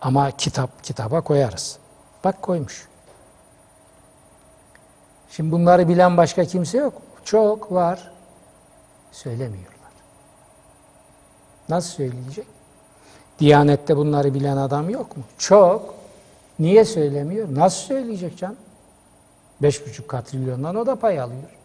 Ama 0.01 0.31
kitap 0.31 0.83
kitaba 0.83 1.21
koyarız. 1.21 1.79
Bak 2.23 2.41
koymuş. 2.41 2.90
Şimdi 5.31 5.51
bunları 5.51 5.87
bilen 5.87 6.17
başka 6.17 6.45
kimse 6.45 6.77
yok. 6.77 6.93
Çok 7.23 7.71
var. 7.71 8.11
Söylemiyorlar. 9.11 9.71
Nasıl 11.69 11.89
söyleyecek? 11.89 12.47
Diyanette 13.39 13.97
bunları 13.97 14.33
bilen 14.33 14.57
adam 14.57 14.89
yok 14.89 15.17
mu? 15.17 15.23
Çok. 15.37 15.93
Niye 16.59 16.85
söylemiyor? 16.85 17.47
Nasıl 17.55 17.77
söyleyecek 17.87 18.37
can? 18.37 18.55
Beş 19.61 19.87
buçuk 19.87 20.07
katrilyondan 20.07 20.75
o 20.75 20.85
da 20.85 20.95
pay 20.95 21.19
alıyor. 21.19 21.57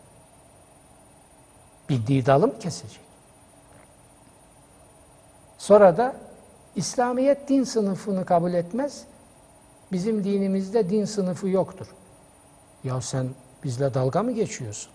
Bildiği 1.89 2.27
dalı 2.27 2.47
mı 2.47 2.59
kesecek? 2.59 3.01
Sonra 5.59 5.97
da 5.97 6.17
İslamiyet 6.77 7.49
din 7.49 7.65
sınıfını 7.65 8.25
kabul 8.25 8.55
etmez. 8.55 9.05
Bizim 9.93 10.25
dinimizde 10.25 10.91
din 10.91 11.05
sınıfı 11.05 11.49
yoktur. 11.49 11.87
Ya 12.85 13.01
sen 13.01 13.27
bizle 13.67 13.95
dalga 13.95 14.23
mı 14.23 14.33
geçiyorsun? 14.33 14.93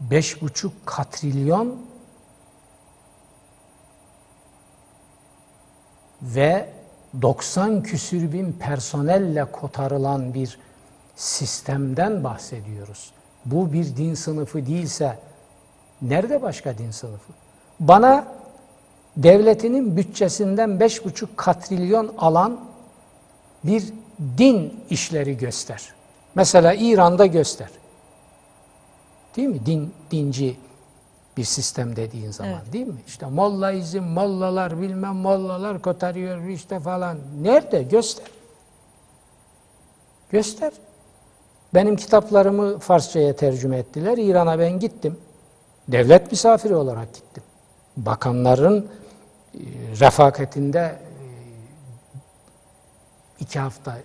Beş 0.00 0.42
buçuk 0.42 0.72
katrilyon 0.86 1.76
ve 6.22 6.68
90 7.22 7.82
küsür 7.82 8.32
bin 8.32 8.52
personelle 8.52 9.44
kotarılan 9.44 10.34
bir 10.34 10.58
sistemden 11.16 12.24
bahsediyoruz. 12.24 13.12
Bu 13.44 13.72
bir 13.72 13.96
din 13.96 14.14
sınıfı 14.14 14.66
değilse 14.66 15.18
nerede 16.02 16.42
başka 16.42 16.78
din 16.78 16.90
sınıfı? 16.90 17.32
Bana 17.80 18.26
devletinin 19.16 19.96
bütçesinden 19.96 20.70
5,5 20.70 21.26
katrilyon 21.36 22.14
alan 22.18 22.60
bir 23.64 23.92
din 24.38 24.84
işleri 24.90 25.36
göster. 25.36 25.82
Mesela 26.34 26.74
İran'da 26.74 27.26
göster. 27.26 27.68
Değil 29.36 29.48
mi? 29.48 29.66
Din, 29.66 29.94
dinci 30.10 30.56
bir 31.36 31.44
sistem 31.44 31.96
dediğin 31.96 32.30
zaman 32.30 32.52
Evet. 32.52 32.72
değil 32.72 32.86
mi? 32.86 33.00
İşte 33.06 33.26
mollaizm, 33.26 34.02
mollalar 34.02 34.80
bilmem 34.82 35.14
mollalar 35.14 35.82
kotarıyor 35.82 36.44
işte 36.44 36.80
falan. 36.80 37.18
Nerede? 37.42 37.82
Göster. 37.82 38.26
Göster. 40.30 40.72
Benim 41.74 41.96
kitaplarımı 41.96 42.78
Farsçaya 42.78 43.36
tercüme 43.36 43.78
ettiler. 43.78 44.18
İran'a 44.18 44.58
ben 44.58 44.78
gittim. 44.78 45.16
Devlet 45.88 46.30
misafiri 46.32 46.74
olarak 46.76 47.14
gittim. 47.14 47.42
Bakanların 47.96 48.86
e, 49.54 49.58
refakatinde 50.00 50.98
iki 53.40 53.58
hafta 53.58 53.98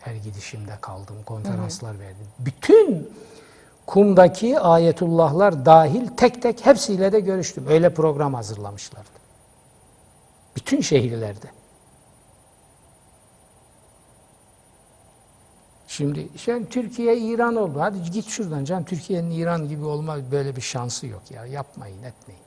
her 0.00 0.14
gidişimde 0.14 0.78
kaldım, 0.80 1.16
konferanslar 1.26 2.00
verdim. 2.00 2.26
Bütün 2.38 3.10
kumdaki 3.86 4.60
ayetullahlar 4.60 5.66
dahil 5.66 6.06
tek 6.06 6.42
tek 6.42 6.66
hepsiyle 6.66 7.12
de 7.12 7.20
görüştüm. 7.20 7.64
Öyle 7.68 7.94
program 7.94 8.34
hazırlamışlardı. 8.34 9.08
Bütün 10.56 10.80
şehirlerde. 10.80 11.46
Şimdi 15.86 16.28
sen 16.36 16.64
Türkiye 16.64 17.18
İran 17.18 17.56
oldu. 17.56 17.80
Hadi 17.80 18.10
git 18.10 18.26
şuradan 18.26 18.64
can 18.64 18.84
Türkiye'nin 18.84 19.30
İran 19.30 19.68
gibi 19.68 19.84
olma 19.84 20.30
böyle 20.30 20.56
bir 20.56 20.60
şansı 20.60 21.06
yok 21.06 21.30
ya. 21.30 21.46
Yapmayın, 21.46 22.02
etmeyin. 22.02 22.42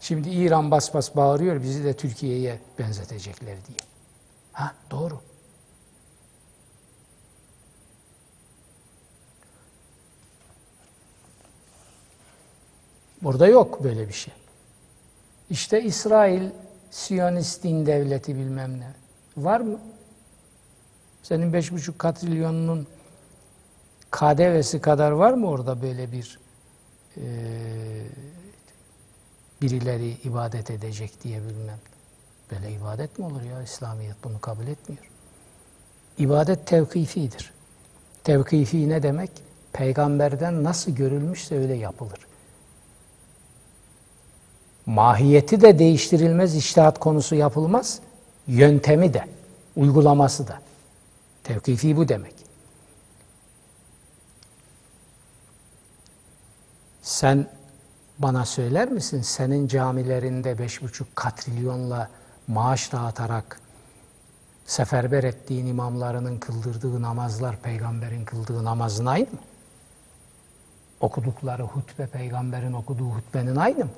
Şimdi 0.00 0.30
İran 0.30 0.70
bas 0.70 0.94
bas 0.94 1.16
bağırıyor 1.16 1.62
bizi 1.62 1.84
de 1.84 1.96
Türkiye'ye 1.96 2.60
benzetecekler 2.78 3.56
diye. 3.66 3.93
Ha 4.54 4.74
doğru. 4.90 5.20
Burada 13.22 13.46
yok 13.46 13.84
böyle 13.84 14.08
bir 14.08 14.12
şey. 14.12 14.34
İşte 15.50 15.82
İsrail 15.82 16.50
Siyonist 16.90 17.62
din 17.62 17.86
devleti 17.86 18.36
bilmem 18.36 18.80
ne. 18.80 18.94
Var 19.36 19.60
mı? 19.60 19.80
Senin 21.22 21.52
beş 21.52 21.72
buçuk 21.72 21.98
katrilyonunun 21.98 22.86
KDV'si 24.10 24.80
kadar 24.80 25.10
var 25.10 25.32
mı 25.32 25.48
orada 25.48 25.82
böyle 25.82 26.12
bir 26.12 26.38
e, 27.16 27.24
birileri 29.62 30.10
ibadet 30.10 30.70
edecek 30.70 31.24
diye 31.24 31.40
bilmem. 31.42 31.78
Böyle 32.50 32.72
ibadet 32.72 33.18
mi 33.18 33.24
olur 33.24 33.42
ya? 33.42 33.62
İslamiyet 33.62 34.16
bunu 34.24 34.40
kabul 34.40 34.66
etmiyor. 34.66 35.04
İbadet 36.18 36.66
tevkifidir. 36.66 37.52
Tevkifi 38.24 38.88
ne 38.88 39.02
demek? 39.02 39.30
Peygamberden 39.72 40.64
nasıl 40.64 40.92
görülmüşse 40.92 41.58
öyle 41.58 41.74
yapılır. 41.74 42.18
Mahiyeti 44.86 45.60
de 45.60 45.78
değiştirilmez, 45.78 46.56
iştihat 46.56 46.98
konusu 46.98 47.34
yapılmaz. 47.34 48.00
Yöntemi 48.46 49.14
de, 49.14 49.24
uygulaması 49.76 50.48
da. 50.48 50.60
Tevkifi 51.44 51.96
bu 51.96 52.08
demek. 52.08 52.34
Sen 57.02 57.46
bana 58.18 58.46
söyler 58.46 58.88
misin 58.88 59.22
senin 59.22 59.68
camilerinde 59.68 60.58
beş 60.58 60.82
buçuk 60.82 61.16
katrilyonla 61.16 62.10
maaş 62.48 62.92
dağıtarak 62.92 63.60
seferber 64.66 65.24
ettiğin 65.24 65.66
imamlarının 65.66 66.38
kıldırdığı 66.38 67.02
namazlar 67.02 67.56
peygamberin 67.56 68.24
kıldığı 68.24 68.64
namazın 68.64 69.06
aynı 69.06 69.24
mı? 69.24 69.38
Okudukları 71.00 71.62
hutbe 71.62 72.06
peygamberin 72.06 72.72
okuduğu 72.72 73.08
hutbenin 73.08 73.56
aynı 73.56 73.84
mı? 73.84 73.90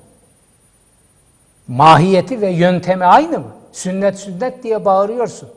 Mahiyeti 1.67 2.41
ve 2.41 2.49
yöntemi 2.49 3.05
aynı 3.05 3.39
mı? 3.39 3.51
Sünnet 3.71 4.19
sünnet 4.19 4.63
diye 4.63 4.85
bağırıyorsun. 4.85 5.49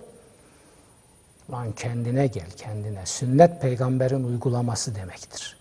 Lan 1.51 1.73
kendine 1.73 2.27
gel 2.27 2.51
kendine. 2.57 3.07
Sünnet 3.07 3.63
peygamberin 3.63 4.25
uygulaması 4.25 4.95
demektir. 4.95 5.57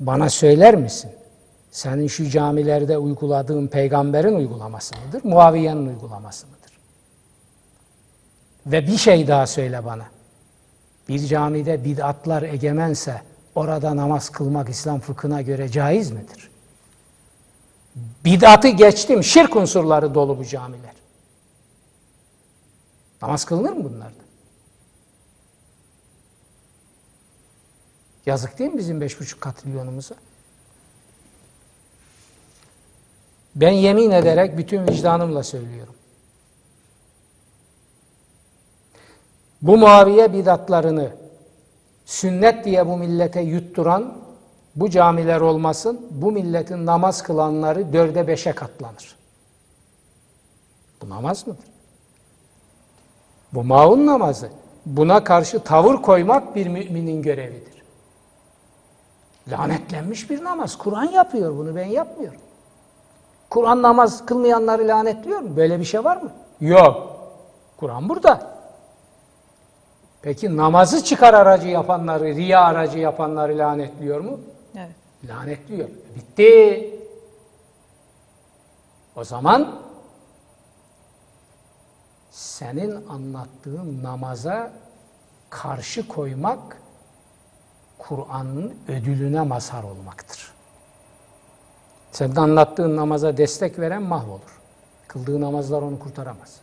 Bana 0.00 0.28
söyler 0.28 0.74
misin? 0.74 1.10
Senin 1.74 2.06
şu 2.06 2.30
camilerde 2.30 2.98
uyguladığın 2.98 3.66
peygamberin 3.66 4.34
uygulaması 4.34 4.94
mıdır? 4.96 5.24
Muaviye'nin 5.24 5.86
uygulaması 5.86 6.46
mıdır? 6.46 6.78
Ve 8.66 8.86
bir 8.86 8.96
şey 8.96 9.28
daha 9.28 9.46
söyle 9.46 9.84
bana. 9.84 10.04
Bir 11.08 11.26
camide 11.26 11.84
bid'atlar 11.84 12.42
egemense 12.42 13.22
orada 13.54 13.96
namaz 13.96 14.30
kılmak 14.30 14.68
İslam 14.68 15.00
fıkhına 15.00 15.42
göre 15.42 15.68
caiz 15.68 16.10
midir? 16.10 16.50
Bid'atı 18.24 18.68
geçtim, 18.68 19.24
şirk 19.24 19.56
unsurları 19.56 20.14
dolu 20.14 20.38
bu 20.38 20.44
camiler. 20.44 20.94
Namaz 23.22 23.44
kılınır 23.44 23.72
mı 23.72 23.84
bunlarda? 23.84 24.24
Yazık 28.26 28.58
değil 28.58 28.72
mi 28.72 28.78
bizim 28.78 29.00
beş 29.00 29.20
buçuk 29.20 29.40
katrilyonumuza? 29.40 30.14
Ben 33.54 33.70
yemin 33.70 34.10
ederek 34.10 34.58
bütün 34.58 34.86
vicdanımla 34.88 35.42
söylüyorum. 35.42 35.94
Bu 39.62 39.76
Muaviye 39.76 40.32
bidatlarını 40.32 41.10
sünnet 42.04 42.64
diye 42.64 42.86
bu 42.86 42.96
millete 42.96 43.40
yutturan 43.40 44.18
bu 44.76 44.90
camiler 44.90 45.40
olmasın, 45.40 46.06
bu 46.10 46.32
milletin 46.32 46.86
namaz 46.86 47.22
kılanları 47.22 47.92
dörde 47.92 48.28
beşe 48.28 48.52
katlanır. 48.52 49.16
Bu 51.02 51.08
namaz 51.08 51.46
mıdır? 51.46 51.64
Bu 53.52 53.64
maun 53.64 54.06
namazı. 54.06 54.48
Buna 54.86 55.24
karşı 55.24 55.60
tavır 55.60 56.02
koymak 56.02 56.56
bir 56.56 56.66
müminin 56.66 57.22
görevidir. 57.22 57.74
Lanetlenmiş 59.48 60.30
bir 60.30 60.44
namaz. 60.44 60.78
Kur'an 60.78 61.04
yapıyor 61.04 61.56
bunu, 61.56 61.76
ben 61.76 61.84
yapmıyorum. 61.84 62.40
Kur'an 63.54 63.82
namaz 63.82 64.26
kılmayanları 64.26 64.88
lanetliyor 64.88 65.40
mu? 65.40 65.56
Böyle 65.56 65.80
bir 65.80 65.84
şey 65.84 66.04
var 66.04 66.16
mı? 66.16 66.30
Yok. 66.60 67.16
Kur'an 67.76 68.08
burada. 68.08 68.56
Peki 70.22 70.56
namazı 70.56 71.04
çıkar 71.04 71.34
aracı 71.34 71.68
yapanları, 71.68 72.24
riya 72.24 72.64
aracı 72.64 72.98
yapanları 72.98 73.58
lanetliyor 73.58 74.20
mu? 74.20 74.40
Evet. 74.76 74.90
Lanetliyor. 75.28 75.88
Bitti. 76.16 76.90
O 79.16 79.24
zaman 79.24 79.80
senin 82.30 83.08
anlattığın 83.08 84.02
namaza 84.02 84.72
karşı 85.50 86.08
koymak 86.08 86.76
Kur'an'ın 87.98 88.74
ödülüne 88.88 89.40
mazhar 89.40 89.82
olmaktır. 89.82 90.53
Senin 92.14 92.36
anlattığın 92.36 92.96
namaza 92.96 93.36
destek 93.36 93.78
veren 93.78 94.02
mahvolur. 94.02 94.60
Kıldığı 95.08 95.40
namazlar 95.40 95.82
onu 95.82 95.98
kurtaramaz. 95.98 96.56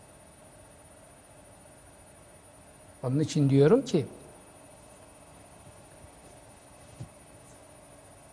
Onun 3.03 3.19
için 3.19 3.49
diyorum 3.49 3.81
ki 3.81 4.05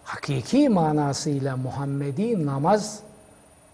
hakiki 0.04 0.68
manasıyla 0.68 1.56
Muhammedi 1.56 2.46
namaz 2.46 3.00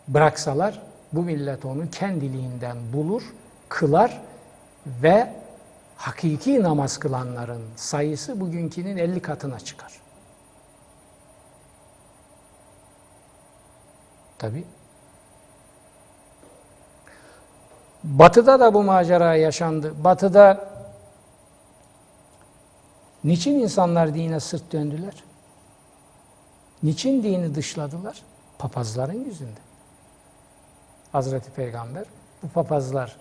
bıraksalar 0.08 0.82
bu 1.12 1.22
millet 1.22 1.64
onu 1.64 1.90
kendiliğinden 1.90 2.76
bulur, 2.92 3.22
kılar 3.68 4.20
ve 4.86 5.34
hakiki 5.96 6.62
namaz 6.62 6.98
kılanların 6.98 7.62
sayısı 7.76 8.40
bugünkünün 8.40 8.96
50 8.96 9.22
katına 9.22 9.60
çıkar. 9.60 10.03
Tabi. 14.38 14.64
Batı'da 18.04 18.60
da 18.60 18.74
bu 18.74 18.82
macera 18.82 19.36
yaşandı. 19.36 19.94
Batı'da 20.04 20.68
niçin 23.24 23.54
insanlar 23.54 24.14
dine 24.14 24.40
sırt 24.40 24.72
döndüler? 24.72 25.24
Niçin 26.82 27.22
dini 27.22 27.54
dışladılar? 27.54 28.22
Papazların 28.58 29.24
yüzünden. 29.24 29.64
Hazreti 31.12 31.50
Peygamber 31.50 32.04
bu 32.42 32.48
papazlar 32.48 33.16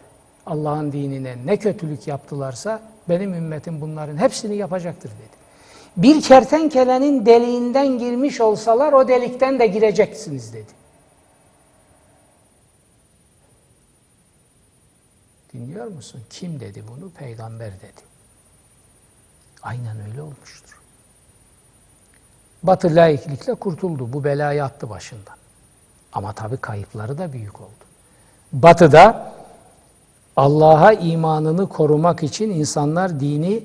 Allah'ın 0.45 0.91
dinine 0.91 1.35
ne 1.45 1.57
kötülük 1.57 2.07
yaptılarsa 2.07 2.81
benim 3.09 3.33
ümmetim 3.33 3.81
bunların 3.81 4.17
hepsini 4.17 4.55
yapacaktır 4.55 5.09
dedi. 5.09 5.43
Bir 5.97 6.21
kertenkelenin 6.21 7.25
deliğinden 7.25 7.87
girmiş 7.87 8.41
olsalar 8.41 8.93
o 8.93 9.07
delikten 9.07 9.59
de 9.59 9.67
gireceksiniz 9.67 10.53
dedi. 10.53 10.82
Dinliyor 15.53 15.87
musun? 15.87 16.21
Kim 16.29 16.59
dedi 16.59 16.83
bunu? 16.87 17.09
Peygamber 17.09 17.71
dedi. 17.71 18.01
Aynen 19.63 19.97
öyle 20.09 20.21
olmuştur. 20.21 20.79
Batı 22.63 22.95
laiklikle 22.95 23.53
kurtuldu. 23.53 24.13
Bu 24.13 24.23
belayı 24.23 24.63
attı 24.63 24.89
başından. 24.89 25.35
Ama 26.13 26.33
tabii 26.33 26.57
kayıpları 26.57 27.17
da 27.17 27.33
büyük 27.33 27.61
oldu. 27.61 27.83
Batı'da 28.53 29.33
Allah'a 30.35 30.93
imanını 30.93 31.69
korumak 31.69 32.23
için 32.23 32.49
insanlar 32.49 33.19
dini 33.19 33.63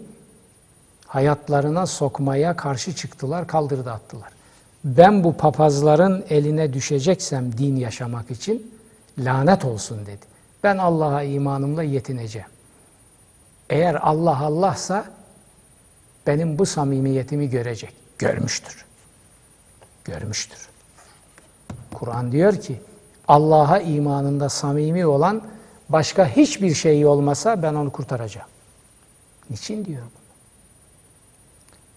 hayatlarına 1.07 1.87
sokmaya 1.87 2.57
karşı 2.57 2.95
çıktılar, 2.95 3.47
kaldırdı 3.47 3.93
attılar. 3.93 4.29
Ben 4.85 5.25
bu 5.25 5.37
papazların 5.37 6.25
eline 6.31 6.73
düşeceksem 6.73 7.59
din 7.59 7.77
yaşamak 7.77 8.31
için 8.31 8.75
lanet 9.19 9.65
olsun 9.65 10.07
dedi. 10.07 10.38
Ben 10.63 10.79
Allah'a 10.79 11.23
imanımla 11.23 11.83
yetineceğim. 11.83 12.49
Eğer 13.71 13.95
Allah 13.95 14.39
Allah'sa 14.41 15.05
benim 16.27 16.59
bu 16.59 16.67
samimiyetimi 16.67 17.51
görecek. 17.51 17.95
Görmüştür. 18.19 18.85
Görmüştür. 20.05 20.69
Kur'an 21.95 22.33
diyor 22.33 22.61
ki 22.61 22.81
Allah'a 23.29 23.79
imanında 23.79 24.49
samimi 24.49 25.07
olan 25.07 25.43
başka 25.89 26.29
hiçbir 26.29 26.75
şey 26.75 27.07
olmasa 27.07 27.63
ben 27.63 27.75
onu 27.75 27.93
kurtaracağım. 27.93 28.49
Niçin 29.51 29.85
diyor 29.85 30.03
bunu? 30.03 30.29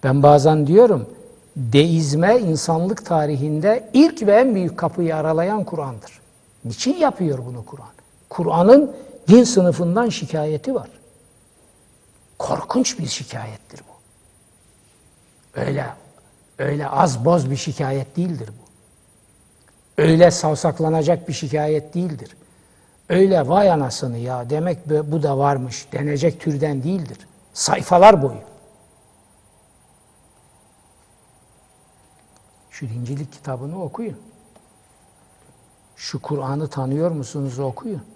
Ben 0.04 0.24
bazen 0.24 0.68
diyorum 0.68 1.10
deizme 1.56 2.40
insanlık 2.40 3.06
tarihinde 3.06 3.90
ilk 3.94 4.28
ve 4.28 4.36
en 4.36 4.56
büyük 4.56 4.78
kapıyı 4.78 5.16
aralayan 5.16 5.64
Kur'an'dır. 5.64 6.22
Niçin 6.66 6.96
yapıyor 6.96 7.40
bunu 7.46 7.66
Kur'an? 7.66 8.01
Kur'an'ın 8.32 8.96
din 9.28 9.44
sınıfından 9.44 10.10
şikayeti 10.10 10.76
var. 10.76 10.90
Korkunç 12.40 13.00
bir 13.00 13.08
şikayettir 13.08 13.80
bu. 13.80 13.94
Öyle 15.60 15.86
öyle 16.60 16.88
az 16.88 17.26
boz 17.26 17.52
bir 17.52 17.56
şikayet 17.56 18.18
değildir 18.18 18.50
bu. 18.50 18.72
Öyle 20.02 20.32
savsaklanacak 20.32 21.28
bir 21.28 21.34
şikayet 21.34 21.94
değildir. 21.94 22.38
Öyle 23.10 23.48
vay 23.48 23.72
anasını 23.72 24.18
ya 24.18 24.50
demek 24.50 24.90
bu 24.90 25.24
da 25.24 25.38
varmış 25.38 25.88
denecek 25.92 26.40
türden 26.42 26.84
değildir. 26.84 27.18
Sayfalar 27.54 28.22
boyu. 28.22 28.42
Şu 32.70 32.86
İncil'lik 32.86 33.32
kitabını 33.32 33.84
okuyun. 33.84 34.18
Şu 35.96 36.22
Kur'an'ı 36.22 36.68
tanıyor 36.68 37.12
musunuz 37.12 37.60
okuyun. 37.60 38.11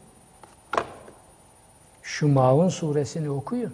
Şu 2.06 2.28
Maun 2.28 2.70
suresini 2.70 3.30
okuyun. 3.30 3.74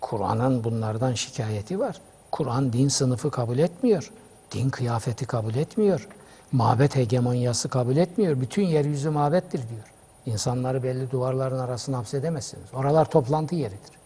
Kur'an'ın 0.00 0.64
bunlardan 0.64 1.14
şikayeti 1.14 1.78
var. 1.78 2.00
Kur'an 2.30 2.72
din 2.72 2.88
sınıfı 2.88 3.30
kabul 3.30 3.58
etmiyor. 3.58 4.12
Din 4.52 4.70
kıyafeti 4.70 5.26
kabul 5.26 5.54
etmiyor. 5.54 6.08
Mabet 6.52 6.96
hegemonyası 6.96 7.68
kabul 7.68 7.96
etmiyor. 7.96 8.40
Bütün 8.40 8.62
yeryüzü 8.62 9.10
mabettir 9.10 9.68
diyor. 9.68 9.92
İnsanları 10.26 10.82
belli 10.82 11.10
duvarların 11.10 11.58
arasına 11.58 11.98
hapsedemezsiniz. 11.98 12.74
Oralar 12.74 13.10
toplantı 13.10 13.54
yeridir. 13.54 13.98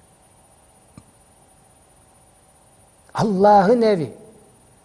Allah'ın 3.14 3.82
evi. 3.82 4.14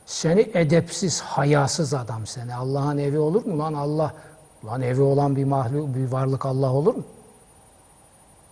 Seni 0.05 0.41
edepsiz, 0.53 1.21
hayasız 1.21 1.93
adam 1.93 2.27
seni. 2.27 2.55
Allah'ın 2.55 2.97
evi 2.97 3.19
olur 3.19 3.45
mu 3.45 3.59
lan 3.59 3.73
Allah? 3.73 4.13
Lan 4.67 4.81
evi 4.81 5.01
olan 5.01 5.35
bir 5.35 5.43
mahluk, 5.43 5.95
bir 5.95 6.11
varlık 6.11 6.45
Allah 6.45 6.73
olur 6.73 6.95
mu? 6.95 7.03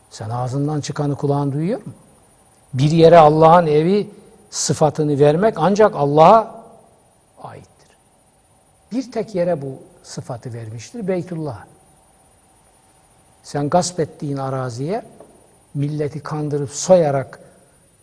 Sen 0.10 0.30
ağzından 0.30 0.82
çıkanı 0.82 1.16
kulağın 1.16 1.52
duyuyor 1.52 1.86
mu? 1.86 1.94
Bir 2.74 2.92
yere 2.92 3.18
Allah'ın 3.18 3.68
evi 3.68 4.10
sıfatını 4.50 5.20
vermek 5.20 5.54
ancak 5.58 5.96
Allah'a 5.96 6.64
aittir. 7.44 7.98
Bir 8.92 9.12
tek 9.12 9.36
yere 9.36 9.62
bu 9.62 9.68
sıfatı 10.04 10.54
vermiştir, 10.54 11.08
Beytullah. 11.08 11.66
Sen 13.44 13.70
gasp 13.70 14.00
ettiğin 14.00 14.38
araziye, 14.38 15.06
milleti 15.74 16.20
kandırıp 16.20 16.70
soyarak 16.70 17.40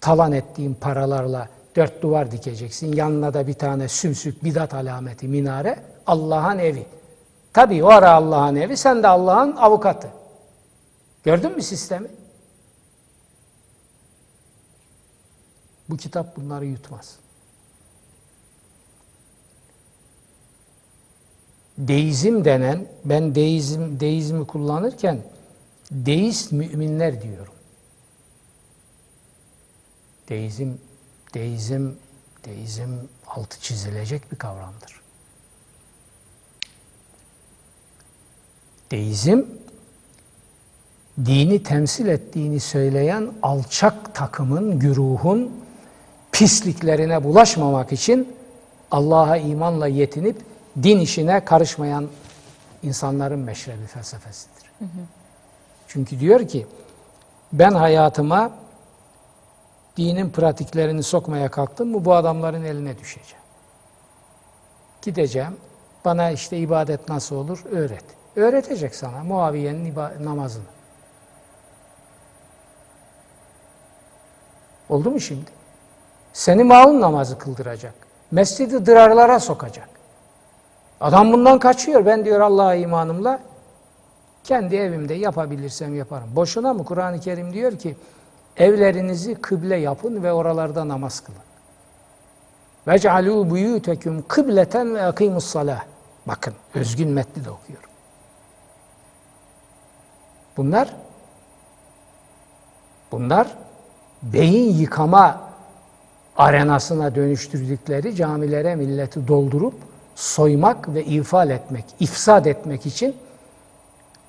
talan 0.00 0.32
ettiğin 0.32 0.74
paralarla 0.74 1.48
dört 1.76 2.02
duvar 2.02 2.30
dikeceksin. 2.30 2.92
Yanına 2.92 3.34
da 3.34 3.46
bir 3.46 3.54
tane 3.54 3.88
sümsük 3.88 4.44
bidat 4.44 4.74
alameti 4.74 5.28
minare, 5.28 5.78
Allah'ın 6.06 6.58
evi. 6.58 6.86
Tabii 7.53 7.84
o 7.84 7.88
ara 7.88 8.11
Allah'ın 8.11 8.57
evi, 8.57 8.76
sen 8.76 9.03
de 9.03 9.09
Allah'ın 9.09 9.57
avukatı. 9.57 10.09
Gördün 11.24 11.57
mü 11.57 11.62
sistemi? 11.62 12.09
Bu 15.88 15.96
kitap 15.96 16.36
bunları 16.36 16.66
yutmaz. 16.66 17.16
Deizm 21.78 22.44
denen, 22.44 22.86
ben 23.05 23.34
deizm, 23.34 24.00
deizmi 24.00 24.46
kullanırken 24.46 25.22
deist 25.90 26.53
müminler 26.53 27.22
diyorum. 27.22 27.55
Deizm, 30.28 30.72
deizm, 31.34 31.90
deizm 32.44 32.90
altı 33.26 33.61
çizilecek 33.61 34.32
bir 34.32 34.36
kavramdır. 34.36 35.01
Deizm, 38.93 39.43
dini 41.24 41.62
temsil 41.62 42.07
ettiğini 42.07 42.61
söyleyen 42.61 43.30
alçak 43.43 44.14
takımın, 44.14 44.78
güruhun 44.78 45.53
pisliklerine 46.32 47.24
bulaşmamak 47.24 47.93
için 47.93 48.36
Allah'a 48.90 49.36
imanla 49.36 49.86
yetinip 49.86 50.36
din 50.82 50.99
işine 50.99 51.45
karışmayan 51.45 52.09
insanların 52.82 53.38
meşrebi 53.38 53.86
felsefesidir. 53.86 54.70
Hı 54.78 54.84
hı. 54.84 54.88
Çünkü 55.88 56.20
diyor 56.20 56.49
ki 56.49 56.66
ben 57.53 57.72
hayatıma 57.72 58.51
dinin 59.97 60.30
pratiklerini 60.30 61.03
sokmaya 61.03 61.51
kalktım 61.51 61.88
mı 61.88 62.05
bu 62.05 62.14
adamların 62.14 62.64
eline 62.64 62.99
düşeceğim. 62.99 63.45
Gideceğim, 65.03 65.57
bana 66.05 66.30
işte 66.30 66.59
ibadet 66.59 67.09
nasıl 67.09 67.36
olur 67.36 67.64
öğret. 67.70 68.22
Öğretecek 68.37 68.95
sana 68.95 69.24
Muaviye'nin 69.24 69.95
namazını. 70.20 70.64
Oldu 74.89 75.11
mu 75.11 75.20
şimdi? 75.20 75.51
Seni 76.33 76.64
maun 76.64 77.01
namazı 77.01 77.39
kıldıracak. 77.39 77.95
Mescidi 78.30 78.87
dırarlara 78.87 79.41
sokacak. 79.41 79.89
Adam 81.01 81.33
bundan 81.33 81.59
kaçıyor. 81.59 82.07
Ben 82.07 82.24
diyor 82.24 82.41
Allah'a 82.41 82.74
imanımla 82.74 83.39
kendi 84.45 84.76
evimde 84.76 85.14
yapabilirsem 85.14 85.95
yaparım. 85.95 86.28
Boşuna 86.37 86.74
mı 86.74 86.85
Kur'an-ı 86.85 87.20
Kerim 87.20 87.53
diyor 87.53 87.78
ki 87.78 87.97
evlerinizi 88.57 89.35
kıble 89.35 89.76
yapın 89.76 90.22
ve 90.22 90.33
oralarda 90.33 90.89
namaz 90.89 91.20
kılın. 91.20 91.39
Vec'alû 92.87 93.51
buyûteküm 93.51 94.22
kıbleten 94.28 94.95
ve 94.95 95.03
akîmus 95.03 95.45
salah. 95.45 95.85
Bakın 96.26 96.55
özgün 96.74 97.09
metni 97.09 97.45
de 97.45 97.51
okuyorum. 97.51 97.91
Bunlar 100.57 100.88
bunlar 103.12 103.46
beyin 104.22 104.72
yıkama 104.72 105.40
arenasına 106.36 107.14
dönüştürdükleri 107.14 108.14
camilere 108.16 108.74
milleti 108.74 109.28
doldurup 109.28 109.74
soymak 110.14 110.94
ve 110.94 111.05
ifal 111.05 111.50
etmek, 111.50 111.84
ifsad 112.00 112.44
etmek 112.44 112.86
için 112.86 113.16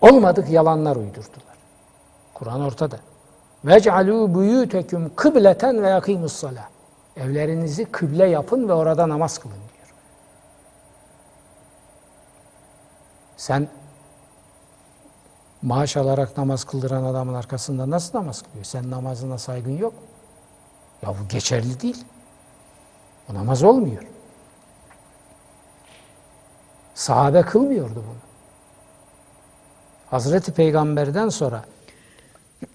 olmadık 0.02 0.50
yalanlar 0.50 0.96
uydurdular. 0.96 1.54
Kur'an 2.34 2.62
ortada. 2.62 2.96
Vec'alû 3.66 4.34
buyûteküm 4.34 5.16
kıbleten 5.16 5.84
ve 5.84 5.90
yakîmus 5.90 6.34
salah. 6.34 6.68
Evlerinizi 7.18 7.86
kıble 7.86 8.26
yapın 8.26 8.70
ve 8.70 8.74
orada 8.74 9.10
namaz 9.10 9.38
kılın 9.38 9.54
diyor. 9.54 9.94
Sen 13.38 13.68
maaş 15.64 15.98
alarak 15.98 16.38
namaz 16.38 16.64
kıldıran 16.64 17.04
adamın 17.04 17.34
arkasında 17.34 17.90
nasıl 17.90 18.18
namaz 18.18 18.42
kılıyor? 18.42 18.66
Sen 18.66 18.92
namazına 18.92 19.38
saygın 19.38 19.78
yok. 19.78 19.94
Ya 21.02 21.10
bu 21.10 21.28
geçerli 21.30 21.82
değil. 21.82 22.06
O 23.32 23.34
namaz 23.34 23.64
olmuyor. 23.64 24.04
Sahabe 26.96 27.42
kılmıyordu 27.42 27.96
bunu. 27.96 28.24
Hazreti 30.10 30.52
Peygamber'den 30.52 31.30
sonra 31.30 31.64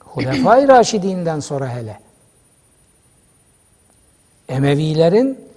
Hulefai 0.01 0.69
Raşidinden 0.69 1.40
sonra 1.40 1.69
hele 1.69 2.01
Emevilerin 4.48 5.48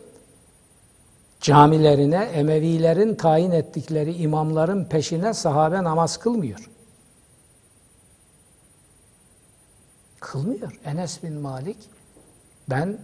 camilerine, 1.42 2.24
Emevilerin 2.34 3.16
tayin 3.16 3.52
ettikleri 3.52 4.14
imamların 4.14 4.86
peşine 4.86 5.34
sahabe 5.34 5.84
namaz 5.84 6.18
kılmıyor. 6.18 6.70
Kılmıyor. 10.22 10.80
Enes 10.86 11.24
bin 11.24 11.34
Malik 11.34 11.78
ben 12.70 12.98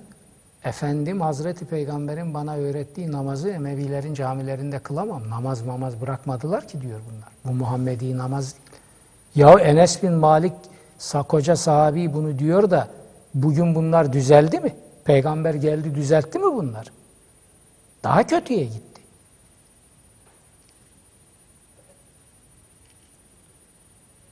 Efendim 0.63 1.21
Hazreti 1.21 1.65
Peygamber'in 1.65 2.33
bana 2.33 2.55
öğrettiği 2.55 3.11
namazı 3.11 3.49
Emevilerin 3.49 4.13
camilerinde 4.13 4.79
kılamam. 4.79 5.29
Namaz 5.29 5.61
mamaz 5.61 6.01
bırakmadılar 6.01 6.67
ki 6.67 6.81
diyor 6.81 6.99
bunlar. 7.09 7.29
Bu 7.45 7.59
Muhammedi 7.59 8.17
namaz 8.17 8.53
değil. 8.53 8.81
Ya 9.35 9.59
Enes 9.59 10.03
bin 10.03 10.11
Malik 10.11 10.53
koca 11.27 11.55
sahabi 11.55 12.13
bunu 12.13 12.39
diyor 12.39 12.69
da 12.71 12.87
bugün 13.33 13.75
bunlar 13.75 14.13
düzeldi 14.13 14.59
mi? 14.59 14.75
Peygamber 15.05 15.53
geldi 15.53 15.95
düzeltti 15.95 16.39
mi 16.39 16.45
bunlar? 16.45 16.91
Daha 18.03 18.27
kötüye 18.27 18.63
gitti. 18.63 18.86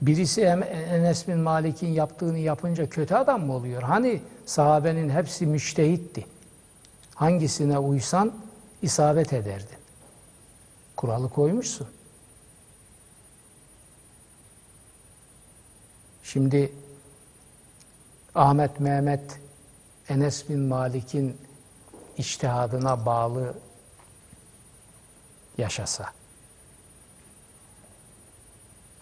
Birisi 0.06 0.42
Enes 0.42 1.28
bin 1.28 1.38
Malik'in 1.38 1.88
yaptığını 1.88 2.38
yapınca 2.38 2.90
kötü 2.90 3.16
adam 3.16 3.46
mı 3.46 3.54
oluyor? 3.54 3.84
Hani 3.84 4.22
sahabenin 4.46 5.10
hepsi 5.10 5.46
müştehitti. 5.46 6.26
Hangisine 7.16 7.78
uysan 7.78 8.34
isabet 8.82 9.34
ederdin. 9.34 9.78
Kuralı 10.96 11.30
koymuşsun. 11.30 11.88
Şimdi 16.24 16.74
Ahmet 18.36 18.80
Mehmet 18.80 19.40
Enes 20.10 20.50
bin 20.50 20.60
Malik'in 20.60 21.38
içtihadına 22.18 23.06
bağlı 23.06 23.54
yaşasa 25.58 26.14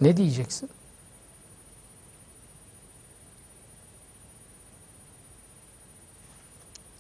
ne 0.02 0.18
diyeceksin? 0.18 0.70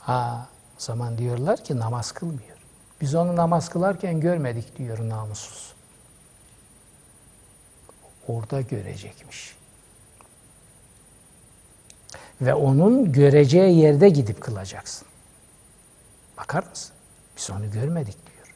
Ha, 0.05 0.47
zaman 0.77 1.17
diyorlar 1.17 1.63
ki 1.63 1.77
namaz 1.77 2.11
kılmıyor. 2.11 2.57
Biz 3.01 3.15
onu 3.15 3.35
namaz 3.35 3.69
kılarken 3.69 4.19
görmedik 4.19 4.77
diyor 4.77 5.09
namussuz. 5.09 5.73
Orada 8.27 8.61
görecekmiş. 8.61 9.55
Ve 12.41 12.53
onun 12.53 13.11
göreceği 13.11 13.77
yerde 13.77 14.09
gidip 14.09 14.41
kılacaksın. 14.41 15.07
Bakar 16.37 16.63
mısın? 16.63 16.95
Biz 17.37 17.49
onu 17.49 17.71
görmedik 17.71 18.17
diyor. 18.25 18.55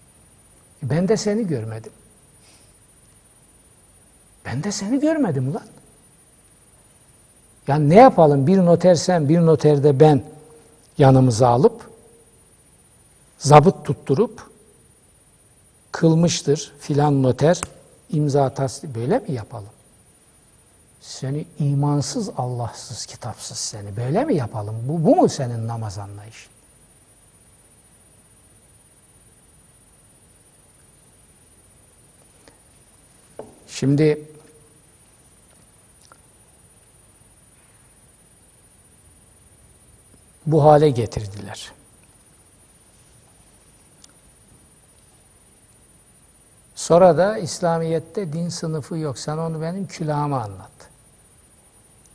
Ben 0.84 1.08
de 1.08 1.18
seni 1.18 1.48
görmedim. 1.48 1.92
Ben 4.46 4.64
de 4.64 4.72
seni 4.72 5.00
görmedim 5.00 5.50
ulan. 5.50 5.68
Yani 7.68 7.90
ne 7.90 7.96
yapalım? 7.96 8.48
Bir 8.48 8.58
noter 8.58 8.96
sen, 8.96 9.30
bir 9.30 9.40
noterde 9.40 10.00
ben 10.00 10.24
yanımıza 10.98 11.48
alıp 11.48 11.90
zabıt 13.38 13.86
tutturup 13.86 14.52
kılmıştır 15.92 16.74
filan 16.80 17.24
noter 17.24 17.62
imza 18.10 18.54
tasdik 18.54 18.96
böyle 18.96 19.20
mi 19.20 19.32
yapalım? 19.32 19.70
Seni 21.02 21.46
imansız, 21.60 22.30
Allahsız, 22.38 23.06
kitapsız 23.06 23.58
seni 23.58 23.98
böyle 23.98 24.26
mi 24.26 24.36
yapalım? 24.36 24.76
Bu, 24.84 25.06
bu 25.06 25.16
mu 25.16 25.30
senin 25.30 25.68
namaz 25.68 25.98
anlayışın? 25.98 26.52
Şimdi 33.68 34.27
bu 40.48 40.64
hale 40.64 40.90
getirdiler. 40.90 41.72
Sonra 46.76 47.18
da 47.18 47.38
İslamiyet'te 47.38 48.34
din 48.34 48.50
sınıfı 48.50 48.98
yok. 48.98 49.20
Sen 49.20 49.38
onu 49.38 49.62
benim 49.62 49.88
külahıma 49.88 50.42
anlat. 50.42 50.72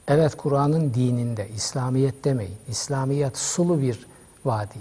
Evet 0.08 0.36
Kur'an'ın 0.36 0.94
dininde, 0.94 1.48
İslamiyet 1.48 2.24
demeyin. 2.24 2.56
İslamiyet 2.68 3.38
sulu 3.38 3.80
bir 3.80 4.06
vadi. 4.44 4.78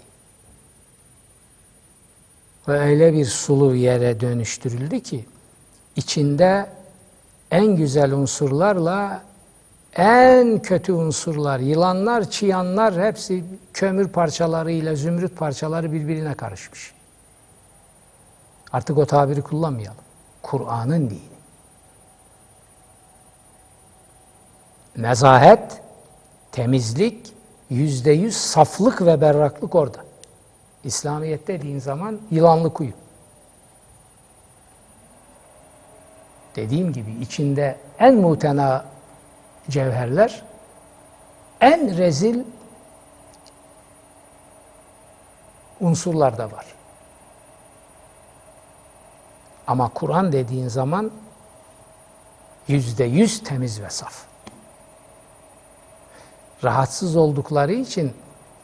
Ve 2.67 2.79
öyle 2.79 3.13
bir 3.13 3.25
sulu 3.25 3.75
yere 3.75 4.19
dönüştürüldü 4.19 4.99
ki, 4.99 5.25
içinde 5.95 6.69
en 7.51 7.75
güzel 7.75 8.13
unsurlarla 8.13 9.23
en 9.95 10.61
kötü 10.61 10.93
unsurlar, 10.93 11.59
yılanlar, 11.59 12.29
çıyanlar 12.29 13.01
hepsi 13.01 13.43
kömür 13.73 14.07
parçalarıyla 14.07 14.95
zümrüt 14.95 15.37
parçaları 15.37 15.91
birbirine 15.91 16.33
karışmış. 16.33 16.93
Artık 18.71 18.97
o 18.97 19.05
tabiri 19.05 19.41
kullanmayalım. 19.41 20.01
Kur'an'ın 20.41 21.09
dini. 21.09 21.31
Nezahet, 24.97 25.81
temizlik, 26.51 27.33
yüzde 27.69 28.11
yüz 28.11 28.37
saflık 28.37 29.01
ve 29.01 29.21
berraklık 29.21 29.75
orada. 29.75 29.99
İslamiyet 30.83 31.47
dediğin 31.47 31.79
zaman 31.79 32.19
yılanlı 32.31 32.73
kuyu. 32.73 32.91
Dediğim 36.55 36.93
gibi 36.93 37.11
içinde 37.21 37.77
en 37.99 38.15
mutena 38.15 38.85
cevherler, 39.71 40.43
en 41.61 41.97
rezil 41.97 42.43
unsurlar 45.79 46.37
da 46.37 46.51
var. 46.51 46.65
Ama 49.67 49.89
Kur'an 49.89 50.31
dediğin 50.31 50.67
zaman 50.67 51.11
yüzde 52.67 53.03
yüz 53.03 53.43
temiz 53.43 53.81
ve 53.81 53.89
saf. 53.89 54.25
Rahatsız 56.63 57.15
oldukları 57.15 57.73
için 57.73 58.13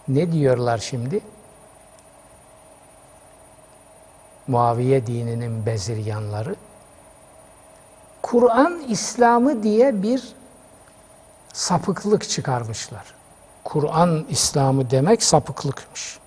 ne 0.07 0.31
diyorlar 0.31 0.77
şimdi? 0.77 1.19
Muaviye 4.47 5.07
dininin 5.07 5.65
bezirganları. 5.65 6.55
Kur'an 8.21 8.79
İslam'ı 8.87 9.63
diye 9.63 10.03
bir 10.03 10.33
sapıklık 11.57 12.29
çıkarmışlar. 12.29 13.05
Kur'an 13.63 14.25
İslam'ı 14.29 14.91
demek 14.91 15.23
sapıklıkmış. 15.23 16.19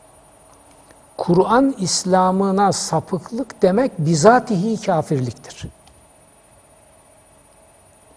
Kur'an 1.16 1.74
İslam'ına 1.78 2.73
sapıklık 2.73 3.62
demek 3.62 3.98
bizatihi 3.98 4.81
kafirliktir. 4.81 5.66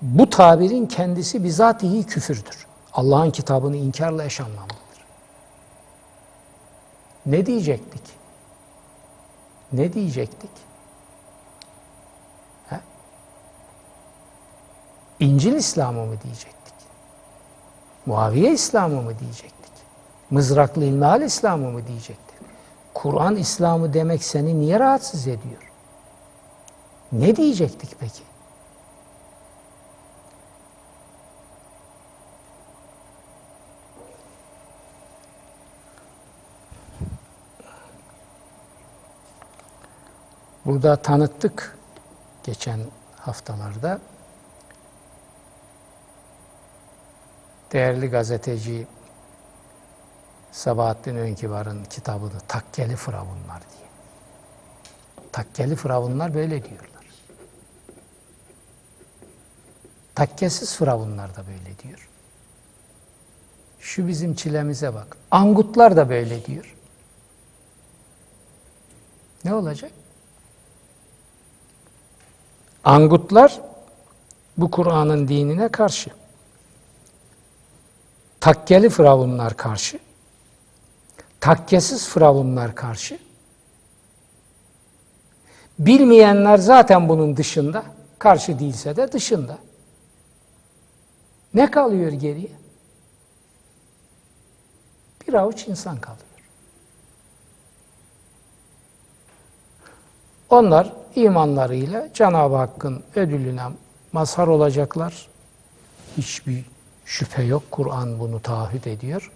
Bu 0.01 0.29
tabirin 0.29 0.85
kendisi 0.85 1.43
bizatihi 1.43 2.03
küfürdür. 2.03 2.67
Allah'ın 2.93 3.31
kitabını 3.31 3.77
inkarla 3.77 4.23
eş 4.23 4.41
anlamlıdır. 4.41 5.05
Ne 7.25 7.45
diyecektik? 7.45 8.03
Ne 9.73 9.93
diyecektik? 9.93 10.51
He? 12.69 12.79
İncil 15.19 15.53
İslam'ı 15.53 16.05
mı 16.05 16.15
diyecektik? 16.23 16.62
Muaviye 18.05 18.51
İslam'ı 18.51 19.01
mı 19.01 19.19
diyecektik? 19.19 19.71
Mızraklı 20.29 20.85
İlmihal 20.85 21.21
İslam'ı 21.21 21.71
mı 21.71 21.87
diyecektik? 21.87 22.35
Kur'an 22.93 23.35
İslam'ı 23.35 23.93
demek 23.93 24.23
seni 24.23 24.59
niye 24.59 24.79
rahatsız 24.79 25.27
ediyor? 25.27 25.71
Ne 27.11 27.35
diyecektik 27.35 27.89
peki? 27.99 28.23
Burada 40.65 40.95
tanıttık 40.95 41.77
geçen 42.43 42.79
haftalarda. 43.15 43.99
Değerli 47.73 48.07
gazeteci 48.07 48.87
Sabahattin 50.51 51.15
Önkibar'ın 51.15 51.83
kitabını 51.83 52.39
Takkeli 52.47 52.95
Firavunlar 52.95 53.61
diye. 53.61 53.89
Takkeli 55.31 55.75
Firavunlar 55.75 56.33
böyle 56.33 56.63
diyorlar. 56.63 57.05
Takkesiz 60.15 60.75
Firavunlar 60.77 61.35
da 61.35 61.43
böyle 61.47 61.79
diyor. 61.79 62.09
Şu 63.79 64.07
bizim 64.07 64.35
çilemize 64.35 64.93
bak. 64.93 65.17
Angutlar 65.31 65.97
da 65.97 66.09
böyle 66.09 66.45
diyor. 66.45 66.75
Ne 69.45 69.53
olacak? 69.53 69.91
Angutlar 72.83 73.61
bu 74.57 74.71
Kur'an'ın 74.71 75.27
dinine 75.27 75.69
karşı. 75.69 76.22
Takkeli 78.43 78.89
Firavunlar 78.89 79.57
karşı 79.57 79.99
takkesiz 81.39 82.09
firavunlar 82.09 82.75
karşı. 82.75 83.19
Bilmeyenler 85.79 86.57
zaten 86.57 87.09
bunun 87.09 87.37
dışında, 87.37 87.83
karşı 88.19 88.59
değilse 88.59 88.95
de 88.95 89.11
dışında. 89.11 89.57
Ne 91.53 91.71
kalıyor 91.71 92.11
geriye? 92.11 92.51
Bir 95.27 95.33
avuç 95.33 95.67
insan 95.67 95.97
kalıyor. 95.97 96.23
Onlar 100.49 100.93
imanlarıyla 101.15 102.13
Cenab-ı 102.13 102.55
Hakk'ın 102.55 103.03
ödülüne 103.15 103.63
mazhar 104.11 104.47
olacaklar. 104.47 105.27
Hiçbir 106.17 106.72
şüphe 107.05 107.43
yok. 107.43 107.63
Kur'an 107.71 108.19
bunu 108.19 108.41
taahhüt 108.41 108.87
ediyor. 108.87 109.31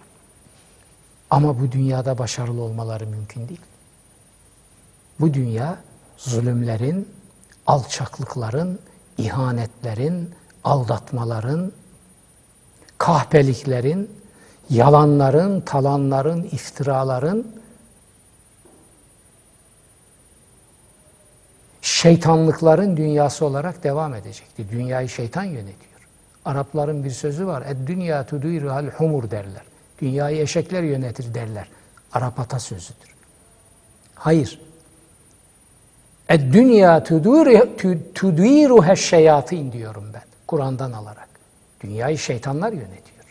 Ama 1.30 1.60
bu 1.60 1.72
dünyada 1.72 2.18
başarılı 2.18 2.62
olmaları 2.62 3.06
mümkün 3.06 3.48
değil. 3.48 3.60
Bu 5.20 5.34
dünya 5.34 5.78
zulümlerin, 6.16 7.08
alçaklıkların, 7.66 8.78
ihanetlerin, 9.18 10.34
aldatmaların, 10.64 11.72
kahpeliklerin, 12.98 14.10
yalanların, 14.70 15.60
talanların, 15.60 16.42
iftiraların, 16.42 17.46
şeytanlıkların 21.82 22.96
dünyası 22.96 23.44
olarak 23.44 23.84
devam 23.84 24.14
edecekti. 24.14 24.70
Dünyayı 24.70 25.08
şeytan 25.08 25.44
yönetiyor. 25.44 25.87
Arapların 26.48 27.04
bir 27.04 27.10
sözü 27.10 27.46
var. 27.46 27.62
Ed 27.66 27.86
dünya 27.86 28.26
tudiruhal 28.26 28.86
humur 28.86 29.30
derler. 29.30 29.62
Dünyayı 29.98 30.40
eşekler 30.40 30.82
yönetir 30.82 31.34
derler. 31.34 31.68
Arap 32.12 32.40
atasözüdür. 32.40 33.14
Hayır. 34.14 34.60
Ed 36.28 36.52
dünya 36.52 37.04
tudiruhe 38.14 38.96
şeyatin 38.96 39.72
diyorum 39.72 40.10
ben. 40.14 40.22
Kur'an'dan 40.46 40.92
alarak. 40.92 41.28
Dünyayı 41.80 42.18
şeytanlar 42.18 42.72
yönetiyor. 42.72 43.24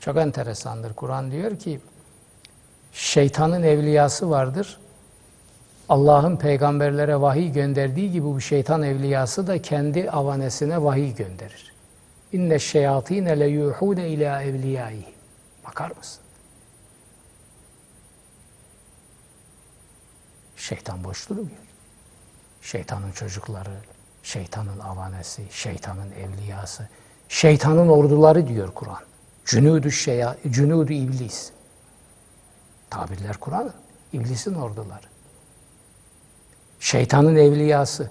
Çok 0.00 0.16
enteresandır. 0.16 0.94
Kur'an 0.94 1.30
diyor 1.30 1.58
ki 1.58 1.80
şeytanın 2.92 3.62
evliyası 3.62 4.30
vardır. 4.30 4.80
Allah'ın 5.90 6.36
peygamberlere 6.36 7.20
vahiy 7.20 7.52
gönderdiği 7.52 8.12
gibi 8.12 8.26
bu 8.26 8.40
şeytan 8.40 8.82
evliyası 8.82 9.46
da 9.46 9.62
kendi 9.62 10.10
avanesine 10.10 10.84
vahiy 10.84 11.14
gönderir. 11.14 11.72
İnne 12.32 12.58
şeyatine 12.58 13.40
le 13.40 13.46
yuhune 13.46 14.08
ila 14.08 14.42
evliyaihi. 14.42 15.14
Bakar 15.66 15.90
mısın? 15.96 16.20
Şeytan 20.56 21.04
boş 21.04 21.28
durmuyor. 21.28 21.50
Şeytanın 22.62 23.12
çocukları, 23.12 23.76
şeytanın 24.22 24.78
avanesi, 24.78 25.42
şeytanın 25.50 26.12
evliyası, 26.12 26.88
şeytanın 27.28 27.88
orduları 27.88 28.48
diyor 28.48 28.74
Kur'an. 28.74 29.02
Cünudu 29.44 29.90
şeya, 29.90 30.36
cünudu 30.50 30.92
iblis. 30.92 31.50
Tabirler 32.90 33.36
Kur'an'ın. 33.36 33.74
İblisin 34.12 34.54
orduları. 34.54 35.09
Şeytanın 36.80 37.36
evliyası. 37.36 38.10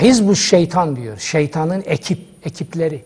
Hizbu 0.00 0.36
şeytan 0.36 0.96
diyor. 0.96 1.18
Şeytanın 1.18 1.82
ekip, 1.86 2.46
ekipleri. 2.46 3.04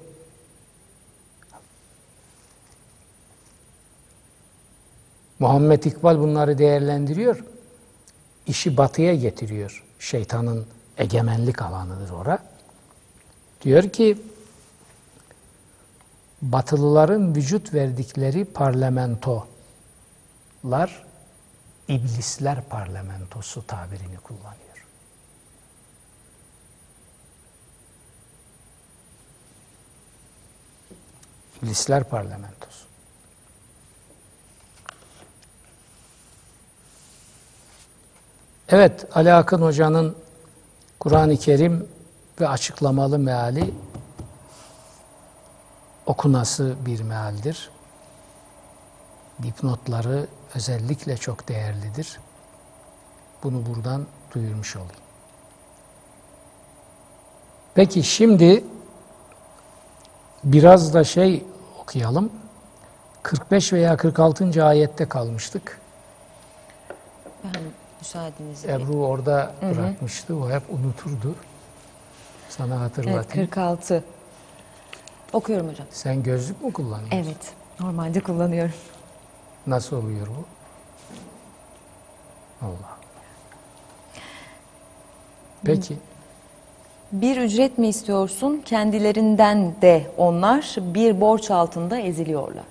Muhammed 5.38 5.84
İkbal 5.84 6.18
bunları 6.18 6.58
değerlendiriyor. 6.58 7.44
İşi 8.46 8.76
batıya 8.76 9.14
getiriyor. 9.14 9.84
Şeytanın 9.98 10.66
egemenlik 10.98 11.62
alanıdır 11.62 12.10
ora. 12.10 12.38
Diyor 13.62 13.88
ki 13.88 14.18
Batılıların 16.42 17.34
vücut 17.34 17.74
verdikleri 17.74 18.44
parlamentolar 18.44 19.48
iblisler 21.88 22.62
parlamentosu 22.62 23.66
tabirini 23.66 24.16
kullanıyor. 24.16 24.86
İblisler 31.62 32.04
parlamentosu. 32.04 32.88
Evet, 38.68 39.06
Ali 39.16 39.32
Akın 39.32 39.62
Hoca'nın 39.62 40.16
Kur'an-ı 41.00 41.36
Kerim 41.36 41.88
ve 42.40 42.48
açıklamalı 42.48 43.18
meali 43.18 43.74
okunası 46.06 46.76
bir 46.86 47.00
mealdir. 47.02 47.70
Dipnotları 49.42 50.26
özellikle 50.54 51.16
çok 51.16 51.48
değerlidir. 51.48 52.20
Bunu 53.42 53.66
buradan 53.66 54.06
duyurmuş 54.34 54.76
olayım. 54.76 54.92
Peki 57.74 58.02
şimdi 58.02 58.64
biraz 60.44 60.94
da 60.94 61.04
şey 61.04 61.44
okuyalım. 61.82 62.30
45 63.22 63.72
veya 63.72 63.96
46. 63.96 64.64
ayette 64.64 65.08
kalmıştık. 65.08 65.80
Ben 67.44 67.62
müsaadenizle. 68.00 68.72
Ebru 68.72 69.06
orada 69.06 69.54
bırakmıştı. 69.62 70.36
O 70.36 70.50
hep 70.50 70.62
unuturdu. 70.70 71.34
Sana 72.48 72.74
Evet, 72.74 72.82
hatırlatayım. 72.82 73.46
46. 73.50 74.04
Okuyorum 75.32 75.68
hocam. 75.68 75.86
Sen 75.90 76.22
gözlük 76.22 76.64
mü 76.64 76.72
kullanıyorsun? 76.72 77.16
Evet. 77.16 77.52
Normalde 77.80 78.20
kullanıyorum. 78.20 78.74
Nasıl 79.68 79.96
oluyor 79.96 80.26
bu? 80.26 80.44
Allah. 82.66 82.98
Peki. 85.64 85.96
Bir 87.12 87.36
ücret 87.36 87.78
mi 87.78 87.88
istiyorsun? 87.88 88.62
Kendilerinden 88.64 89.74
de 89.82 90.06
onlar 90.16 90.76
bir 90.80 91.20
borç 91.20 91.50
altında 91.50 91.98
eziliyorlar. 91.98 92.64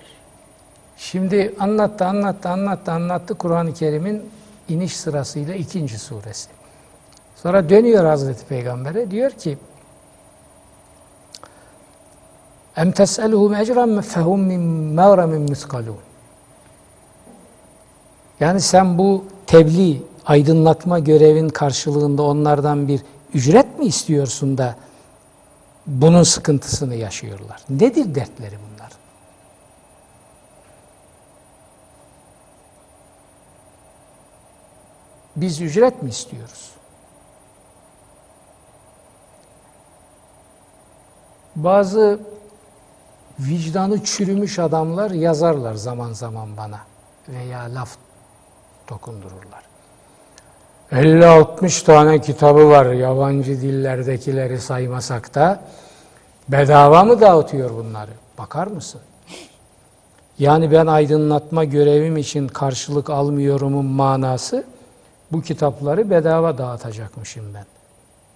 Şimdi 0.96 1.54
anlattı, 1.58 2.06
anlattı, 2.06 2.48
anlattı, 2.48 2.92
anlattı 2.92 3.34
Kur'an-ı 3.34 3.74
Kerim'in 3.74 4.30
iniş 4.68 4.96
sırasıyla 4.96 5.54
ikinci 5.54 5.98
suresi. 5.98 6.50
Sonra 7.36 7.68
dönüyor 7.68 8.04
Hazreti 8.04 8.46
Peygamber'e 8.46 9.10
diyor 9.10 9.30
ki 9.30 9.58
Em 12.76 12.92
tes'eluhum 12.92 13.54
ecran 13.54 14.00
fehum 14.00 14.40
min 14.40 14.60
mağramin 14.94 15.40
miskalun. 15.40 16.07
Yani 18.40 18.60
sen 18.60 18.98
bu 18.98 19.24
tebliğ, 19.46 20.02
aydınlatma 20.26 20.98
görevin 20.98 21.48
karşılığında 21.48 22.22
onlardan 22.22 22.88
bir 22.88 23.02
ücret 23.34 23.78
mi 23.78 23.84
istiyorsun 23.84 24.58
da 24.58 24.74
bunun 25.86 26.22
sıkıntısını 26.22 26.94
yaşıyorlar? 26.94 27.62
Nedir 27.70 28.14
dertleri 28.14 28.54
bunlar? 28.54 28.92
Biz 35.36 35.60
ücret 35.60 36.02
mi 36.02 36.10
istiyoruz? 36.10 36.70
Bazı 41.56 42.20
vicdanı 43.40 44.04
çürümüş 44.04 44.58
adamlar 44.58 45.10
yazarlar 45.10 45.74
zaman 45.74 46.12
zaman 46.12 46.56
bana 46.56 46.80
veya 47.28 47.74
laf 47.74 47.96
dokundururlar. 48.88 49.62
50-60 50.92 51.84
tane 51.84 52.20
kitabı 52.20 52.68
var 52.68 52.86
yabancı 52.92 53.60
dillerdekileri 53.60 54.60
saymasak 54.60 55.34
da 55.34 55.60
bedava 56.48 57.04
mı 57.04 57.20
dağıtıyor 57.20 57.70
bunları? 57.70 58.10
Bakar 58.38 58.66
mısın? 58.66 59.00
Yani 60.38 60.72
ben 60.72 60.86
aydınlatma 60.86 61.64
görevim 61.64 62.16
için 62.16 62.48
karşılık 62.48 63.10
almıyorumun 63.10 63.84
manası 63.84 64.64
bu 65.32 65.42
kitapları 65.42 66.10
bedava 66.10 66.58
dağıtacakmışım 66.58 67.54
ben. 67.54 67.66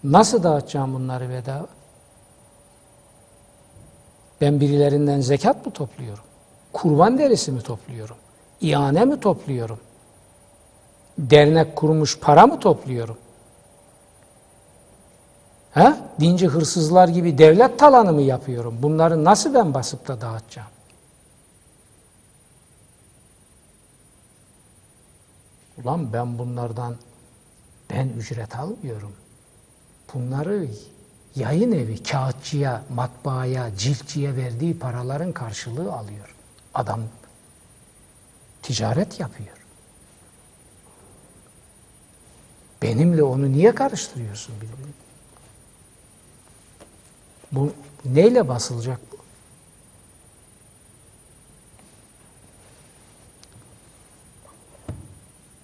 Nasıl 0.05 0.43
dağıtacağım 0.43 0.95
bunları 0.95 1.31
bedava? 1.31 1.67
Ben 4.41 4.61
birilerinden 4.61 5.21
zekat 5.21 5.67
mı 5.67 5.73
topluyorum? 5.73 6.25
Kurban 6.73 7.19
derisi 7.19 7.53
mi 7.53 7.63
topluyorum? 7.63 8.17
İhane 8.61 9.05
mi 9.05 9.21
topluyorum? 9.21 9.79
Dernek 11.19 11.77
kurmuş 11.77 12.19
para 12.19 12.47
mı 12.47 12.61
topluyorum? 12.61 13.19
He? 15.73 15.95
Dinci 16.21 16.47
hırsızlar 16.47 17.09
gibi 17.09 17.39
devlet 17.39 17.79
talanı 17.79 18.13
mı 18.13 18.23
yapıyorum? 18.23 18.79
Bunları 18.83 19.25
nasıl 19.25 19.55
ben 19.55 19.75
basıp 19.75 20.09
da 20.09 20.21
dağıtacağım? 20.21 20.69
Ulan 25.85 26.13
ben 26.13 26.39
bunlardan 26.39 26.97
ben 27.91 28.09
ücret 28.09 28.57
almıyorum. 28.57 29.13
Bunları 30.15 30.69
yayın 31.35 31.73
evi 31.73 32.03
kağıtçıya, 32.03 32.83
matbaaya, 32.95 33.77
ciltçiye 33.77 34.37
verdiği 34.37 34.79
paraların 34.79 35.33
karşılığı 35.33 35.93
alıyor. 35.93 36.35
Adam 36.75 37.01
ticaret 38.63 39.21
yapıyor. 39.21 39.62
Benimle 42.83 43.23
onu 43.23 43.53
niye 43.53 43.75
karıştırıyorsun 43.75 44.55
birbirine? 44.57 44.93
Bu 47.53 47.73
neyle 48.05 48.49
basılacak 48.49 48.99
bu? 49.13 49.17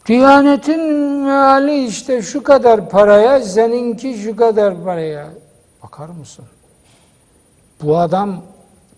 Diyanetin 0.07 0.81
meali 1.24 1.86
işte 1.86 2.23
şu 2.23 2.43
kadar 2.43 2.90
paraya, 2.90 3.43
seninki 3.43 4.19
şu 4.19 4.36
kadar 4.36 4.85
paraya. 4.85 5.31
Bakar 5.82 6.09
mısın? 6.09 6.45
Bu 7.82 7.99
adam 7.99 8.43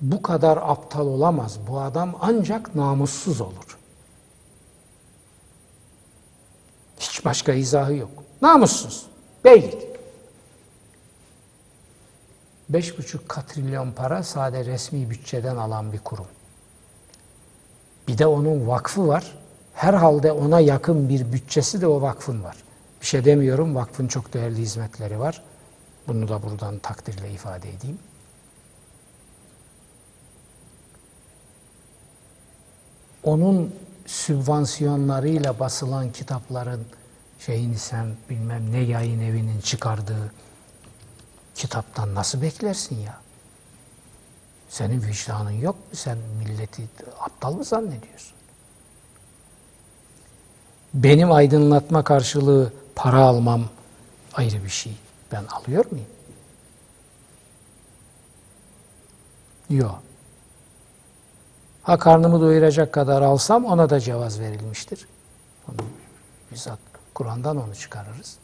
bu 0.01 0.23
kadar 0.23 0.57
aptal 0.57 1.07
olamaz. 1.07 1.59
Bu 1.69 1.81
adam 1.81 2.15
ancak 2.21 2.75
namussuz 2.75 3.41
olur. 3.41 3.80
Hiç 7.21 7.25
başka 7.25 7.53
izahı 7.53 7.95
yok. 7.95 8.11
Namussuz. 8.43 9.07
Beylik. 9.45 9.87
Beş 12.69 12.99
buçuk 12.99 13.29
katrilyon 13.29 13.93
para 13.93 14.23
sade 14.23 14.65
resmi 14.65 15.11
bütçeden 15.11 15.57
alan 15.57 15.93
bir 15.93 15.99
kurum. 15.99 16.27
Bir 18.09 18.19
de 18.19 18.27
onun 18.27 18.69
vakfı 18.69 19.09
var. 19.09 19.39
Herhalde 19.75 20.33
ona 20.33 20.61
yakın 20.61 21.09
bir 21.09 21.33
bütçesi 21.33 21.81
de 21.81 21.87
o 21.87 22.03
vakfın 22.03 22.45
var. 22.45 22.57
Bir 23.01 23.07
şey 23.07 23.25
demiyorum, 23.25 23.75
vakfın 23.75 24.09
çok 24.09 24.33
değerli 24.35 24.59
hizmetleri 24.59 25.19
var. 25.19 25.43
Bunu 26.09 26.29
da 26.29 26.43
buradan 26.43 26.79
takdirle 26.79 27.31
ifade 27.31 27.71
edeyim. 27.71 27.99
onun 33.25 33.75
sübvansiyonlarıyla 34.07 35.59
basılan 35.59 36.13
kitapların 36.13 36.87
şeyini 37.47 37.79
sen 37.79 38.07
bilmem 38.31 38.73
ne 38.73 38.79
yayın 38.79 39.21
evinin 39.21 39.61
çıkardığı 39.61 40.33
kitaptan 41.55 42.15
nasıl 42.15 42.43
beklersin 42.43 43.01
ya? 43.01 43.21
Senin 44.69 45.03
vicdanın 45.03 45.51
yok 45.51 45.75
mu? 45.75 45.83
Sen 45.93 46.19
milleti 46.39 46.83
aptal 47.21 47.53
mı 47.53 47.65
zannediyorsun? 47.65 48.33
Benim 50.95 51.33
aydınlatma 51.33 52.05
karşılığı 52.05 52.73
para 52.95 53.19
almam 53.19 53.65
ayrı 54.35 54.65
bir 54.65 54.71
şey. 54.71 54.97
Ben 55.33 55.45
alıyor 55.45 55.85
muyum? 55.91 56.07
Yok. 59.71 60.03
Ha 61.83 61.99
karnımı 61.99 62.41
doyuracak 62.41 62.93
kadar 62.93 63.23
alsam 63.23 63.65
ona 63.65 63.91
da 63.91 64.01
cevaz 64.01 64.41
verilmiştir. 64.41 65.09
Onu 65.69 65.77
bizzat 66.53 66.90
Kur'an'dan 67.21 67.57
onu 67.57 67.75
çıkarırız. 67.75 68.37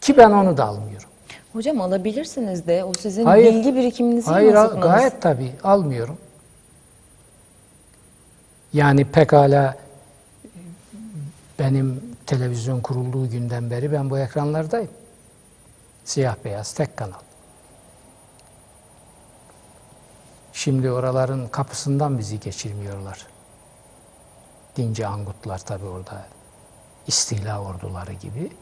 Ki 0.00 0.16
ben 0.16 0.30
onu 0.30 0.56
da 0.56 0.64
almıyorum. 0.64 1.08
Hocam 1.52 1.80
alabilirsiniz 1.80 2.66
de 2.66 2.84
o 2.84 2.92
sizin 2.98 3.24
Hayır. 3.24 3.54
bilgi 3.54 3.74
birikiminizi 3.74 4.30
Hayır 4.30 4.54
yansıtmanız. 4.54 4.88
gayet 4.88 5.22
tabii 5.22 5.52
almıyorum. 5.64 6.18
Yani 8.72 9.04
pekala 9.04 9.76
benim 11.58 12.16
televizyon 12.26 12.80
kurulduğu 12.80 13.30
günden 13.30 13.70
beri 13.70 13.92
ben 13.92 14.10
bu 14.10 14.18
ekranlardayım. 14.18 14.90
Siyah 16.04 16.36
beyaz 16.44 16.72
tek 16.72 16.96
kanal. 16.96 17.20
Şimdi 20.52 20.90
oraların 20.90 21.48
kapısından 21.48 22.18
bizi 22.18 22.40
geçirmiyorlar. 22.40 23.26
Dinci 24.76 25.06
angutlar 25.06 25.58
tabii 25.58 25.86
orada 25.86 26.37
istila 27.08 27.62
orduları 27.62 28.12
gibi. 28.12 28.52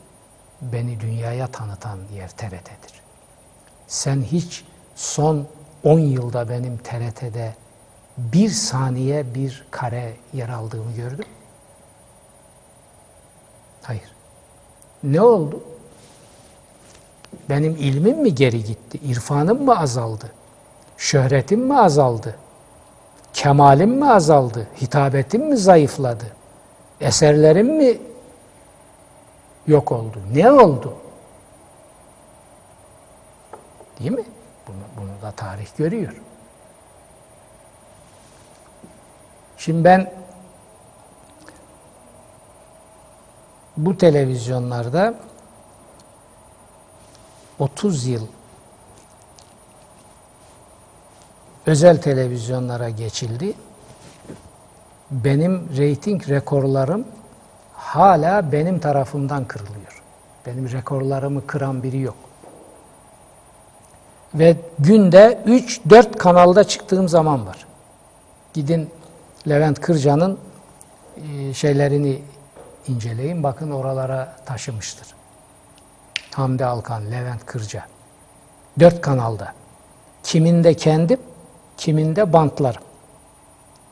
Beni 0.60 1.00
dünyaya 1.00 1.46
tanıtan 1.46 1.98
yer 2.14 2.28
TRT'dir. 2.28 3.02
Sen 3.86 4.22
hiç 4.22 4.64
son 4.96 5.46
10 5.84 5.98
yılda 5.98 6.48
benim 6.48 6.78
TRT'de 6.78 7.54
bir 8.18 8.48
saniye 8.48 9.34
bir 9.34 9.66
kare 9.70 10.16
yer 10.32 10.48
aldığımı 10.48 10.92
gördün? 10.92 11.26
Hayır. 13.82 14.12
Ne 15.02 15.20
oldu? 15.20 15.60
Benim 17.48 17.76
ilmim 17.76 18.22
mi 18.22 18.34
geri 18.34 18.64
gitti? 18.64 18.98
İrfanım 18.98 19.64
mı 19.64 19.78
azaldı? 19.80 20.32
Şöhretim 20.96 21.60
mi 21.60 21.78
azaldı? 21.78 22.36
Kemalim 23.32 23.90
mi 23.90 24.10
azaldı? 24.10 24.68
Hitabetim 24.80 25.48
mi 25.48 25.56
zayıfladı? 25.56 26.24
Eserlerim 27.00 27.76
mi 27.76 27.98
yok 29.66 29.92
oldu? 29.92 30.18
Ne 30.34 30.50
oldu? 30.52 30.94
Değil 34.00 34.10
mi? 34.10 34.24
Bunu, 34.68 34.76
bunu 34.96 35.22
da 35.22 35.30
tarih 35.30 35.66
görüyor. 35.76 36.22
Şimdi 39.56 39.84
ben 39.84 40.12
bu 43.76 43.98
televizyonlarda 43.98 45.14
30 47.58 48.06
yıl 48.06 48.26
özel 51.66 52.02
televizyonlara 52.02 52.90
geçildi. 52.90 53.54
Benim 55.10 55.76
reyting 55.76 56.28
rekorlarım 56.28 57.04
hala 57.86 58.52
benim 58.52 58.78
tarafımdan 58.78 59.44
kırılıyor. 59.44 60.02
Benim 60.46 60.72
rekorlarımı 60.72 61.46
kıran 61.46 61.82
biri 61.82 62.00
yok. 62.00 62.16
Ve 64.34 64.56
günde 64.78 65.42
3-4 65.46 66.12
kanalda 66.12 66.64
çıktığım 66.64 67.08
zaman 67.08 67.46
var. 67.46 67.66
Gidin 68.54 68.90
Levent 69.48 69.80
Kırca'nın 69.80 70.38
e, 71.16 71.54
şeylerini 71.54 72.22
inceleyin. 72.88 73.42
Bakın 73.42 73.70
oralara 73.70 74.36
taşımıştır. 74.46 75.08
Hamdi 76.34 76.64
Alkan, 76.64 77.10
Levent 77.10 77.46
Kırca. 77.46 77.84
Dört 78.80 79.00
kanalda. 79.00 79.52
Kiminde 80.22 80.74
kendim, 80.74 81.20
kiminde 81.76 82.32
bantlarım. 82.32 82.82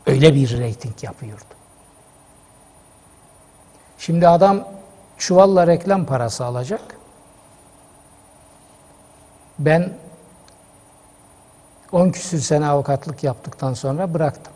Öyle 0.06 0.34
bir 0.34 0.58
reyting 0.58 1.04
yapıyordu. 1.04 1.53
Şimdi 4.05 4.28
adam 4.28 4.68
çuvalla 5.18 5.66
reklam 5.66 6.06
parası 6.06 6.44
alacak. 6.44 6.97
Ben 9.59 9.93
10 11.93 12.10
küsür 12.10 12.40
sene 12.40 12.66
avukatlık 12.66 13.24
yaptıktan 13.24 13.74
sonra 13.74 14.14
bıraktım. 14.14 14.52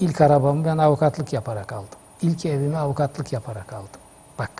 İlk 0.00 0.20
arabamı 0.20 0.64
ben 0.64 0.78
avukatlık 0.78 1.32
yaparak 1.32 1.72
aldım. 1.72 1.98
İlk 2.22 2.46
evimi 2.46 2.76
avukatlık 2.76 3.32
yaparak 3.32 3.72
aldım. 3.72 4.00
Bak. 4.38 4.50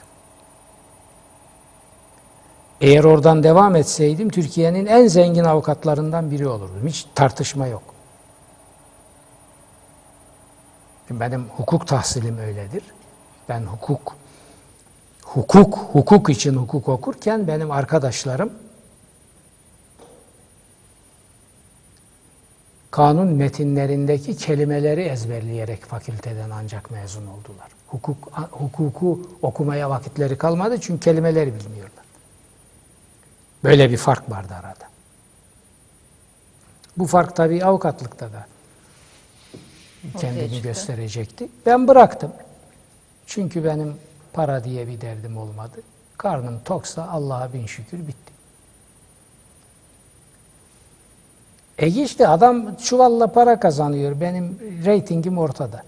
Eğer 2.81 3.05
oradan 3.05 3.43
devam 3.43 3.77
etseydim 3.77 4.31
Türkiye'nin 4.31 4.87
en 4.87 5.07
zengin 5.07 5.45
avukatlarından 5.45 6.31
biri 6.31 6.49
olurdum. 6.49 6.87
Hiç 6.87 7.07
tartışma 7.15 7.67
yok. 7.67 7.83
Benim 11.11 11.49
hukuk 11.49 11.87
tahsilim 11.87 12.39
öyledir. 12.39 12.83
Ben 13.49 13.63
hukuk 13.63 14.17
hukuk 15.23 15.79
hukuk 15.79 16.31
için 16.31 16.55
hukuk 16.55 16.89
okurken 16.89 17.47
benim 17.47 17.71
arkadaşlarım 17.71 18.53
kanun 22.91 23.29
metinlerindeki 23.29 24.37
kelimeleri 24.37 25.03
ezberleyerek 25.03 25.85
fakülteden 25.85 26.51
ancak 26.51 26.91
mezun 26.91 27.27
oldular. 27.27 27.69
Hukuk 27.87 28.33
hukuku 28.51 29.31
okumaya 29.43 29.91
vakitleri 29.91 30.39
kalmadı 30.39 30.81
çünkü 30.81 31.01
kelimeleri 31.01 31.55
bilmiyorlar. 31.55 32.05
Böyle 33.65 33.91
bir 33.91 33.97
fark 33.97 34.31
vardı 34.31 34.55
arada. 34.55 34.93
Bu 36.97 37.07
fark 37.07 37.37
tabii 37.37 37.65
avukatlıkta 37.65 38.33
da 38.33 38.47
kendini 40.21 40.63
gösterecekti. 40.63 41.49
Ben 41.67 41.89
bıraktım. 41.89 42.33
Çünkü 43.35 43.65
benim 43.65 43.97
para 44.33 44.65
diye 44.65 44.89
bir 44.89 45.01
derdim 45.01 45.39
olmadı. 45.39 45.81
Karnım 46.19 46.61
toksa 46.65 47.09
Allah'a 47.09 47.53
bin 47.53 47.67
şükür 47.67 47.99
bitti. 47.99 48.33
E 51.79 51.87
işte 51.87 52.29
adam 52.29 52.77
çuvalla 52.77 53.27
para 53.27 53.61
kazanıyor. 53.61 54.21
Benim 54.21 54.59
reytingim 54.85 55.39
ortada. 55.39 55.83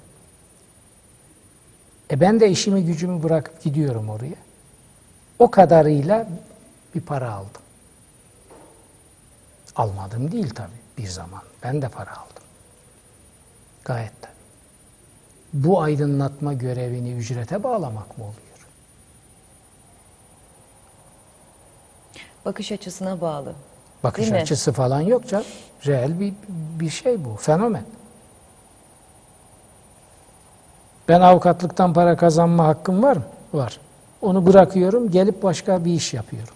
E 2.11 2.21
ben 2.21 2.41
de 2.41 2.51
işimi 2.51 2.85
gücümü 2.85 3.23
bırakıp 3.23 3.63
gidiyorum 3.63 4.11
oraya. 4.11 4.37
O 5.39 5.51
kadarıyla 5.51 6.29
bir 6.95 7.01
para 7.01 7.33
aldım. 7.33 7.63
Almadım 9.77 10.33
değil 10.33 10.51
tabii 10.51 10.99
bir 10.99 11.07
zaman. 11.07 11.43
Ben 11.63 11.83
de 11.83 11.89
para 11.89 12.11
aldım. 12.11 12.43
Gayet 13.85 14.23
tabii. 14.23 14.34
Bu 15.55 15.83
aydınlatma 15.83 16.53
görevini 16.53 17.13
ücrete 17.13 17.63
bağlamak 17.63 18.19
mı 18.19 18.25
oluyor? 18.25 18.67
Bakış 22.45 22.73
açısına 22.73 23.21
bağlı. 23.21 23.53
Bakış 24.03 24.23
Değil 24.23 24.33
mi? 24.33 24.39
açısı 24.39 24.73
falan 24.73 25.01
yok 25.01 25.29
canım. 25.29 25.47
Reel 25.87 26.21
bir, 26.21 26.35
bir 26.81 26.91
şey 26.91 27.25
bu, 27.25 27.37
fenomen. 27.37 27.85
Ben 31.09 31.21
avukatlıktan 31.21 31.93
para 31.93 32.17
kazanma 32.17 32.67
hakkım 32.67 33.03
var 33.03 33.17
mı? 33.17 33.25
Var. 33.53 33.81
Onu 34.23 34.47
bırakıyorum, 34.47 35.11
gelip 35.11 35.43
başka 35.43 35.85
bir 35.85 35.93
iş 35.93 36.15
yapıyorum. 36.15 36.55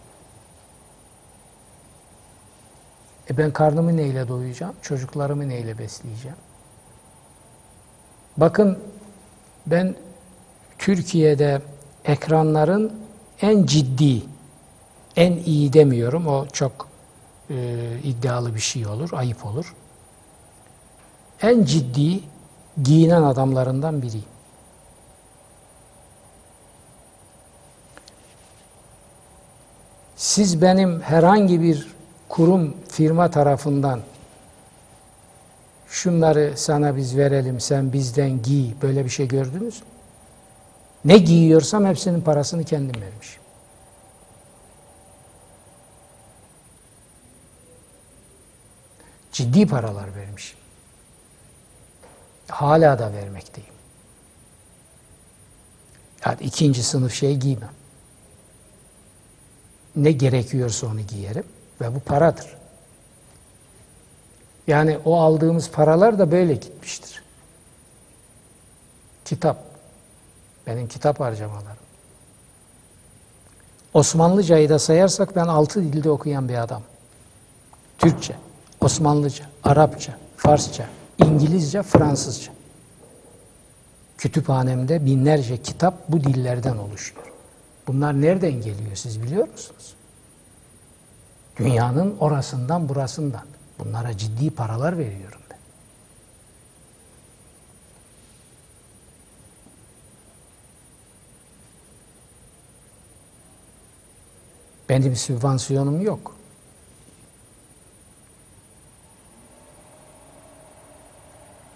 E 3.31 3.37
ben 3.37 3.51
karnımı 3.51 3.97
neyle 3.97 4.29
doyuracağım? 4.29 4.75
Çocuklarımı 4.83 5.49
neyle 5.49 5.79
besleyeceğim? 5.79 6.37
Bakın 8.39 8.79
ben 9.67 9.95
Türkiye'de 10.79 11.63
ekranların 12.05 12.93
en 13.43 13.67
ciddi, 13.67 14.23
en 15.17 15.33
iyi 15.33 15.73
demiyorum. 15.73 16.27
O 16.27 16.47
çok 16.47 16.89
e, 17.51 17.55
iddialı 18.05 18.55
bir 18.55 18.61
şey 18.61 18.87
olur, 18.87 19.11
ayıp 19.13 19.47
olur. 19.47 19.75
En 21.43 21.65
ciddi 21.65 22.21
giyinen 22.83 23.23
adamlarından 23.23 24.03
biriyim. 24.03 24.25
Siz 30.17 30.63
benim 30.63 31.01
herhangi 31.01 31.63
bir 31.63 31.89
kurum, 32.29 32.75
firma 32.89 33.31
tarafından 33.31 34.01
şunları 35.89 36.53
sana 36.57 36.97
biz 36.97 37.17
verelim 37.17 37.61
sen 37.61 37.93
bizden 37.93 38.43
giy 38.43 38.71
böyle 38.83 39.05
bir 39.05 39.11
şey 39.11 39.29
gördünüz? 39.29 39.83
Ne 41.05 41.19
giyiyorsam 41.19 41.87
hepsinin 41.87 42.21
parasını 42.21 42.65
kendim 42.65 43.03
vermişim. 43.03 43.43
Ciddi 49.33 49.67
paralar 49.67 50.17
vermişim. 50.17 50.59
Hala 52.49 52.99
da 52.99 53.13
vermekteyim. 53.13 53.71
Yani 56.27 56.37
ikinci 56.41 56.83
sınıf 56.83 57.15
şey 57.15 57.37
giymem. 57.37 57.73
Ne 59.97 60.13
gerekiyorsa 60.13 60.87
onu 60.87 61.01
giyerim 61.01 61.45
ve 61.81 61.95
bu 61.95 62.01
paradır. 62.01 62.58
Yani 64.69 64.99
o 65.05 65.21
aldığımız 65.21 65.71
paralar 65.71 66.19
da 66.19 66.31
böyle 66.31 66.55
gitmiştir. 66.55 67.23
Kitap. 69.25 69.57
Benim 70.67 70.89
kitap 70.89 71.21
harcamalarım. 71.21 71.79
Osmanlıcayı 73.95 74.69
da 74.69 74.79
sayarsak 74.79 75.37
ben 75.37 75.47
altı 75.47 75.83
dilde 75.83 76.11
okuyan 76.11 76.49
bir 76.49 76.55
adam. 76.55 76.83
Türkçe, 77.99 78.35
Osmanlıca, 78.81 79.45
Arapça, 79.65 80.13
Farsça, 80.37 80.87
İngilizce, 81.19 81.83
Fransızca. 81.83 82.53
Kütüphanemde 84.19 85.07
binlerce 85.07 85.63
kitap 85.63 85.95
bu 86.09 86.21
dillerden 86.21 86.77
oluşuyor. 86.77 87.33
Bunlar 87.87 88.21
nereden 88.21 88.53
geliyor 88.53 88.97
siz 88.97 89.23
biliyor 89.23 89.49
musunuz? 89.49 89.95
Dünyanın 91.57 92.17
orasından 92.21 92.89
burasından. 92.89 93.58
Bunlara 93.79 94.17
ciddi 94.17 94.51
paralar 94.51 94.99
veriyorum 94.99 95.41
ben. 95.51 95.59
Benim 104.89 105.17
sübvansiyonum 105.17 106.01
yok. 106.01 106.35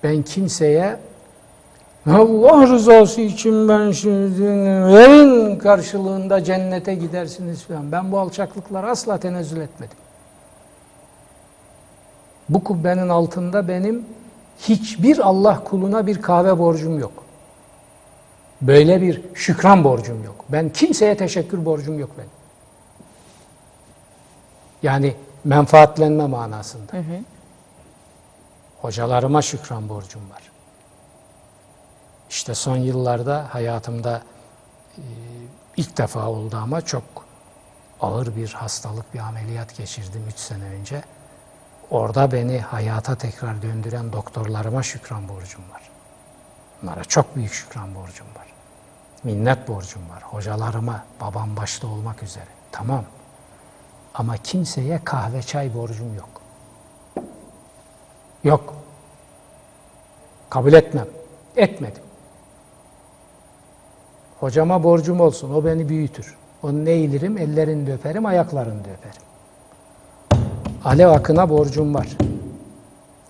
Ben 0.03 0.23
kimseye 0.23 0.99
Allah 2.07 2.66
rızası 2.66 3.20
için 3.20 3.69
ben 3.69 3.91
şimdi 3.91 4.45
verin 4.95 5.59
karşılığında 5.59 6.45
cennete 6.45 6.95
gidersiniz 6.95 7.62
falan. 7.62 7.93
Ben 7.93 8.12
bu 8.12 8.19
alçaklıklara 8.19 8.91
asla 8.91 9.19
tenezzül 9.19 9.61
etmedim. 9.61 10.02
Bu 12.53 12.65
kubbenin 12.65 13.09
altında 13.09 13.69
benim 13.69 14.05
hiçbir 14.59 15.19
Allah 15.19 15.65
kuluna 15.65 16.07
bir 16.07 16.23
kahve 16.23 16.59
borcum 16.59 16.99
yok. 16.99 17.24
Böyle 18.61 19.03
bir 19.03 19.23
şükran 19.35 19.85
borcum 19.85 20.24
yok. 20.24 20.45
Ben 20.49 20.69
kimseye 20.69 21.16
teşekkür 21.16 21.65
borcum 21.65 21.99
yok 21.99 22.11
benim. 22.19 22.31
Yani 24.83 25.15
menfaatlenme 25.45 26.27
manasında. 26.27 26.93
Hocalarıma 28.83 29.43
şükran 29.43 29.89
borcum 29.89 30.31
var. 30.31 30.43
İşte 32.31 32.55
son 32.55 32.77
yıllarda 32.77 33.47
hayatımda 33.51 34.23
e, 34.99 35.03
ilk 35.77 35.99
defa 35.99 36.29
oldu 36.29 36.57
ama 36.62 36.81
çok 36.81 37.03
ağır 38.01 38.37
bir 38.37 38.53
hastalık, 38.53 39.15
bir 39.15 39.19
ameliyat 39.19 39.77
geçirdim 39.77 40.23
3 40.29 40.37
sene 40.37 40.65
önce. 40.65 41.03
Orada 41.93 42.32
beni 42.32 42.59
hayata 42.60 43.14
tekrar 43.14 43.62
döndüren 43.62 44.12
doktorlarıma 44.12 44.82
şükran 44.82 45.28
borcum 45.28 45.62
var. 45.73 45.82
Onlara 46.82 47.05
çok 47.05 47.36
büyük 47.36 47.52
şükran 47.52 47.94
borcum 47.94 48.27
var. 48.36 48.47
Minnet 49.24 49.69
borcum 49.69 50.02
var. 50.10 50.23
Hocalarıma, 50.23 51.05
babam 51.20 51.56
başta 51.56 51.86
olmak 51.86 52.23
üzere. 52.23 52.47
Tamam. 52.73 53.05
Ama 54.14 54.36
kimseye 54.36 55.01
kahve 55.05 55.43
çay 55.43 55.74
borcum 55.74 56.14
yok. 56.16 56.28
Yok. 58.44 58.74
Kabul 60.51 60.73
etmem. 60.73 61.06
Etmedim. 61.56 62.02
Hocama 64.40 64.82
borcum 64.82 65.20
olsun. 65.20 65.55
O 65.55 65.64
beni 65.64 65.89
büyütür. 65.89 66.36
Onu 66.62 66.89
eğilirim, 66.89 67.39
ellerini 67.39 67.86
de 67.86 67.94
öperim, 67.94 68.27
ayaklarını 68.27 68.85
da 68.85 68.89
Ali 70.85 71.07
Akın'a 71.07 71.51
borcum 71.51 71.95
var. 71.95 72.09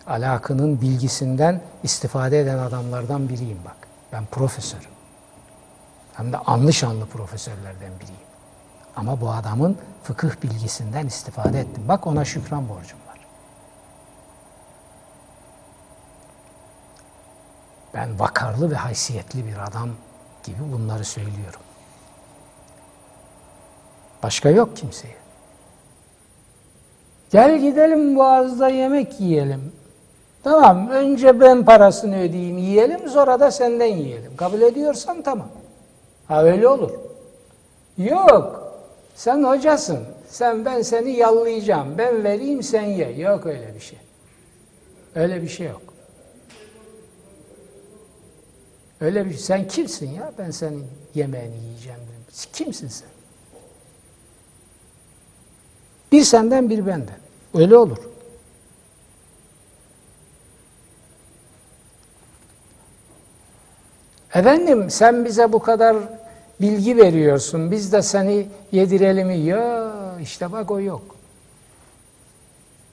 Ali 0.07 0.29
Akın'ın 0.29 0.81
bilgisinden 0.81 1.61
istifade 1.83 2.41
eden 2.41 2.59
adamlardan 2.59 3.29
biriyim 3.29 3.59
bak. 3.65 3.77
Ben 4.13 4.27
profesörüm. 4.27 4.91
Hem 6.15 6.33
de 6.33 6.37
anlı 6.37 6.73
şanlı 6.73 7.07
profesörlerden 7.07 7.93
biriyim. 8.01 8.23
Ama 8.97 9.21
bu 9.21 9.31
adamın 9.31 9.79
fıkıh 10.03 10.43
bilgisinden 10.43 11.07
istifade 11.07 11.61
ettim. 11.61 11.85
Bak 11.89 12.07
ona 12.07 12.25
şükran 12.25 12.69
borcum 12.69 12.99
var. 13.09 13.19
Ben 17.95 18.19
vakarlı 18.19 18.71
ve 18.71 18.75
haysiyetli 18.75 19.47
bir 19.47 19.59
adam 19.67 19.89
gibi 20.45 20.73
bunları 20.73 21.05
söylüyorum. 21.05 21.61
Başka 24.23 24.51
yok 24.51 24.77
kimseye. 24.77 25.22
Gel 27.33 27.59
gidelim 27.61 28.17
Boğaz'da 28.17 28.69
yemek 28.69 29.21
yiyelim. 29.21 29.73
Tamam 30.43 30.89
önce 30.89 31.41
ben 31.41 31.65
parasını 31.65 32.21
ödeyeyim 32.21 32.59
yiyelim 32.59 33.09
sonra 33.09 33.41
da 33.41 33.51
senden 33.51 33.87
yiyelim. 33.97 34.37
Kabul 34.37 34.61
ediyorsan 34.61 35.23
tamam. 35.23 35.49
Ha 36.29 36.45
öyle 36.45 36.69
olur. 36.69 36.91
Yok. 37.99 38.73
Sen 39.15 39.43
hocasın. 39.45 39.99
Sen 40.29 40.65
ben 40.65 40.83
seni 40.83 41.11
yallayacağım. 41.11 41.99
Ben 41.99 42.25
vereyim 42.25 42.63
sen 42.63 42.83
ye. 42.83 43.13
Yok 43.19 43.47
öyle 43.47 43.75
bir 43.75 43.81
şey. 43.81 43.99
Öyle 45.15 45.43
bir 45.43 45.49
şey 45.49 45.67
yok. 45.67 45.83
Öyle 49.01 49.27
bir 49.27 49.35
sen 49.35 49.69
kimsin 49.69 50.11
ya? 50.11 50.33
Ben 50.39 50.51
senin 50.51 50.87
yemeğini 51.15 51.57
yiyeceğim. 51.57 51.99
Kimsin 52.53 52.89
sen? 52.89 53.09
Bir 56.13 56.25
senden 56.25 56.71
bir 56.71 56.87
benden. 56.87 57.22
Öyle 57.55 57.77
olur. 57.77 57.99
Efendim 64.35 64.91
sen 64.91 65.25
bize 65.25 65.53
bu 65.53 65.59
kadar 65.59 65.97
bilgi 66.61 66.97
veriyorsun. 66.97 67.71
Biz 67.71 67.93
de 67.93 68.03
seni 68.03 68.47
yedirelim? 68.73 69.47
Ya 69.47 69.93
işte 70.23 70.53
bak 70.53 70.71
o 70.71 70.81
yok. 70.81 71.03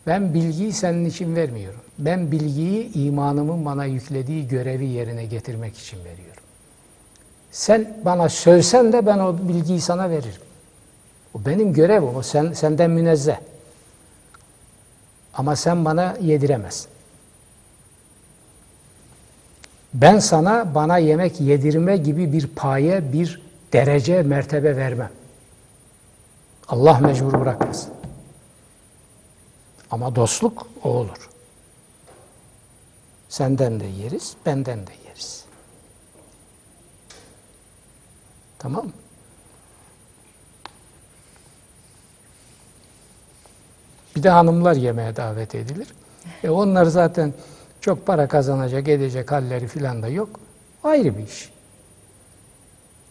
Ben 0.07 0.33
bilgiyi 0.33 0.73
senin 0.73 1.05
için 1.05 1.35
vermiyorum. 1.35 1.79
Ben 1.99 2.31
bilgiyi 2.31 2.93
imanımın 2.93 3.65
bana 3.65 3.85
yüklediği 3.85 4.47
görevi 4.47 4.85
yerine 4.85 5.25
getirmek 5.25 5.77
için 5.77 5.99
veriyorum. 5.99 6.43
Sen 7.51 7.97
bana 8.05 8.29
sövsen 8.29 8.93
de 8.93 9.05
ben 9.05 9.19
o 9.19 9.37
bilgiyi 9.47 9.81
sana 9.81 10.09
veririm. 10.09 10.41
O 11.33 11.45
benim 11.45 11.73
görevim. 11.73 12.15
O 12.15 12.21
sen, 12.21 12.53
senden 12.53 12.91
münezzeh. 12.91 13.37
Ama 15.39 15.55
sen 15.55 15.85
bana 15.85 16.17
yediremezsin. 16.21 16.89
Ben 19.93 20.19
sana 20.19 20.75
bana 20.75 20.97
yemek 20.97 21.41
yedirme 21.41 21.97
gibi 21.97 22.33
bir 22.33 22.47
paye, 22.47 23.13
bir 23.13 23.41
derece, 23.73 24.21
mertebe 24.21 24.77
vermem. 24.77 25.11
Allah 26.67 26.99
mecbur 26.99 27.33
bırakmasın. 27.41 27.93
Ama 29.91 30.15
dostluk 30.15 30.67
o 30.83 30.89
olur. 30.89 31.29
Senden 33.29 33.79
de 33.79 33.85
yeriz, 33.85 34.35
benden 34.45 34.87
de 34.87 34.91
yeriz. 35.07 35.45
Tamam 38.57 38.85
mı? 38.85 38.91
Bir 44.19 44.23
de 44.23 44.29
hanımlar 44.29 44.75
yemeğe 44.75 45.15
davet 45.15 45.55
edilir. 45.55 45.87
E 46.43 46.49
onlar 46.49 46.85
zaten 46.85 47.33
çok 47.81 48.05
para 48.05 48.27
kazanacak, 48.27 48.87
edecek 48.87 49.31
halleri 49.31 49.67
filan 49.67 50.03
da 50.03 50.07
yok. 50.07 50.39
Ayrı 50.83 51.17
bir 51.17 51.23
iş. 51.23 51.49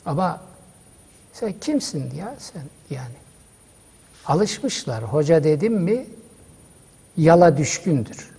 Ama 0.07 0.41
sen 1.33 1.53
kimsin 1.61 2.15
ya 2.15 2.35
sen 2.39 2.63
yani? 2.91 3.15
Alışmışlar. 4.27 5.05
Hoca 5.05 5.45
dedim 5.45 5.75
mi 5.75 6.07
yala 7.17 7.57
düşkündür. 7.57 8.31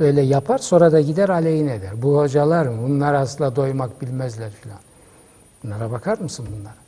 Böyle 0.00 0.22
yapar 0.22 0.58
sonra 0.58 0.92
da 0.92 1.00
gider 1.00 1.28
aleyhine 1.28 1.74
eder. 1.74 2.02
Bu 2.02 2.18
hocalar 2.18 2.66
mı? 2.66 2.88
Bunlar 2.88 3.14
asla 3.14 3.56
doymak 3.56 4.02
bilmezler 4.02 4.50
filan. 4.50 4.78
Bunlara 5.64 5.90
bakar 5.90 6.18
mısın 6.18 6.48
bunlara? 6.58 6.81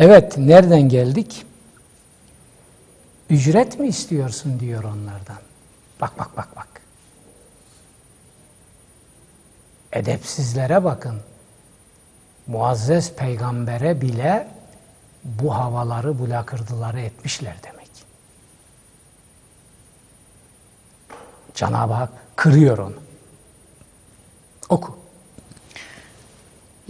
Evet, 0.00 0.38
nereden 0.38 0.88
geldik? 0.88 1.46
Ücret 3.30 3.78
mi 3.78 3.88
istiyorsun 3.88 4.60
diyor 4.60 4.84
onlardan. 4.84 5.38
Bak 6.00 6.18
bak 6.18 6.36
bak 6.36 6.48
bak. 6.56 6.68
Edepsizlere 9.92 10.84
bakın. 10.84 11.20
Muazzez 12.46 13.14
peygambere 13.14 14.00
bile 14.00 14.48
bu 15.24 15.54
havaları, 15.54 16.18
bu 16.18 16.30
lakırdıları 16.30 17.00
etmişler 17.00 17.56
demek. 17.62 17.90
Cenab-ı 21.54 21.92
Hak 21.92 22.10
kırıyor 22.36 22.78
onu. 22.78 22.96
Oku. 24.68 24.99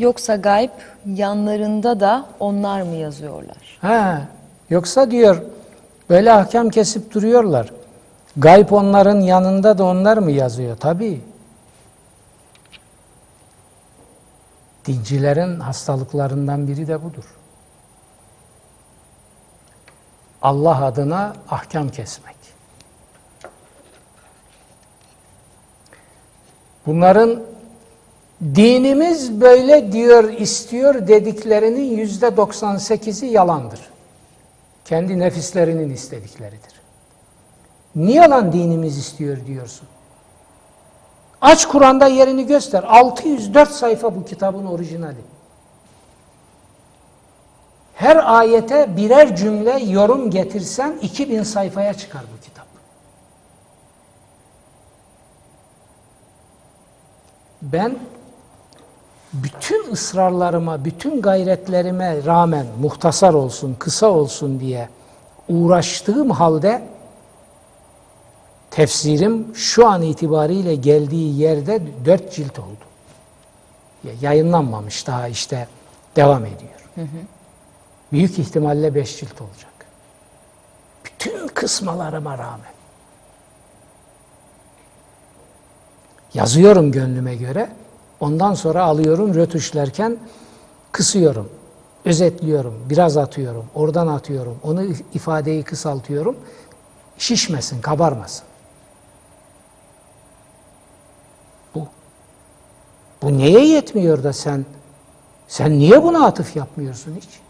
Yoksa 0.01 0.37
gayb 0.37 0.71
yanlarında 1.07 2.01
da 2.01 2.27
onlar 2.41 2.83
mı 2.83 2.95
yazıyorlar? 2.95 3.79
Ha, 3.81 4.23
yoksa 4.71 5.11
diyor 5.11 5.43
böyle 6.11 6.33
ahkam 6.33 6.71
kesip 6.71 7.15
duruyorlar. 7.15 7.73
Gayb 8.37 8.71
onların 8.71 9.21
yanında 9.21 9.79
da 9.79 9.85
onlar 9.85 10.19
mı 10.19 10.31
yazıyor? 10.31 10.77
Tabii. 10.77 11.21
Dincilerin 14.87 15.61
hastalıklarından 15.61 16.69
biri 16.69 16.87
de 16.89 17.05
budur. 17.05 17.25
Allah 20.43 20.85
adına 20.85 21.33
ahkam 21.51 21.89
kesmek. 21.89 22.37
Bunların 26.87 27.43
dinimiz 28.43 29.41
böyle 29.41 29.93
diyor, 29.93 30.33
istiyor 30.33 31.07
dediklerinin 31.09 31.97
yüzde 31.97 32.27
98'i 32.27 33.29
yalandır. 33.29 33.81
Kendi 34.85 35.19
nefislerinin 35.19 35.91
istedikleridir. 35.91 36.81
Niye 37.97 38.21
lan 38.21 38.53
dinimiz 38.53 38.99
istiyor 38.99 39.47
diyorsun? 39.47 39.89
Aç 41.41 41.69
Kur'an'da 41.69 42.07
yerini 42.07 42.47
göster. 42.47 42.83
604 42.83 43.71
sayfa 43.71 44.17
bu 44.17 44.25
kitabın 44.25 44.67
orijinali. 44.67 45.21
Her 47.95 48.39
ayete 48.39 48.97
birer 48.97 49.37
cümle 49.37 49.85
yorum 49.85 50.31
getirsen 50.31 50.99
2000 51.03 51.43
sayfaya 51.43 51.95
çıkar 51.95 52.23
bu 52.37 52.45
kitap. 52.45 52.67
Ben 57.63 57.99
bütün 59.33 59.93
ısrarlarıma, 59.93 60.85
bütün 60.85 61.23
gayretlerime 61.23 62.25
rağmen 62.25 62.67
muhtasar 62.81 63.35
olsun, 63.35 63.77
kısa 63.79 64.07
olsun 64.07 64.61
diye 64.61 64.89
uğraştığım 65.49 66.31
halde 66.31 66.83
tefsirim 68.71 69.55
şu 69.55 69.89
an 69.89 70.03
itibariyle 70.03 70.75
geldiği 70.75 71.39
yerde 71.39 71.83
dört 72.05 72.33
cilt 72.33 72.59
oldu. 72.59 72.85
Yayınlanmamış 74.21 75.07
daha 75.07 75.29
işte 75.29 75.69
devam 76.17 76.45
ediyor. 76.45 77.09
Büyük 78.13 78.39
ihtimalle 78.39 78.95
beş 78.95 79.21
cilt 79.21 79.41
olacak. 79.41 79.73
Bütün 81.05 81.49
kısmalarıma 81.49 82.39
rağmen. 82.39 82.73
Yazıyorum 86.35 86.93
gönlüme 86.93 87.35
göre. 87.35 87.71
Ondan 88.21 88.55
sonra 88.55 88.85
alıyorum 88.85 89.35
rötuşlarken 89.35 90.19
kısıyorum. 90.93 91.49
Özetliyorum. 92.05 92.75
Biraz 92.91 93.17
atıyorum. 93.17 93.65
Oradan 93.75 94.07
atıyorum. 94.07 94.59
Onu 94.63 94.83
ifadeyi 95.15 95.63
kısaltıyorum. 95.63 96.37
Şişmesin, 97.19 97.81
kabarmasın. 97.81 98.45
Bu. 101.75 101.89
Bu 103.23 103.39
neye 103.39 103.67
yetmiyor 103.67 104.23
da 104.23 104.33
sen 104.33 104.65
sen 105.49 105.79
niye 105.79 106.03
buna 106.03 106.27
atıf 106.27 106.57
yapmıyorsun 106.57 107.17
hiç? 107.17 107.41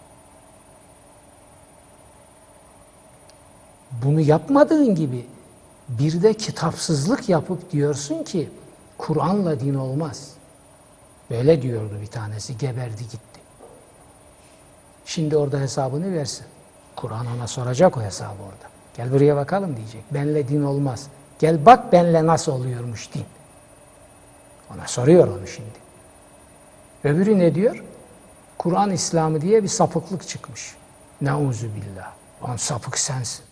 Bunu 4.04 4.20
yapmadığın 4.20 4.94
gibi 4.94 5.26
bir 5.88 6.22
de 6.22 6.34
kitapsızlık 6.34 7.28
yapıp 7.28 7.72
diyorsun 7.72 8.24
ki 8.24 8.48
Kur'an'la 8.98 9.60
din 9.60 9.74
olmaz. 9.74 10.39
Böyle 11.30 11.62
diyordu 11.62 11.98
bir 12.02 12.06
tanesi, 12.06 12.58
geberdi 12.58 13.02
gitti. 13.02 13.40
Şimdi 15.04 15.36
orada 15.36 15.60
hesabını 15.60 16.14
versin. 16.14 16.46
Kur'an 16.96 17.26
ona 17.36 17.46
soracak 17.46 17.96
o 17.96 18.02
hesabı 18.02 18.42
orada. 18.42 18.70
Gel 18.96 19.12
buraya 19.12 19.36
bakalım 19.36 19.76
diyecek. 19.76 20.04
Benle 20.10 20.48
din 20.48 20.62
olmaz. 20.62 21.06
Gel 21.38 21.66
bak 21.66 21.92
benle 21.92 22.26
nasıl 22.26 22.52
oluyormuş 22.52 23.14
din. 23.14 23.24
Ona 24.74 24.86
soruyor 24.86 25.28
onu 25.28 25.46
şimdi. 25.46 25.78
Öbürü 27.04 27.38
ne 27.38 27.54
diyor? 27.54 27.84
Kur'an 28.58 28.90
İslamı 28.90 29.40
diye 29.40 29.62
bir 29.62 29.68
sapıklık 29.68 30.28
çıkmış. 30.28 30.74
Neuzu 31.20 31.66
billah. 31.66 32.12
On 32.42 32.56
sapık 32.56 32.98
sensin. 32.98 33.44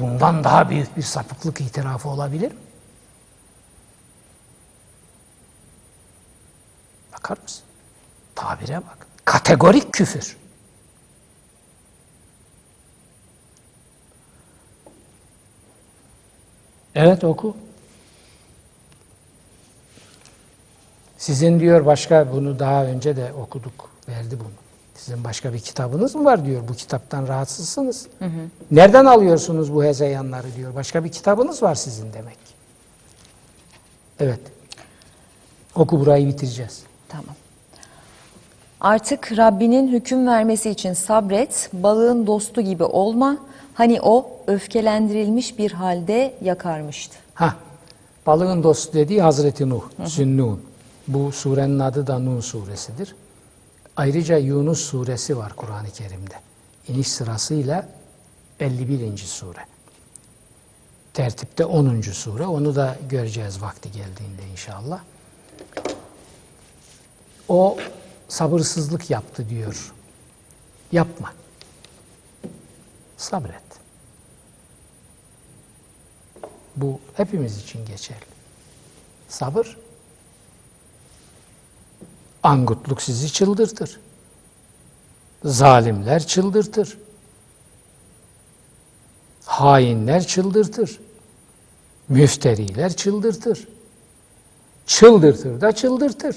Bundan 0.00 0.44
daha 0.44 0.70
büyük 0.70 0.96
bir 0.96 1.02
sapıklık 1.02 1.60
itirafı 1.60 2.08
olabilir 2.08 2.52
mi? 2.52 2.58
Bakar 7.24 7.42
mısın? 7.42 7.62
Tabire 8.34 8.76
bak. 8.76 9.06
Kategorik 9.24 9.92
küfür. 9.92 10.36
Evet 16.94 17.24
oku. 17.24 17.56
Sizin 21.18 21.60
diyor 21.60 21.86
başka 21.86 22.32
bunu 22.32 22.58
daha 22.58 22.84
önce 22.84 23.16
de 23.16 23.32
okuduk, 23.32 23.90
verdi 24.08 24.38
bunu. 24.40 24.48
Sizin 24.94 25.24
başka 25.24 25.52
bir 25.52 25.60
kitabınız 25.60 26.14
mı 26.14 26.24
var 26.24 26.46
diyor. 26.46 26.68
Bu 26.68 26.74
kitaptan 26.74 27.28
rahatsızsınız. 27.28 28.06
Hı 28.18 28.24
hı. 28.24 28.48
Nereden 28.70 29.04
alıyorsunuz 29.04 29.74
bu 29.74 29.84
hezeyanları 29.84 30.54
diyor. 30.56 30.74
Başka 30.74 31.04
bir 31.04 31.12
kitabınız 31.12 31.62
var 31.62 31.74
sizin 31.74 32.12
demek. 32.12 32.38
Evet. 34.20 34.40
Oku 35.74 36.00
burayı 36.00 36.28
bitireceğiz. 36.28 36.84
Tamam. 37.14 37.36
Artık 38.80 39.32
Rabbinin 39.36 39.88
hüküm 39.88 40.26
vermesi 40.26 40.70
için 40.70 40.92
sabret, 40.92 41.70
balığın 41.72 42.26
dostu 42.26 42.60
gibi 42.60 42.84
olma. 42.84 43.38
Hani 43.74 44.00
o 44.02 44.30
öfkelendirilmiş 44.46 45.58
bir 45.58 45.72
halde 45.72 46.34
yakarmıştı. 46.40 47.16
Ha, 47.34 47.56
balığın 48.26 48.62
dostu 48.62 48.92
dediği 48.92 49.22
Hazreti 49.22 49.68
Nuh, 49.68 49.82
Sünnun. 50.06 50.62
Bu 51.08 51.32
surenin 51.32 51.78
adı 51.78 52.06
da 52.06 52.18
Nuh 52.18 52.42
suresidir. 52.42 53.14
Ayrıca 53.96 54.36
Yunus 54.36 54.80
suresi 54.80 55.38
var 55.38 55.52
Kur'an-ı 55.56 55.90
Kerim'de. 55.90 56.34
İniş 56.88 57.08
sırasıyla 57.08 57.88
51. 58.60 59.16
sure. 59.16 59.66
Tertipte 61.14 61.64
10. 61.64 62.00
sure. 62.00 62.46
Onu 62.46 62.76
da 62.76 62.96
göreceğiz 63.08 63.62
vakti 63.62 63.92
geldiğinde 63.92 64.42
inşallah. 64.52 65.00
O 67.48 67.76
sabırsızlık 68.28 69.10
yaptı 69.10 69.48
diyor. 69.48 69.92
Yapma. 70.92 71.32
Sabret. 73.16 73.62
Bu 76.76 77.00
hepimiz 77.16 77.58
için 77.58 77.86
geçerli. 77.86 78.34
Sabır 79.28 79.76
Angutluk 82.44 83.02
sizi 83.02 83.32
çıldırtır. 83.32 84.00
Zalimler 85.44 86.26
çıldırtır. 86.26 86.98
Hainler 89.44 90.26
çıldırtır. 90.26 91.00
Müfteriler 92.08 92.96
çıldırtır. 92.96 93.68
Çıldırtır 94.86 95.60
da 95.60 95.72
çıldırtır. 95.72 96.36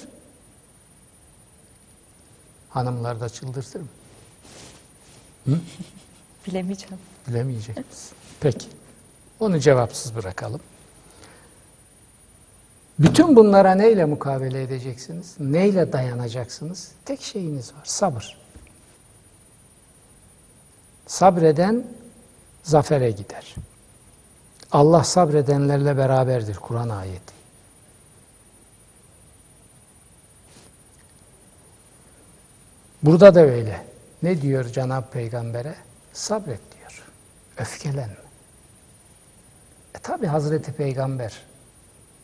Hanımlar 2.77 3.19
da 3.19 3.29
çıldırtır 3.29 3.79
mı? 3.79 3.87
Hı? 5.45 5.51
Bilemeyeceğim. 6.47 6.97
Bilemeyecek 7.27 7.77
misin? 7.77 8.17
Peki. 8.39 8.67
Onu 9.39 9.59
cevapsız 9.59 10.15
bırakalım. 10.15 10.59
Bütün 12.99 13.35
bunlara 13.35 13.75
neyle 13.75 14.05
mukabele 14.05 14.63
edeceksiniz? 14.63 15.35
Neyle 15.39 15.93
dayanacaksınız? 15.93 16.91
Tek 17.05 17.21
şeyiniz 17.21 17.73
var, 17.73 17.81
sabır. 17.83 18.37
Sabreden 21.07 21.83
zafere 22.63 23.11
gider. 23.11 23.55
Allah 24.71 25.03
sabredenlerle 25.03 25.97
beraberdir 25.97 26.55
Kur'an 26.55 26.89
ayeti. 26.89 27.36
Burada 33.07 33.35
da 33.35 33.39
öyle. 33.39 33.85
Ne 34.23 34.41
diyor 34.41 34.65
Cenab-ı 34.65 35.09
Peygamber'e? 35.09 35.75
Sabret 36.13 36.59
diyor. 36.77 37.03
Öfkelenme. 37.57 38.15
E 39.95 39.99
tabi 39.99 40.27
Hazreti 40.27 40.71
Peygamber 40.71 41.34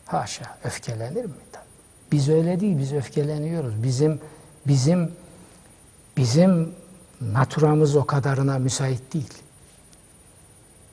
haşa 0.06 0.58
öfkelenir 0.64 1.24
mi? 1.24 1.34
Tabii. 1.52 1.64
Biz 2.12 2.28
öyle 2.28 2.60
değil, 2.60 2.78
biz 2.78 2.92
öfkeleniyoruz. 2.92 3.82
Bizim 3.82 4.20
bizim 4.66 5.12
bizim 6.16 6.74
naturamız 7.20 7.96
o 7.96 8.06
kadarına 8.06 8.58
müsait 8.58 9.14
değil. 9.14 9.34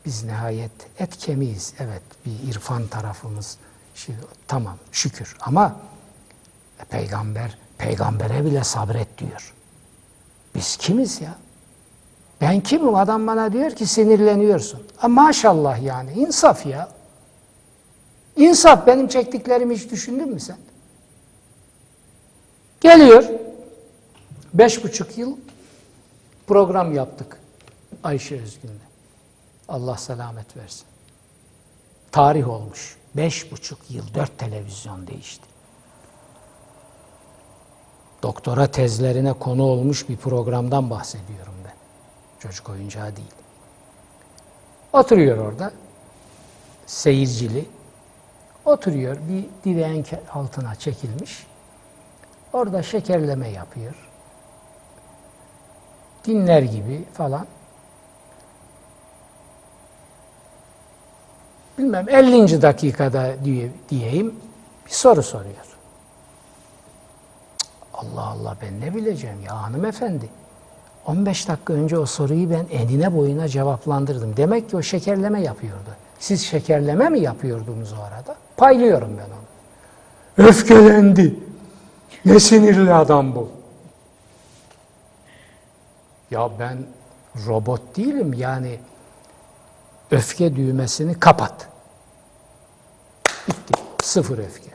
Biz 0.06 0.24
nihayet 0.24 0.72
et 1.00 1.18
kemiğiz. 1.18 1.74
Evet 1.80 2.04
bir 2.26 2.50
irfan 2.50 2.88
tarafımız. 2.88 3.58
Şey, 3.96 4.16
tamam 4.48 4.78
şükür 4.92 5.36
ama 5.40 5.76
e, 6.80 6.84
peygamber 6.84 7.58
peygambere 7.78 8.46
bile 8.46 8.64
sabret 8.64 9.18
diyor. 9.18 9.54
Biz 10.56 10.78
kimiz 10.78 11.22
ya? 11.22 11.36
Ben 12.42 12.62
kimim? 12.62 12.96
Adam 12.96 13.28
bana 13.28 13.54
diyor 13.54 13.72
ki 13.72 13.86
sinirleniyorsun. 13.86 14.84
Ha, 14.98 15.08
maşallah 15.08 15.84
yani 15.84 16.12
insaf 16.12 16.66
ya. 16.66 16.90
İnsaf 18.36 18.88
benim 18.88 19.08
çektiklerimi 19.08 19.76
hiç 19.76 19.92
düşündün 19.92 20.30
mü 20.30 20.40
sen? 20.40 20.58
Geliyor. 22.82 23.24
Beş 24.54 24.84
buçuk 24.84 25.18
yıl 25.18 25.38
program 26.48 26.96
yaptık 26.96 27.40
Ayşe 28.04 28.42
Özgün'le. 28.42 28.92
Allah 29.68 29.98
selamet 29.98 30.58
versin. 30.58 30.86
Tarih 32.12 32.50
olmuş. 32.50 32.98
Beş 33.16 33.52
buçuk 33.52 33.80
yıl 33.90 34.14
dört 34.14 34.40
televizyon 34.40 35.08
değişti. 35.08 35.51
Doktora 38.24 38.68
tezlerine 38.68 39.34
konu 39.34 39.64
olmuş 39.64 40.10
bir 40.10 40.18
programdan 40.18 40.90
bahsediyorum 40.90 41.54
ben. 41.66 41.74
Çocuk 42.40 42.70
oyuncağı 42.70 43.16
değil. 43.16 43.32
Oturuyor 44.94 45.38
orada. 45.38 45.72
Seyircili. 46.86 47.66
Oturuyor. 48.66 49.18
Bir 49.30 49.46
direğin 49.66 50.06
altına 50.34 50.76
çekilmiş. 50.76 51.48
Orada 52.54 52.84
şekerleme 52.84 53.50
yapıyor. 53.50 53.96
Dinler 56.26 56.62
gibi 56.62 57.04
falan. 57.14 57.48
Bilmem 61.78 62.10
50. 62.10 62.62
dakikada 62.62 63.46
diye, 63.46 63.72
diyeyim 63.90 64.36
bir 64.86 64.92
soru 64.92 65.24
soruyor. 65.24 65.71
Allah 68.02 68.26
Allah 68.26 68.58
ben 68.62 68.82
ne 68.82 68.96
bileceğim 68.96 69.38
ya 69.46 69.64
hanımefendi. 69.64 70.30
15 71.06 71.48
dakika 71.48 71.74
önce 71.74 71.98
o 71.98 72.06
soruyu 72.06 72.50
ben 72.50 72.66
enine 72.72 73.16
boyuna 73.16 73.48
cevaplandırdım. 73.48 74.38
Demek 74.38 74.70
ki 74.70 74.78
o 74.78 74.82
şekerleme 74.82 75.42
yapıyordu. 75.42 75.90
Siz 76.20 76.46
şekerleme 76.46 77.10
mi 77.10 77.20
yapıyordunuz 77.20 77.94
o 77.94 78.02
arada? 78.02 78.36
Paylıyorum 78.58 79.18
ben 79.18 79.26
onu. 79.26 80.48
Öfkelendi. 80.48 81.40
Ne 82.26 82.40
sinirli 82.40 82.94
adam 82.94 83.36
bu. 83.36 83.50
Ya 86.32 86.50
ben 86.60 86.78
robot 87.48 87.98
değilim 87.98 88.34
yani 88.34 88.80
öfke 90.12 90.56
düğmesini 90.56 91.20
kapat. 91.20 91.68
Bitti. 93.48 93.74
Sıfır 94.04 94.38
öfke. 94.38 94.71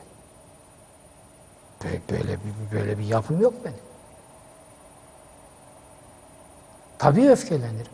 Böyle, 2.11 2.31
bir, 2.33 2.77
böyle 2.77 2.97
bir 2.97 3.03
yapım 3.03 3.41
yok 3.41 3.53
benim. 3.65 3.77
Tabii 6.99 7.29
öfkelenirim. 7.29 7.91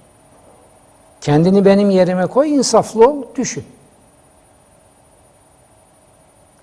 Kendini 1.22 1.66
benim 1.66 1.90
yerime 1.90 2.26
koy, 2.26 2.56
insaflı 2.56 3.10
ol, 3.10 3.24
düşün. 3.36 3.66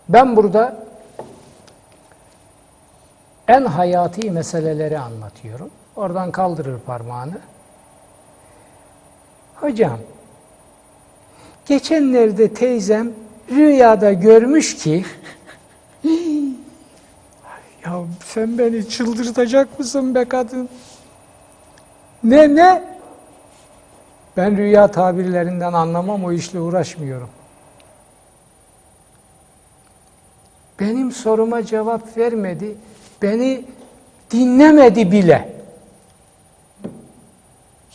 Ben 0.09 0.36
burada 0.36 0.86
en 3.48 3.65
hayati 3.65 4.31
meseleleri 4.31 4.98
anlatıyorum. 4.98 5.70
Oradan 5.97 6.32
kaldırır 6.32 6.81
parmağını. 6.81 7.39
Hocam, 9.57 9.98
geçenlerde 11.66 12.55
teyzem 12.55 13.12
rüyada 13.51 14.12
görmüş 14.12 14.77
ki 14.77 15.05
sen 18.24 18.59
beni 18.59 18.89
çıldırtacak 18.89 19.78
mısın 19.78 20.14
be 20.14 20.24
kadın? 20.24 20.68
Ne 22.24 22.55
ne? 22.55 22.90
Ben 24.36 24.56
rüya 24.56 24.90
tabirlerinden 24.90 25.72
anlamam, 25.72 26.24
o 26.24 26.32
işle 26.32 26.60
uğraşmıyorum. 26.60 27.28
Benim 30.81 31.12
soruma 31.12 31.62
cevap 31.62 32.16
vermedi, 32.16 32.77
beni 33.22 33.64
dinlemedi 34.31 35.12
bile. 35.12 35.60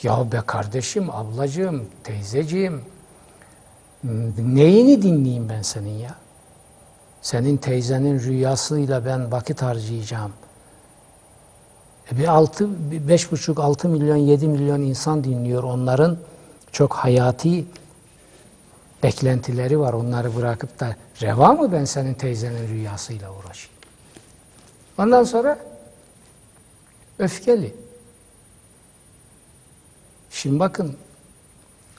Ya 0.04 0.32
be 0.32 0.42
kardeşim, 0.46 1.10
ablacığım, 1.10 1.90
teyzeciğim, 2.04 2.82
neyini 4.38 5.02
dinleyeyim 5.02 5.50
ben 5.50 5.62
senin 5.62 5.98
ya? 5.98 6.16
Senin 7.26 7.58
teyzenin 7.58 8.20
rüyasıyla 8.20 9.06
ben 9.06 9.32
vakit 9.32 9.62
harcayacağım. 9.62 10.34
E 12.12 12.18
bir 12.18 12.28
altı, 12.28 12.92
bir 12.92 13.08
beş 13.08 13.32
buçuk, 13.32 13.60
altı 13.60 13.90
milyon, 13.90 14.16
yedi 14.16 14.48
milyon 14.48 14.82
insan 14.82 15.24
dinliyor. 15.24 15.64
Onların 15.64 16.18
çok 16.72 16.94
hayati 16.94 17.66
beklentileri 19.04 19.80
var. 19.80 19.94
Onları 19.94 20.36
bırakıp 20.36 20.80
da 20.80 20.96
reva 21.22 21.54
mı 21.54 21.72
ben 21.72 21.86
senin 21.86 22.14
teyzenin 22.14 22.68
rüyasıyla 22.68 23.32
uğraşayım? 23.32 23.78
Ondan 24.98 25.24
sonra 25.24 25.60
öfkeli. 27.20 27.76
Şimdi 30.30 30.60
bakın 30.60 30.98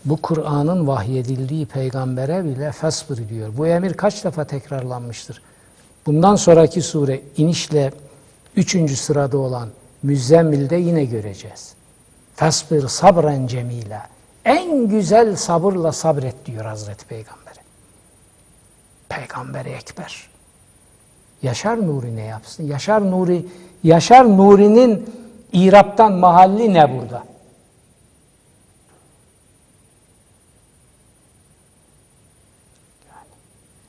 bu 0.06 0.16
Kur'an'ın 0.16 0.86
vahyedildiği 0.86 1.66
peygambere 1.66 2.44
bile 2.44 2.72
fesbir 2.72 3.28
diyor. 3.28 3.48
Bu 3.56 3.66
emir 3.66 3.94
kaç 3.94 4.24
defa 4.24 4.44
tekrarlanmıştır? 4.44 5.42
Bundan 6.06 6.36
sonraki 6.36 6.82
sure 6.82 7.20
inişle 7.36 7.92
üçüncü 8.56 8.96
sırada 8.96 9.38
olan 9.38 9.68
Müzzemmil'de 10.02 10.76
yine 10.76 11.04
göreceğiz. 11.04 11.74
Fesbir 12.34 12.88
sabren 12.88 13.46
cemila. 13.46 14.06
En 14.44 14.88
güzel 14.88 15.36
sabırla 15.36 15.92
sabret 15.92 16.46
diyor 16.46 16.64
Hazreti 16.64 17.06
Peygamber'e. 17.06 17.62
Peygamberi 19.08 19.68
Ekber. 19.68 20.28
Yaşar 21.42 21.86
Nuri 21.86 22.16
ne 22.16 22.24
yapsın? 22.24 22.64
Yaşar 22.64 23.10
Nuri, 23.10 23.46
Yaşar 23.84 24.24
Nuri'nin 24.36 25.10
İrab'tan 25.52 26.12
mahalli 26.12 26.74
ne 26.74 26.98
burada? 26.98 27.24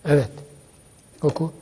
Evet. 0.07 0.29
Oku. 1.23 1.53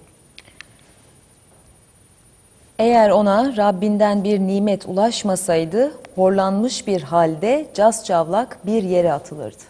Eğer 2.80 3.10
ona 3.10 3.58
Rabbinden 3.58 4.24
bir 4.24 4.40
nimet 4.40 4.86
ulaşmasaydı 4.86 5.92
horlanmış 6.16 6.88
bir 6.88 7.02
halde 7.02 7.72
cas 7.74 8.06
cavlak 8.06 8.66
bir 8.66 8.84
yere 8.84 9.14
atılırdı. 9.14 9.64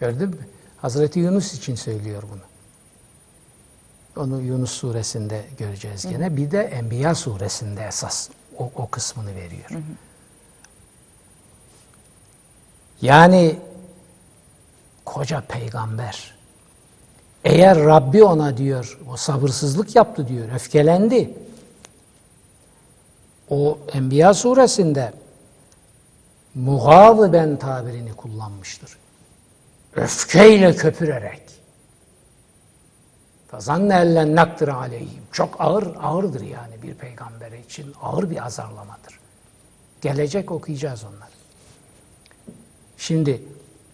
Gördün 0.00 0.28
mü? 0.28 0.46
Hazreti 0.76 1.20
Yunus 1.20 1.54
için 1.54 1.74
söylüyor 1.74 2.22
bunu. 2.32 2.40
Onu 4.24 4.40
Yunus 4.40 4.70
suresinde 4.70 5.44
göreceğiz 5.58 6.06
gene. 6.08 6.36
Bir 6.36 6.50
de 6.50 6.60
Enbiya 6.60 7.14
suresinde 7.14 7.84
esas 7.84 8.28
o, 8.58 8.70
o 8.76 8.88
kısmını 8.90 9.34
veriyor. 9.34 9.70
Yani 13.02 13.58
koca 15.04 15.40
peygamber 15.40 16.35
eğer 17.46 17.84
Rabbi 17.84 18.24
ona 18.24 18.56
diyor 18.56 18.98
o 19.12 19.16
sabırsızlık 19.16 19.96
yaptı 19.96 20.28
diyor, 20.28 20.48
öfkelendi. 20.54 21.30
O 23.50 23.78
Enbiya 23.92 24.34
suresinde 24.34 25.12
mugaziben 26.54 27.56
tabirini 27.56 28.12
kullanmıştır. 28.12 28.96
Öfkeyle 29.94 30.76
köpürerek. 30.76 31.42
Fazanne 33.48 33.94
ellen 33.94 34.36
nakdir 34.36 34.68
aleyhim. 34.68 35.22
Çok 35.32 35.60
ağır, 35.60 35.96
ağırdır 36.02 36.40
yani 36.40 36.82
bir 36.82 36.94
peygamber 36.94 37.52
için. 37.52 37.94
Ağır 38.02 38.30
bir 38.30 38.46
azarlamadır. 38.46 39.20
Gelecek 40.00 40.50
okuyacağız 40.50 41.04
onları. 41.04 41.36
Şimdi 42.98 43.42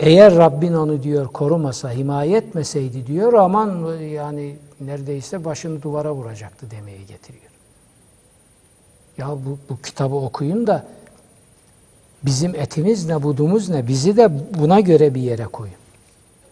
eğer 0.00 0.36
Rabbin 0.36 0.74
onu 0.74 1.02
diyor 1.02 1.26
korumasa, 1.26 1.90
himaye 1.90 2.36
etmeseydi 2.36 3.06
diyor 3.06 3.32
aman 3.32 3.96
yani 3.96 4.56
neredeyse 4.80 5.44
başını 5.44 5.82
duvara 5.82 6.14
vuracaktı 6.14 6.70
demeye 6.70 7.02
getiriyor. 7.02 7.52
Ya 9.18 9.28
bu, 9.28 9.58
bu 9.68 9.82
kitabı 9.82 10.14
okuyun 10.14 10.66
da 10.66 10.86
Bizim 12.24 12.54
etimiz 12.54 13.06
ne, 13.06 13.22
budumuz 13.22 13.68
ne, 13.68 13.88
bizi 13.88 14.16
de 14.16 14.54
buna 14.58 14.80
göre 14.80 15.14
bir 15.14 15.20
yere 15.20 15.44
koyun. 15.44 15.74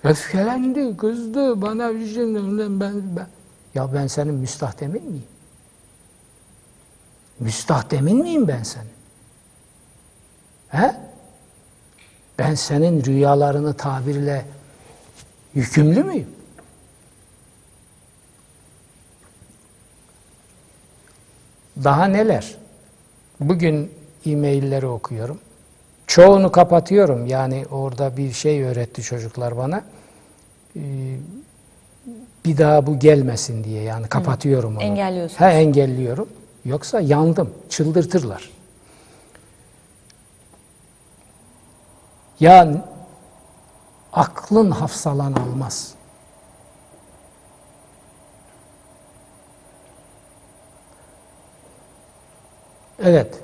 Öfkelendi, 0.04 0.96
kızdı, 0.96 1.62
bana 1.62 1.94
bir 1.94 2.16
ben, 2.80 3.16
ben. 3.16 3.26
Ya 3.74 3.94
ben 3.94 4.06
senin 4.06 4.34
müstahdemin 4.34 5.04
miyim? 5.04 5.24
Müstahdemin 7.40 8.16
miyim 8.16 8.48
ben 8.48 8.62
senin? 8.62 8.90
He? 10.68 10.96
Ben 12.40 12.54
senin 12.54 13.04
rüyalarını 13.04 13.74
tabirle 13.74 14.44
yükümlü 15.54 16.04
müyüm? 16.04 16.28
Daha 21.84 22.04
neler? 22.04 22.54
Bugün 23.40 23.90
e-mailleri 24.26 24.86
okuyorum. 24.86 25.38
Çoğunu 26.06 26.52
kapatıyorum. 26.52 27.26
Yani 27.26 27.64
orada 27.70 28.16
bir 28.16 28.32
şey 28.32 28.62
öğretti 28.62 29.02
çocuklar 29.02 29.56
bana. 29.56 29.84
Ee, 30.76 30.80
bir 32.44 32.58
daha 32.58 32.86
bu 32.86 32.98
gelmesin 32.98 33.64
diye 33.64 33.82
yani 33.82 34.06
kapatıyorum 34.06 34.76
onu. 34.76 34.82
Engelliyorsunuz. 34.82 35.40
Ha 35.40 35.50
engelliyorum. 35.50 36.28
Yoksa 36.64 37.00
yandım. 37.00 37.50
Çıldırtırlar. 37.68 38.50
Ya 42.40 42.84
aklın 44.12 44.70
hafsalan 44.70 45.32
almaz. 45.32 45.94
Evet. 53.04 53.38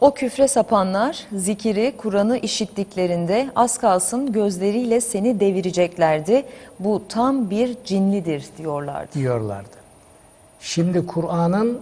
O 0.00 0.14
küfre 0.14 0.48
sapanlar 0.48 1.26
zikiri, 1.32 1.94
Kur'an'ı 1.96 2.38
işittiklerinde 2.38 3.50
az 3.56 3.78
kalsın 3.78 4.32
gözleriyle 4.32 5.00
seni 5.00 5.40
devireceklerdi. 5.40 6.46
Bu 6.78 7.02
tam 7.08 7.50
bir 7.50 7.76
cinlidir 7.84 8.44
diyorlardı. 8.58 9.12
diyorlardı. 9.14 9.76
Şimdi 10.60 11.06
Kur'an'ın 11.06 11.80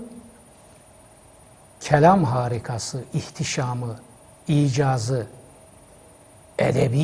kelam 1.81 2.25
harikası, 2.25 3.05
ihtişamı, 3.15 3.97
icazı, 4.51 5.27
edebi, 6.59 6.99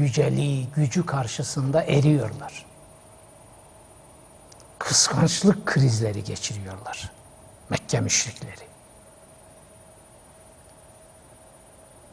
yüceliği, 0.00 0.66
gücü 0.76 1.06
karşısında 1.06 1.82
eriyorlar. 1.82 2.66
Kıskançlık 4.78 5.66
krizleri 5.66 6.24
geçiriyorlar. 6.24 7.10
Mekke 7.70 8.00
müşrikleri. 8.00 8.64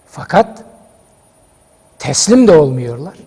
Fakat 0.08 0.64
teslim 1.99 2.48
de 2.48 2.52
olmuyorlar. 2.52 3.18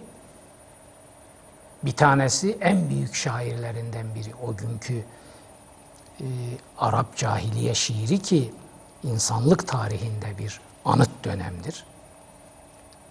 Bir 1.83 1.93
tanesi 1.93 2.59
en 2.61 2.91
büyük 2.91 3.15
şairlerinden 3.15 4.15
biri 4.15 4.35
o 4.47 4.57
günkü 4.57 5.05
e, 6.21 6.27
Arap 6.79 7.17
cahiliye 7.17 7.75
şiiri 7.75 8.19
ki 8.19 8.55
insanlık 9.03 9.69
tarihinde 9.69 10.39
bir 10.39 10.61
anıt 10.85 11.25
dönemdir. 11.25 11.85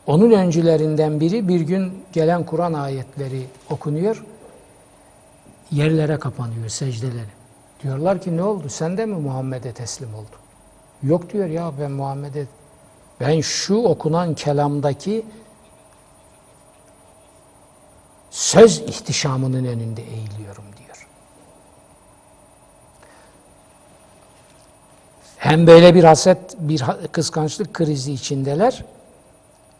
Onun 0.07 0.31
öncülerinden 0.31 1.19
biri 1.19 1.47
bir 1.47 1.61
gün 1.61 2.03
gelen 2.13 2.45
Kur'an 2.45 2.73
ayetleri 2.73 3.47
okunuyor, 3.69 4.23
yerlere 5.71 6.19
kapanıyor 6.19 6.69
secdeleri. 6.69 7.33
Diyorlar 7.83 8.21
ki 8.21 8.37
ne 8.37 8.43
oldu? 8.43 8.69
Sen 8.69 8.97
de 8.97 9.05
mi 9.05 9.15
Muhammed'e 9.15 9.73
teslim 9.73 10.13
oldun? 10.13 10.43
Yok 11.03 11.33
diyor 11.33 11.47
ya 11.47 11.71
ben 11.79 11.91
Muhammed'e 11.91 12.45
ben 13.19 13.41
şu 13.41 13.75
okunan 13.75 14.35
kelamdaki 14.35 15.25
söz 18.31 18.79
ihtişamının 18.79 19.65
önünde 19.65 20.01
eğiliyorum 20.01 20.63
diyor. 20.77 21.07
Hem 25.43 25.67
böyle 25.67 25.95
bir 25.95 26.03
haset, 26.03 26.59
bir 26.59 26.83
kıskançlık 27.11 27.73
krizi 27.73 28.13
içindeler, 28.13 28.85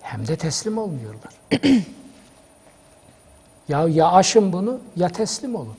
hem 0.01 0.27
de 0.27 0.35
teslim 0.35 0.77
olmuyorlar. 0.77 1.33
ya 3.67 3.87
ya 3.87 4.11
aşın 4.11 4.53
bunu, 4.53 4.79
ya 4.95 5.09
teslim 5.09 5.55
olun. 5.55 5.75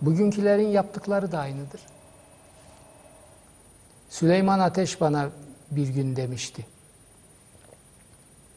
Bugünkülerin 0.00 0.68
yaptıkları 0.68 1.32
da 1.32 1.38
aynıdır. 1.38 1.80
Süleyman 4.08 4.58
Ateş 4.58 5.00
bana 5.00 5.30
bir 5.70 5.88
gün 5.88 6.16
demişti. 6.16 6.66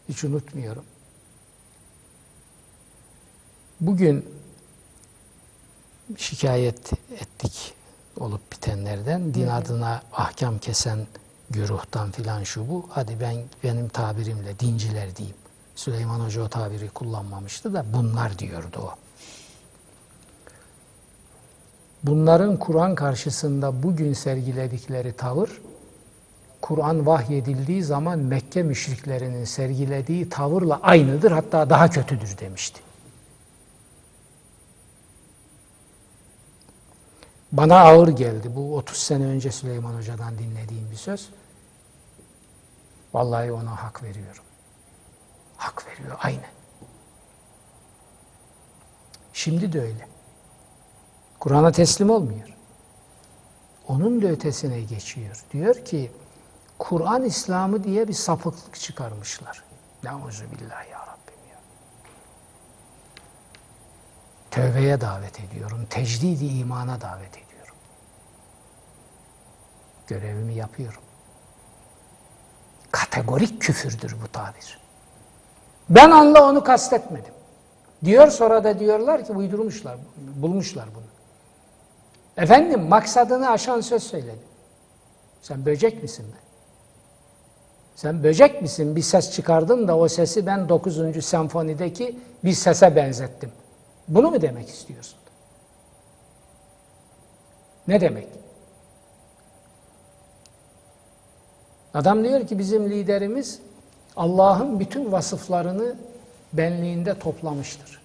Hiç 0.10 0.24
unutmuyorum. 0.24 0.86
Bugün 3.82 4.26
şikayet 6.18 6.94
ettik 7.12 7.77
olup 8.20 8.52
bitenlerden. 8.52 9.34
Din 9.34 9.48
adına 9.48 10.02
ahkam 10.14 10.60
kesen 10.60 11.00
güruhtan 11.50 12.12
filan 12.12 12.44
şu 12.44 12.70
bu. 12.70 12.86
Hadi 12.90 13.18
ben 13.22 13.36
benim 13.64 13.88
tabirimle 13.88 14.60
dinciler 14.60 15.16
diyeyim. 15.16 15.38
Süleyman 15.76 16.20
Hoca 16.20 16.42
o 16.42 16.50
tabiri 16.50 16.90
kullanmamıştı 16.90 17.74
da 17.74 17.86
bunlar 17.94 18.40
diyordu 18.40 18.78
o. 18.82 18.96
Bunların 22.04 22.58
Kur'an 22.58 22.96
karşısında 22.96 23.84
bugün 23.84 24.14
sergiledikleri 24.14 25.14
tavır 25.14 25.50
Kur'an 26.62 27.06
vahyedildiği 27.06 27.84
zaman 27.84 28.20
Mekke 28.20 28.64
müşriklerinin 28.64 29.46
sergilediği 29.46 30.30
tavırla 30.30 30.80
aynıdır 30.84 31.32
hatta 31.32 31.70
daha 31.70 31.90
kötüdür 31.90 32.38
demişti. 32.38 32.87
Bana 37.52 37.80
ağır 37.80 38.08
geldi. 38.08 38.56
Bu 38.56 38.78
30 38.78 38.98
sene 38.98 39.26
önce 39.26 39.52
Süleyman 39.52 39.94
Hoca'dan 39.98 40.38
dinlediğim 40.38 40.92
bir 40.92 40.96
söz. 40.96 41.30
Vallahi 43.14 43.52
ona 43.52 43.84
hak 43.84 44.04
veriyorum. 44.04 44.44
Hak 45.58 45.88
veriyor 45.88 46.18
aynen. 46.20 46.52
Şimdi 49.34 49.74
de 49.74 49.82
öyle. 49.82 50.08
Kur'an'a 51.40 51.72
teslim 51.72 52.10
olmuyor. 52.10 52.58
Onun 53.88 54.22
da 54.22 54.28
ötesine 54.28 54.82
geçiyor. 54.82 55.44
Diyor 55.52 55.86
ki 55.86 56.12
Kur'an 56.80 57.24
İslam'ı 57.24 57.84
diye 57.84 58.08
bir 58.08 58.14
sapıklık 58.14 58.80
çıkarmışlar. 58.80 59.64
Neuzubillah 60.04 60.90
ya 60.92 61.00
Rabbim 61.00 61.50
ya. 61.52 61.60
Tövbeye 64.58 65.02
davet 65.02 65.40
ediyorum. 65.40 65.86
Tecdidi 65.90 66.46
imana 66.46 67.02
davet 67.02 67.32
ediyorum. 67.32 67.76
Görevimi 70.08 70.54
yapıyorum. 70.54 71.02
Kategorik 72.92 73.62
küfürdür 73.62 74.16
bu 74.24 74.28
tabir. 74.28 74.80
Ben 75.90 76.12
anla 76.12 76.50
onu 76.50 76.64
kastetmedim. 76.64 77.34
Diyor 78.06 78.28
sonra 78.28 78.64
da 78.64 78.80
diyorlar 78.80 79.26
ki 79.26 79.34
uydurmuşlar, 79.34 79.98
bulmuşlar 80.18 80.86
bunu. 80.96 81.04
Efendim 82.44 82.82
maksadını 82.82 83.50
aşan 83.50 83.82
söz 83.82 84.04
söyledim. 84.04 84.48
Sen 85.42 85.66
böcek 85.66 86.04
misin 86.04 86.26
be? 86.26 86.38
Sen 87.96 88.24
böcek 88.24 88.62
misin? 88.62 88.96
Bir 88.96 89.02
ses 89.02 89.32
çıkardın 89.32 89.88
da 89.88 89.98
o 89.98 90.08
sesi 90.08 90.46
ben 90.46 90.70
9. 90.70 91.26
senfonideki 91.26 92.20
bir 92.44 92.54
sese 92.54 92.96
benzettim. 92.96 93.52
Bunu 94.08 94.32
mu 94.32 94.42
demek 94.42 94.70
istiyorsun? 94.70 95.20
Ne 97.88 98.02
demek? 98.02 98.28
Adam 101.94 102.24
diyor 102.24 102.48
ki 102.48 102.60
bizim 102.60 102.90
liderimiz 102.90 103.60
Allah'ın 104.16 104.80
bütün 104.80 105.12
vasıflarını 105.12 105.96
benliğinde 106.54 107.20
toplamıştır. 107.20 108.02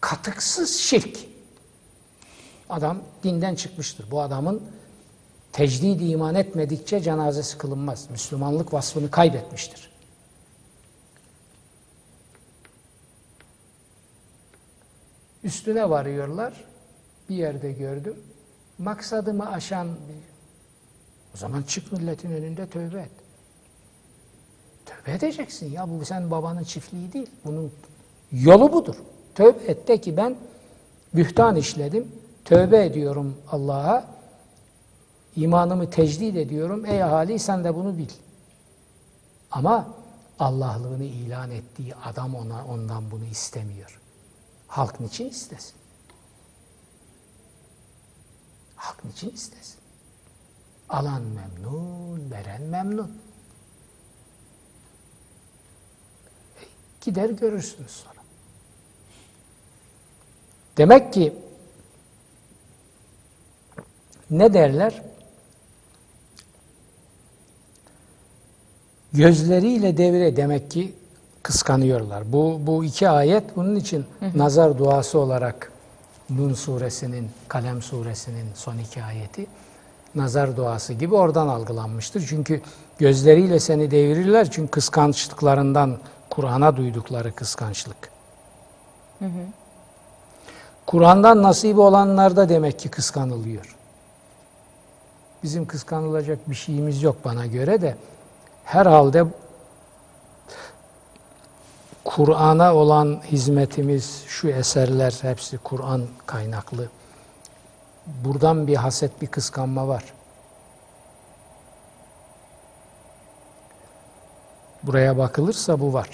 Katıksız 0.00 0.76
şirk. 0.76 1.18
Adam 2.70 2.98
dinden 3.22 3.54
çıkmıştır. 3.54 4.10
Bu 4.10 4.20
adamın 4.20 4.62
tecdid 5.52 6.00
iman 6.00 6.34
etmedikçe 6.34 7.00
cenazesi 7.00 7.58
kılınmaz. 7.58 8.10
Müslümanlık 8.10 8.72
vasfını 8.72 9.10
kaybetmiştir. 9.10 9.90
Üstüne 15.44 15.90
varıyorlar. 15.90 16.64
Bir 17.28 17.34
yerde 17.34 17.72
gördüm. 17.72 18.16
Maksadımı 18.78 19.50
aşan 19.50 19.88
bir... 19.88 20.32
O 21.34 21.36
zaman 21.36 21.62
çık 21.62 21.92
milletin 21.92 22.30
önünde 22.30 22.66
tövbe 22.66 23.00
et. 23.00 23.10
Tövbe 24.86 25.16
edeceksin 25.16 25.72
ya. 25.72 25.88
Bu 25.88 26.04
sen 26.04 26.30
babanın 26.30 26.64
çiftliği 26.64 27.12
değil. 27.12 27.30
Bunun 27.44 27.72
yolu 28.32 28.72
budur. 28.72 28.96
Tövbe 29.34 29.64
et 29.66 29.88
de 29.88 30.00
ki 30.00 30.16
ben 30.16 30.36
bühtan 31.14 31.56
işledim. 31.56 32.12
Tövbe 32.44 32.84
ediyorum 32.84 33.36
Allah'a. 33.50 34.04
İmanımı 35.36 35.90
tecdid 35.90 36.36
ediyorum. 36.36 36.86
Ey 36.86 37.02
ahali 37.02 37.38
sen 37.38 37.64
de 37.64 37.74
bunu 37.74 37.98
bil. 37.98 38.10
Ama 39.50 39.88
Allah'lığını 40.38 41.04
ilan 41.04 41.50
ettiği 41.50 41.94
adam 41.94 42.34
ona 42.34 42.66
ondan 42.66 43.10
bunu 43.10 43.24
istemiyor. 43.24 44.01
Halk 44.72 45.00
niçin 45.00 45.28
istesin? 45.28 45.74
Halk 48.76 49.04
niçin 49.04 49.30
istesin? 49.30 49.80
Alan 50.88 51.22
memnun, 51.22 52.30
veren 52.30 52.62
memnun. 52.62 53.18
Gider 57.00 57.30
görürsünüz 57.30 57.90
sonra. 57.90 58.22
Demek 60.76 61.12
ki 61.12 61.34
ne 64.30 64.54
derler? 64.54 65.02
Gözleriyle 69.12 69.96
devre 69.96 70.36
demek 70.36 70.70
ki 70.70 70.94
kıskanıyorlar. 71.42 72.32
Bu, 72.32 72.60
bu 72.62 72.84
iki 72.84 73.08
ayet 73.08 73.56
bunun 73.56 73.76
için 73.76 74.06
nazar 74.34 74.78
duası 74.78 75.18
olarak 75.18 75.72
Nun 76.30 76.54
suresinin, 76.54 77.30
Kalem 77.48 77.82
suresinin 77.82 78.46
son 78.54 78.78
iki 78.78 79.02
ayeti 79.02 79.46
nazar 80.14 80.56
duası 80.56 80.92
gibi 80.92 81.14
oradan 81.14 81.48
algılanmıştır. 81.48 82.24
Çünkü 82.28 82.60
gözleriyle 82.98 83.60
seni 83.60 83.90
devirirler 83.90 84.50
çünkü 84.50 84.70
kıskançlıklarından 84.70 85.98
Kur'an'a 86.30 86.76
duydukları 86.76 87.34
kıskançlık. 87.34 88.12
Kur'an'dan 90.86 91.42
nasibi 91.42 91.80
olanlar 91.80 92.36
da 92.36 92.48
demek 92.48 92.78
ki 92.78 92.88
kıskanılıyor. 92.88 93.76
Bizim 95.42 95.66
kıskanılacak 95.66 96.50
bir 96.50 96.54
şeyimiz 96.54 97.02
yok 97.02 97.16
bana 97.24 97.46
göre 97.46 97.80
de 97.80 97.96
herhalde 98.64 99.24
Kur'an'a 102.04 102.74
olan 102.74 103.20
hizmetimiz, 103.24 104.24
şu 104.26 104.48
eserler 104.48 105.18
hepsi 105.22 105.58
Kur'an 105.58 106.06
kaynaklı. 106.26 106.88
Buradan 108.24 108.66
bir 108.66 108.76
haset, 108.76 109.22
bir 109.22 109.26
kıskanma 109.26 109.88
var. 109.88 110.04
Buraya 114.82 115.18
bakılırsa 115.18 115.80
bu 115.80 115.92
var. 115.92 116.08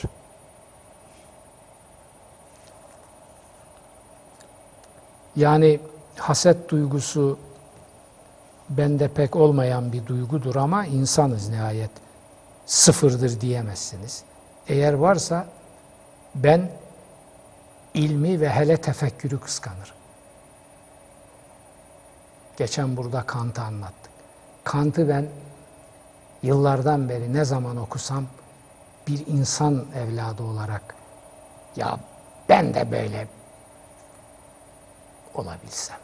Yani 5.36 5.80
haset 6.16 6.68
duygusu 6.68 7.38
bende 8.70 9.08
pek 9.08 9.36
olmayan 9.36 9.92
bir 9.92 10.06
duygudur 10.06 10.56
ama 10.56 10.86
insanız 10.86 11.48
nihayet. 11.48 11.90
Sıfırdır 12.66 13.40
diyemezsiniz. 13.40 14.22
Eğer 14.68 14.92
varsa 14.92 15.46
ben 16.42 16.70
ilmi 17.94 18.40
ve 18.40 18.50
hele 18.50 18.76
tefekkürü 18.76 19.40
kıskanırım. 19.40 19.96
Geçen 22.56 22.96
burada 22.96 23.22
Kant'ı 23.26 23.62
anlattık. 23.62 24.10
Kant'ı 24.64 25.08
ben 25.08 25.26
yıllardan 26.42 27.08
beri 27.08 27.32
ne 27.34 27.44
zaman 27.44 27.76
okusam 27.76 28.24
bir 29.08 29.26
insan 29.26 29.84
evladı 29.96 30.42
olarak 30.42 30.94
ya 31.76 31.98
ben 32.48 32.74
de 32.74 32.92
böyle 32.92 33.28
olabilsem. 35.34 35.96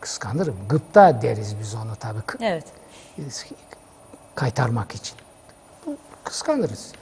Kıskanırım. 0.00 0.56
Gıpta 0.68 1.22
deriz 1.22 1.58
biz 1.58 1.74
onu 1.74 1.96
tabii. 1.96 2.20
Evet. 2.40 2.64
Kaytarmak 4.34 4.94
için. 4.94 5.16
Kıskanırız. 6.24 6.92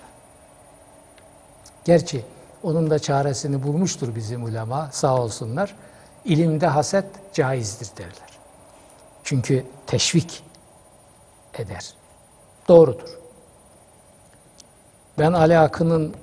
Gerçi 1.85 2.25
onun 2.63 2.91
da 2.91 2.99
çaresini 2.99 3.63
bulmuştur 3.63 4.15
bizim 4.15 4.45
ulema 4.45 4.89
sağ 4.93 5.17
olsunlar. 5.17 5.77
İlimde 6.25 6.67
haset 6.67 7.05
caizdir 7.35 7.97
derler. 7.97 8.39
Çünkü 9.25 9.67
teşvik 9.87 10.45
eder. 11.55 11.95
Doğrudur. 12.69 13.19
Ben 15.19 15.33
Ali 15.33 15.59
Akın'ın 15.59 16.15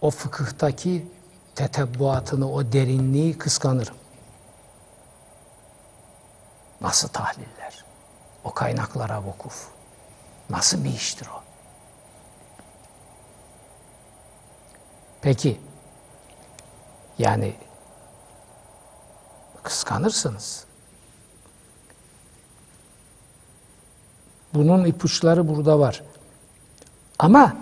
o 0.00 0.10
fıkıhtaki 0.10 1.06
tetebbuatını, 1.54 2.52
o 2.52 2.72
derinliği 2.72 3.38
kıskanırım. 3.38 3.94
Nasıl 6.80 7.08
tahliller? 7.08 7.84
O 8.44 8.54
kaynaklara 8.54 9.26
vakuf. 9.26 9.68
Nasıl 10.50 10.84
bir 10.84 10.90
iştir 10.90 11.26
o? 11.26 11.43
Peki, 15.24 15.56
yani 17.18 17.52
kıskanırsınız. 19.62 20.64
Bunun 24.54 24.84
ipuçları 24.84 25.48
burada 25.48 25.78
var. 25.78 26.02
Ama 27.18 27.56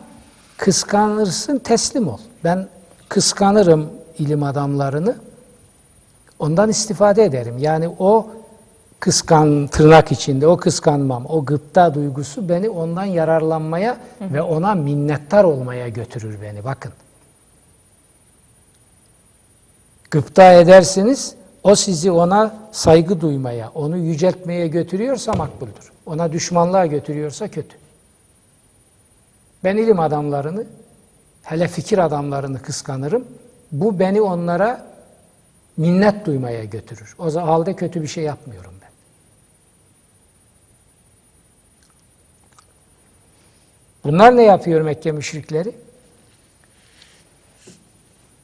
kıskanırsın 0.57 1.59
teslim 1.59 2.09
ol. 2.09 2.19
Ben 2.45 2.69
kıskanırım 3.09 3.91
ilim 4.19 4.43
adamlarını. 4.43 5.17
Ondan 6.39 6.71
istifade 6.71 7.25
ederim. 7.25 7.59
Yani 7.59 7.89
o 7.99 8.31
kıskan 9.01 9.67
tırnak 9.67 10.13
içinde 10.13 10.47
o 10.47 10.57
kıskanmam, 10.57 11.27
o 11.27 11.45
gıpta 11.45 11.95
duygusu 11.95 12.49
beni 12.49 12.71
ondan 12.71 13.05
yararlanmaya 13.05 13.97
ve 14.21 14.43
ona 14.43 14.75
minnettar 14.75 15.45
olmaya 15.45 15.89
götürür 15.89 16.39
beni. 16.43 16.65
Bakın. 16.65 16.93
Gıpta 20.13 20.53
edersiniz, 20.53 21.35
o 21.63 21.75
sizi 21.75 22.11
ona 22.11 22.55
saygı 22.73 23.21
duymaya, 23.21 23.71
onu 23.75 23.97
yüceltmeye 23.97 24.69
götürüyorsa 24.69 25.33
makbuldür. 25.33 25.93
Ona 26.07 26.33
düşmanlığa 26.33 26.87
götürüyorsa 26.87 27.49
kötü. 27.49 27.77
Ben 29.65 29.77
ilim 29.77 30.01
adamlarını, 30.01 30.67
hele 31.43 31.69
fikir 31.69 31.99
adamlarını 31.99 32.63
kıskanırım. 32.63 33.25
Bu 33.73 33.99
beni 33.99 34.21
onlara 34.21 34.87
minnet 35.77 36.27
duymaya 36.27 36.65
götürür. 36.65 37.17
O 37.19 37.35
halde 37.35 37.77
kötü 37.77 38.03
bir 38.03 38.07
şey 38.07 38.25
yapmıyorum 38.25 38.75
ben. 38.83 38.91
Bunlar 44.05 44.37
ne 44.37 44.43
yapıyor 44.43 44.81
Mekke 44.81 45.13
müşrikleri? 45.13 45.75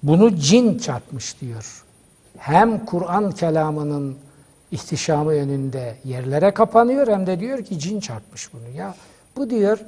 Bunu 0.09 0.37
cin 0.37 0.79
çarpmış 0.79 1.41
diyor. 1.41 1.85
Hem 2.39 2.85
Kur'an 2.85 3.33
kelamının 3.33 4.19
ihtişamı 4.71 5.31
önünde 5.31 5.97
yerlere 6.05 6.55
kapanıyor 6.55 7.09
hem 7.09 7.27
de 7.27 7.41
diyor 7.41 7.65
ki 7.65 7.79
cin 7.79 8.01
çarpmış 8.01 8.53
bunu. 8.53 8.77
Ya 8.77 8.95
bu 9.37 9.51
diyor 9.51 9.79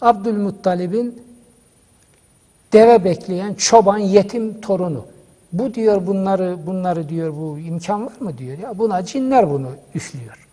Abdülmuttalib'in 0.00 1.22
deve 2.72 3.04
bekleyen 3.04 3.54
çoban 3.54 3.98
yetim 3.98 4.60
torunu. 4.60 5.06
Bu 5.52 5.74
diyor 5.74 6.06
bunları 6.06 6.66
bunları 6.66 7.08
diyor 7.08 7.34
bu 7.34 7.58
imkan 7.58 8.06
var 8.06 8.20
mı 8.20 8.38
diyor. 8.38 8.58
Ya 8.58 8.78
buna 8.78 9.04
cinler 9.04 9.50
bunu 9.50 9.70
üflüyor. 9.94 10.48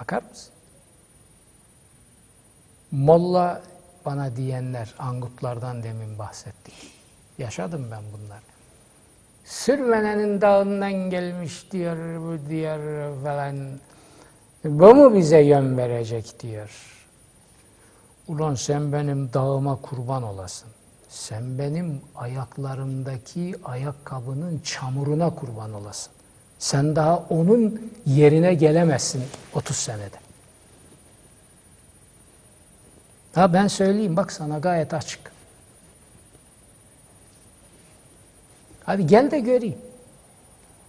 Bakar 0.00 0.22
mısın? 0.30 0.52
Molla 2.90 3.62
bana 4.06 4.36
diyenler, 4.36 4.94
angutlardan 4.98 5.82
demin 5.82 6.18
bahsettik. 6.18 6.74
Yaşadım 7.38 7.88
ben 7.90 8.02
bunlar. 8.12 8.40
Sürmenenin 9.44 10.40
dağından 10.40 10.92
gelmiş 10.92 11.72
diyor 11.72 11.96
bu 12.20 12.50
diyor 12.50 13.12
falan. 13.24 13.56
Bu 14.64 14.94
mu 14.94 15.14
bize 15.14 15.40
yön 15.40 15.76
verecek 15.78 16.40
diyor. 16.40 16.70
Ulan 18.28 18.54
sen 18.54 18.92
benim 18.92 19.32
dağıma 19.32 19.80
kurban 19.82 20.22
olasın. 20.22 20.68
Sen 21.08 21.58
benim 21.58 22.00
ayaklarımdaki 22.14 23.54
ayakkabının 23.64 24.58
çamuruna 24.64 25.34
kurban 25.34 25.72
olasın. 25.72 26.12
Sen 26.58 26.96
daha 26.96 27.16
onun 27.18 27.92
yerine 28.06 28.54
gelemezsin 28.54 29.22
30 29.54 29.76
senede. 29.76 30.21
Ha 33.34 33.52
ben 33.52 33.66
söyleyeyim 33.66 34.16
bak 34.16 34.32
sana 34.32 34.58
gayet 34.58 34.94
açık. 34.94 35.32
Hadi 38.84 39.06
gel 39.06 39.30
de 39.30 39.40
göreyim. 39.40 39.78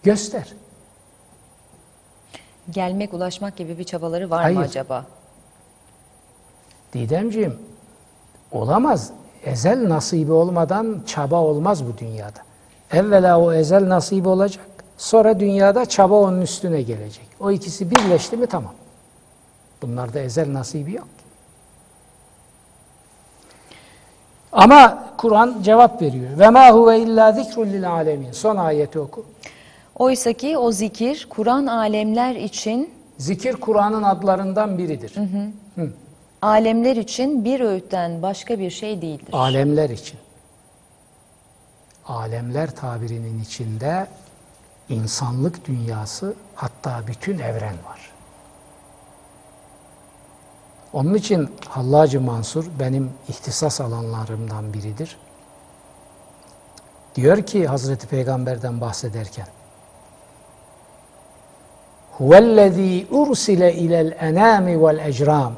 Göster. 0.04 0.54
Gelmek, 2.70 3.14
ulaşmak 3.14 3.58
gibi 3.58 3.78
bir 3.78 3.84
çabaları 3.84 4.30
var 4.30 4.42
Hayır. 4.44 4.58
mı 4.58 4.64
acaba? 4.64 5.06
Didemciğim 6.94 7.60
olamaz. 8.52 9.12
Ezel 9.44 9.90
nasibi 9.90 10.32
olmadan 10.32 11.04
çaba 11.06 11.36
olmaz 11.42 11.86
bu 11.86 11.98
dünyada. 11.98 12.40
Evvela 12.92 13.40
o 13.40 13.54
ezel 13.54 13.90
nasibi 13.90 14.28
olacak. 14.28 14.66
Sonra 14.98 15.40
dünyada 15.40 15.86
çaba 15.86 16.16
onun 16.16 16.42
üstüne 16.42 16.82
gelecek. 16.82 17.28
O 17.40 17.52
ikisi 17.52 17.92
birleşti 17.92 18.38
mi 18.38 18.48
tamam. 18.48 18.74
Bunlarda 19.82 20.20
ezel 20.20 20.54
nasibi 20.54 20.94
yok. 20.94 21.08
Ama 24.54 25.04
Kur'an 25.18 25.56
cevap 25.64 26.02
veriyor. 26.02 26.40
Ve 26.40 26.50
ma 26.50 26.70
huve 26.70 27.00
illa 27.00 27.32
zikrun 27.32 27.68
lil 27.68 27.92
alemin. 27.92 28.32
Son 28.32 28.56
ayeti 28.56 29.00
oku. 29.00 29.26
Oysa 29.96 30.34
ki 30.34 30.58
o 30.58 30.72
zikir 30.72 31.28
Kur'an 31.30 31.66
alemler 31.66 32.36
için 32.36 32.94
Zikir 33.18 33.54
Kur'an'ın 33.54 34.04
adlarından 34.04 34.78
biridir. 34.78 35.14
alemler 36.42 36.96
için 36.96 37.46
bir 37.46 37.60
öğütten 37.60 38.22
başka 38.22 38.60
bir 38.60 38.70
şey 38.70 39.02
değildir. 39.02 39.30
Alemler 39.34 39.90
için. 39.90 40.20
Alemler 42.08 42.76
tabirinin 42.76 43.42
içinde 43.42 44.08
insanlık 44.90 45.68
dünyası 45.68 46.34
hatta 46.56 47.02
bütün 47.08 47.40
evren 47.40 47.76
var. 47.90 48.13
Onun 50.94 51.14
için 51.14 51.56
Hallacı 51.70 52.22
Mansur 52.22 52.66
benim 52.80 53.12
ihtisas 53.28 53.82
alanlarımdan 53.82 54.74
biridir. 54.74 55.18
Diyor 57.16 57.46
ki 57.46 57.68
Hazreti 57.68 58.08
Peygamber'den 58.08 58.82
bahsederken 58.82 59.48
Huvellezî 62.18 63.08
ursile 63.12 63.74
ilel 63.74 64.18
enâmi 64.20 64.84
vel 64.84 65.00
ecrâm 65.00 65.54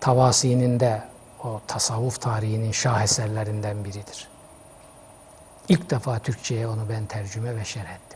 Tavasi'nin 0.00 0.80
de 0.80 1.02
o 1.44 1.60
tasavvuf 1.66 2.20
tarihinin 2.20 2.72
şaheserlerinden 2.72 3.84
biridir. 3.84 4.28
İlk 5.68 5.90
defa 5.90 6.18
Türkçe'ye 6.18 6.68
onu 6.68 6.88
ben 6.88 7.06
tercüme 7.06 7.56
ve 7.56 7.64
şerh 7.64 7.90
ettim. 7.90 8.07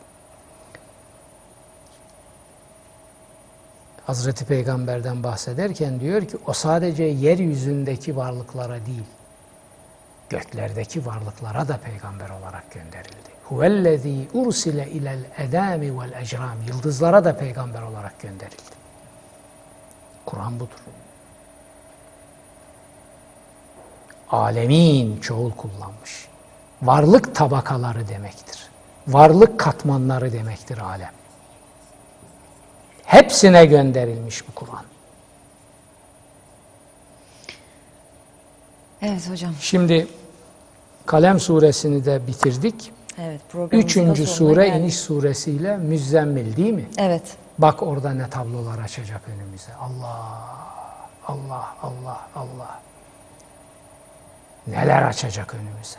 Hazreti 4.06 4.44
Peygamber'den 4.44 5.22
bahsederken 5.22 6.00
diyor 6.00 6.22
ki 6.24 6.36
o 6.46 6.52
sadece 6.52 7.04
yeryüzündeki 7.04 8.16
varlıklara 8.16 8.86
değil, 8.86 9.04
göklerdeki 10.28 11.06
varlıklara 11.06 11.68
da 11.68 11.76
peygamber 11.76 12.30
olarak 12.30 12.70
gönderildi. 12.70 13.32
Huvellezî 13.44 14.28
ursile 14.34 14.90
ilel 14.90 15.24
edâmi 15.38 16.00
vel 16.00 16.12
ecrâm. 16.12 16.62
Yıldızlara 16.68 17.24
da 17.24 17.36
peygamber 17.36 17.82
olarak 17.82 18.20
gönderildi. 18.20 18.72
Kur'an 20.26 20.60
budur. 20.60 20.78
Alemin 24.30 25.20
çoğul 25.20 25.50
kullanmış. 25.50 26.28
Varlık 26.82 27.34
tabakaları 27.34 28.08
demektir. 28.08 28.68
Varlık 29.08 29.60
katmanları 29.60 30.32
demektir 30.32 30.78
alem. 30.78 31.10
Hepsine 33.12 33.66
gönderilmiş 33.66 34.48
bu 34.48 34.54
Kur'an. 34.54 34.84
Evet 39.02 39.30
hocam. 39.30 39.54
Şimdi 39.60 40.06
Kalem 41.06 41.40
suresini 41.40 42.04
de 42.04 42.26
bitirdik. 42.26 42.92
Evet 43.18 43.40
Üçüncü 43.72 44.26
sure 44.26 44.66
geldik. 44.68 44.80
iniş 44.80 44.96
suresiyle 44.96 45.76
müzzemmil 45.76 46.56
değil 46.56 46.72
mi? 46.72 46.88
Evet. 46.98 47.22
Bak 47.58 47.82
orada 47.82 48.10
ne 48.12 48.30
tablolar 48.30 48.78
açacak 48.78 49.20
önümüze. 49.28 49.74
Allah, 49.74 50.32
Allah, 51.26 51.74
Allah, 51.82 52.20
Allah. 52.34 52.80
Neler 54.66 55.02
açacak 55.02 55.54
önümüze. 55.54 55.98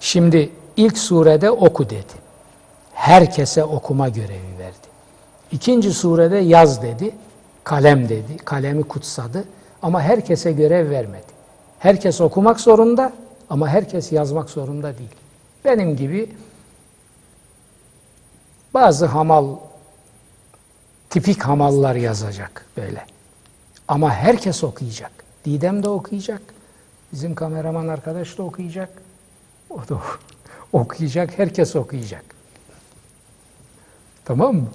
Şimdi 0.00 0.50
ilk 0.76 0.98
surede 0.98 1.50
oku 1.50 1.90
dedi. 1.90 2.14
Herkese 2.94 3.64
okuma 3.64 4.08
görevi 4.08 4.58
verdi. 4.58 4.93
İkinci 5.54 5.92
surede 5.92 6.36
yaz 6.36 6.82
dedi. 6.82 7.14
Kalem 7.64 8.08
dedi. 8.08 8.36
Kalemi 8.44 8.82
kutsadı. 8.82 9.44
Ama 9.82 10.02
herkese 10.02 10.52
görev 10.52 10.90
vermedi. 10.90 11.32
Herkes 11.78 12.20
okumak 12.20 12.60
zorunda 12.60 13.12
ama 13.50 13.68
herkes 13.68 14.12
yazmak 14.12 14.50
zorunda 14.50 14.98
değil. 14.98 15.10
Benim 15.64 15.96
gibi 15.96 16.30
bazı 18.74 19.06
hamal 19.06 19.56
tipik 21.10 21.42
hamallar 21.42 21.94
yazacak 21.94 22.66
böyle. 22.76 23.06
Ama 23.88 24.14
herkes 24.14 24.64
okuyacak. 24.64 25.12
Didem 25.44 25.82
de 25.82 25.88
okuyacak. 25.88 26.42
Bizim 27.12 27.34
kameraman 27.34 27.88
arkadaş 27.88 28.38
da 28.38 28.42
okuyacak. 28.42 28.88
O 29.70 29.78
da 29.78 30.00
okuyacak. 30.72 31.38
Herkes 31.38 31.76
okuyacak. 31.76 32.24
Tamam 34.24 34.54
mı? 34.56 34.68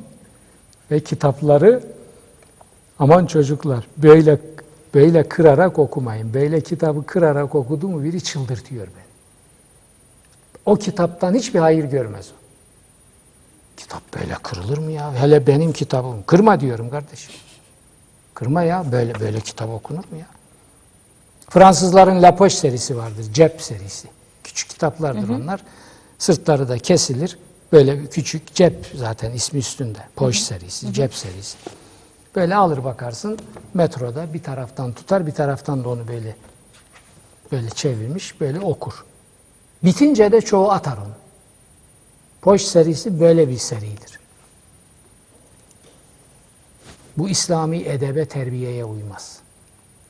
Ve 0.92 1.00
kitapları 1.00 1.84
aman 3.00 3.26
çocuklar 3.26 3.88
böyle 3.98 4.40
böyle 4.94 5.30
kırarak 5.30 5.80
okumayın. 5.80 6.34
Böyle 6.34 6.62
kitabı 6.62 7.06
kırarak 7.06 7.56
okudu 7.56 7.88
mu 7.88 8.04
biri 8.04 8.24
çıldırtıyor 8.24 8.88
beni. 8.88 9.10
O 10.66 10.76
kitaptan 10.76 11.34
hiçbir 11.34 11.60
hayır 11.60 11.84
görmez 11.84 12.28
o. 12.32 12.40
Kitap 13.78 14.02
böyle 14.16 14.34
kırılır 14.34 14.78
mı 14.78 14.92
ya? 14.92 15.16
Hele 15.16 15.48
benim 15.48 15.74
kitabım. 15.74 16.24
Kırma 16.26 16.60
diyorum 16.60 16.90
kardeşim. 16.90 17.32
Kırma 18.34 18.64
ya. 18.64 18.92
Böyle 18.92 19.20
böyle 19.20 19.40
kitap 19.40 19.70
okunur 19.70 20.04
mu 20.12 20.18
ya? 20.20 20.26
Fransızların 21.50 22.22
La 22.24 22.36
Poche 22.36 22.56
serisi 22.56 22.98
vardır. 22.98 23.26
Cep 23.34 23.62
serisi. 23.62 24.08
Küçük 24.44 24.70
kitaplardır 24.70 25.30
onlar. 25.30 25.64
Sırtları 26.18 26.70
da 26.70 26.78
kesilir. 26.78 27.38
Böyle 27.72 28.06
küçük 28.06 28.56
cep 28.56 28.92
zaten 28.96 29.32
ismi 29.32 29.60
üstünde. 29.60 30.00
Poche 30.16 30.40
serisi, 30.40 30.94
cep 30.94 31.16
serisi. 31.16 31.58
Böyle 32.36 32.56
alır 32.56 32.84
bakarsın 32.84 33.40
metroda 33.74 34.34
bir 34.34 34.44
taraftan 34.44 34.94
tutar 34.94 35.28
bir 35.28 35.32
taraftan 35.32 35.84
da 35.84 35.90
onu 35.90 36.08
böyle 36.08 36.36
böyle 37.52 37.70
çevirmiş 37.70 38.42
böyle 38.42 38.60
okur. 38.60 39.06
Bitince 39.84 40.32
de 40.32 40.42
çoğu 40.42 40.72
atar 40.72 40.98
onu. 40.98 41.14
Poş 42.42 42.62
serisi 42.62 43.20
böyle 43.20 43.50
bir 43.50 43.58
seridir. 43.58 44.20
Bu 47.18 47.30
İslami 47.30 47.78
edebe 47.78 48.26
terbiyeye 48.26 48.86
uymaz. 48.86 49.40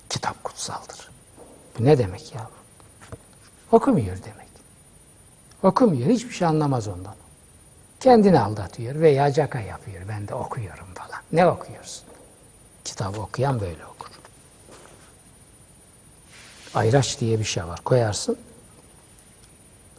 Kitap 0.09 0.43
kutsaldır. 0.43 1.09
Bu 1.79 1.85
ne 1.85 1.97
demek 1.97 2.35
ya? 2.35 2.49
Okumuyor 3.71 4.17
demek. 4.25 4.49
Okumuyor. 5.63 6.09
Hiçbir 6.09 6.33
şey 6.33 6.47
anlamaz 6.47 6.87
ondan. 6.87 7.15
Kendini 7.99 8.39
aldatıyor 8.39 9.01
veya 9.01 9.33
caka 9.33 9.59
yapıyor. 9.59 10.01
Ben 10.09 10.27
de 10.27 10.33
okuyorum 10.33 10.87
falan. 10.95 11.21
Ne 11.31 11.47
okuyorsun? 11.47 12.03
Kitabı 12.85 13.21
okuyan 13.21 13.61
böyle 13.61 13.85
okur. 13.85 14.09
Ayraç 16.75 17.19
diye 17.19 17.39
bir 17.39 17.43
şey 17.43 17.63
var. 17.63 17.79
Koyarsın. 17.83 18.37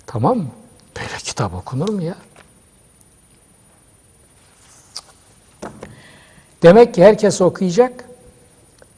Tamam 0.06 0.38
mı? 0.38 0.50
Böyle 0.96 1.16
kitap 1.18 1.54
okunur 1.54 1.88
mu 1.88 2.02
ya? 2.02 2.14
Demek 6.62 6.94
ki 6.94 7.04
herkes 7.04 7.40
okuyacak 7.40 8.04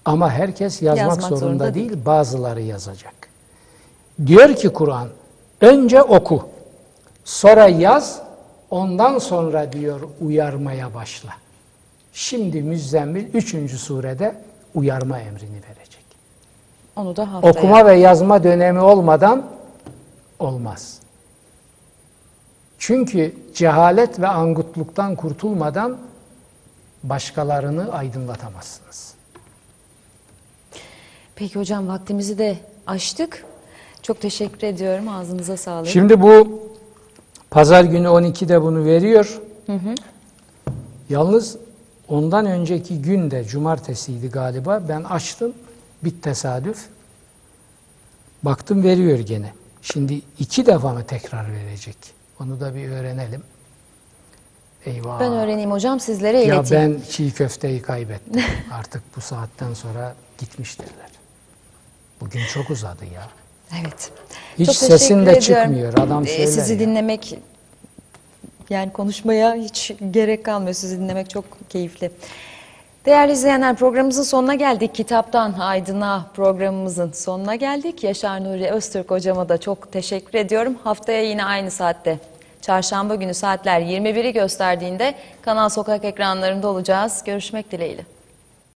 ama 0.05 0.31
herkes 0.31 0.83
yazmak, 0.83 0.99
Yazmak 1.09 1.29
zorunda, 1.29 1.39
zorunda 1.41 1.75
değil, 1.75 1.93
bazıları 2.05 2.63
yazacak. 2.63 3.15
Diyor 4.27 4.57
ki 4.57 4.69
Kur'an, 4.69 5.09
önce 5.61 6.03
oku, 6.03 6.49
sonra 7.25 7.69
yaz, 7.69 8.23
ondan 8.73 9.19
sonra 9.19 9.73
diyor 9.73 10.01
uyarmaya 10.21 10.95
başla. 10.95 11.31
Şimdi 12.13 12.63
Müzzemmil 12.63 13.35
3. 13.35 13.81
surede 13.81 14.35
uyarma 14.75 15.19
emrini 15.19 15.61
verecek. 15.69 16.05
Onu 16.97 17.17
da 17.17 17.33
haftaya. 17.33 17.53
Okuma 17.53 17.87
ve 17.87 17.95
yazma 17.95 18.45
dönemi 18.45 18.81
olmadan 18.81 19.47
olmaz. 20.39 20.99
Çünkü 22.79 23.35
cehalet 23.55 24.21
ve 24.21 24.29
angutluktan 24.29 25.17
kurtulmadan 25.17 25.99
başkalarını 27.03 27.93
aydınlatamazsınız. 27.93 29.15
Peki 31.35 31.59
hocam 31.59 31.89
vaktimizi 31.89 32.39
de 32.39 32.57
aştık. 32.87 33.45
Çok 34.03 34.21
teşekkür 34.21 34.67
ediyorum. 34.67 35.09
Ağzınıza 35.09 35.57
sağlık. 35.57 35.89
Şimdi 35.89 36.23
bu 36.23 36.63
pazar 37.53 37.85
günü 37.85 38.07
12'de 38.07 38.63
bunu 38.63 38.85
veriyor. 38.85 39.41
Yalnız 41.11 41.57
ondan 42.09 42.47
önceki 42.47 43.03
gün 43.03 43.31
de 43.31 43.45
cumartesiydi 43.45 44.29
galiba. 44.31 44.83
Ben 44.89 45.03
açtım. 45.05 45.53
Bir 46.05 46.21
tesadüf. 46.23 46.87
Baktım 48.43 48.83
veriyor 48.83 49.19
gene. 49.19 49.53
Şimdi 49.83 50.23
iki 50.39 50.67
defa 50.67 50.93
mı 50.93 51.05
tekrar 51.07 51.53
verecek? 51.53 51.97
Onu 52.41 52.61
da 52.61 52.75
bir 52.75 52.89
öğrenelim. 52.89 53.43
Eyvah. 54.87 55.21
ben 55.21 55.33
öğreneyim 55.33 55.71
hocam 55.71 56.01
sizlere 56.01 56.39
Ya 56.45 56.55
ileteyim. 56.55 56.95
ben 56.95 57.11
çiğ 57.11 57.33
köfteyi 57.33 57.83
kaybettim. 57.83 58.43
Artık 58.73 59.03
bu 59.17 59.21
saatten 59.21 59.75
sonra 59.75 60.15
gitmiştirler. 60.39 61.11
Bugün 62.21 62.41
çok 62.55 62.71
uzadı 62.71 63.05
ya. 63.05 63.29
Evet. 63.81 64.11
Hiç 64.59 64.67
Çok 64.67 64.75
sesin 64.77 65.27
de 65.27 65.31
ediyorum. 65.33 65.41
çıkmıyor. 65.41 65.93
Adam 65.99 66.23
Ee, 66.25 66.27
söyler 66.27 66.47
Sizi 66.47 66.73
ya. 66.73 66.79
dinlemek 66.79 67.39
Yani 68.71 68.93
konuşmaya 68.93 69.55
hiç 69.55 69.93
gerek 70.11 70.45
kalmıyor. 70.45 70.75
Sizi 70.75 71.01
dinlemek 71.01 71.31
çok 71.31 71.45
keyifli. 71.69 72.11
Değerli 73.07 73.33
izleyenler 73.33 73.77
programımızın 73.77 74.23
sonuna 74.23 74.55
geldik. 74.55 74.95
Kitaptan 74.95 75.53
Aydın'a 75.53 76.27
programımızın 76.35 77.13
sonuna 77.13 77.55
geldik. 77.55 78.05
Yaşar 78.05 78.45
Nuri 78.45 78.71
Öztürk 78.71 79.11
hocama 79.11 79.49
da 79.49 79.59
çok 79.59 79.93
teşekkür 79.93 80.39
ediyorum. 80.39 80.77
Haftaya 80.85 81.23
yine 81.23 81.45
aynı 81.45 81.71
saatte. 81.71 82.19
Çarşamba 82.63 83.15
günü 83.15 83.35
saatler 83.35 83.81
21'i 83.81 84.33
gösterdiğinde 84.33 85.15
Kanal 85.43 85.69
Sokak 85.69 86.05
ekranlarında 86.05 86.69
olacağız. 86.69 87.23
Görüşmek 87.25 87.73
dileğiyle. 87.73 88.03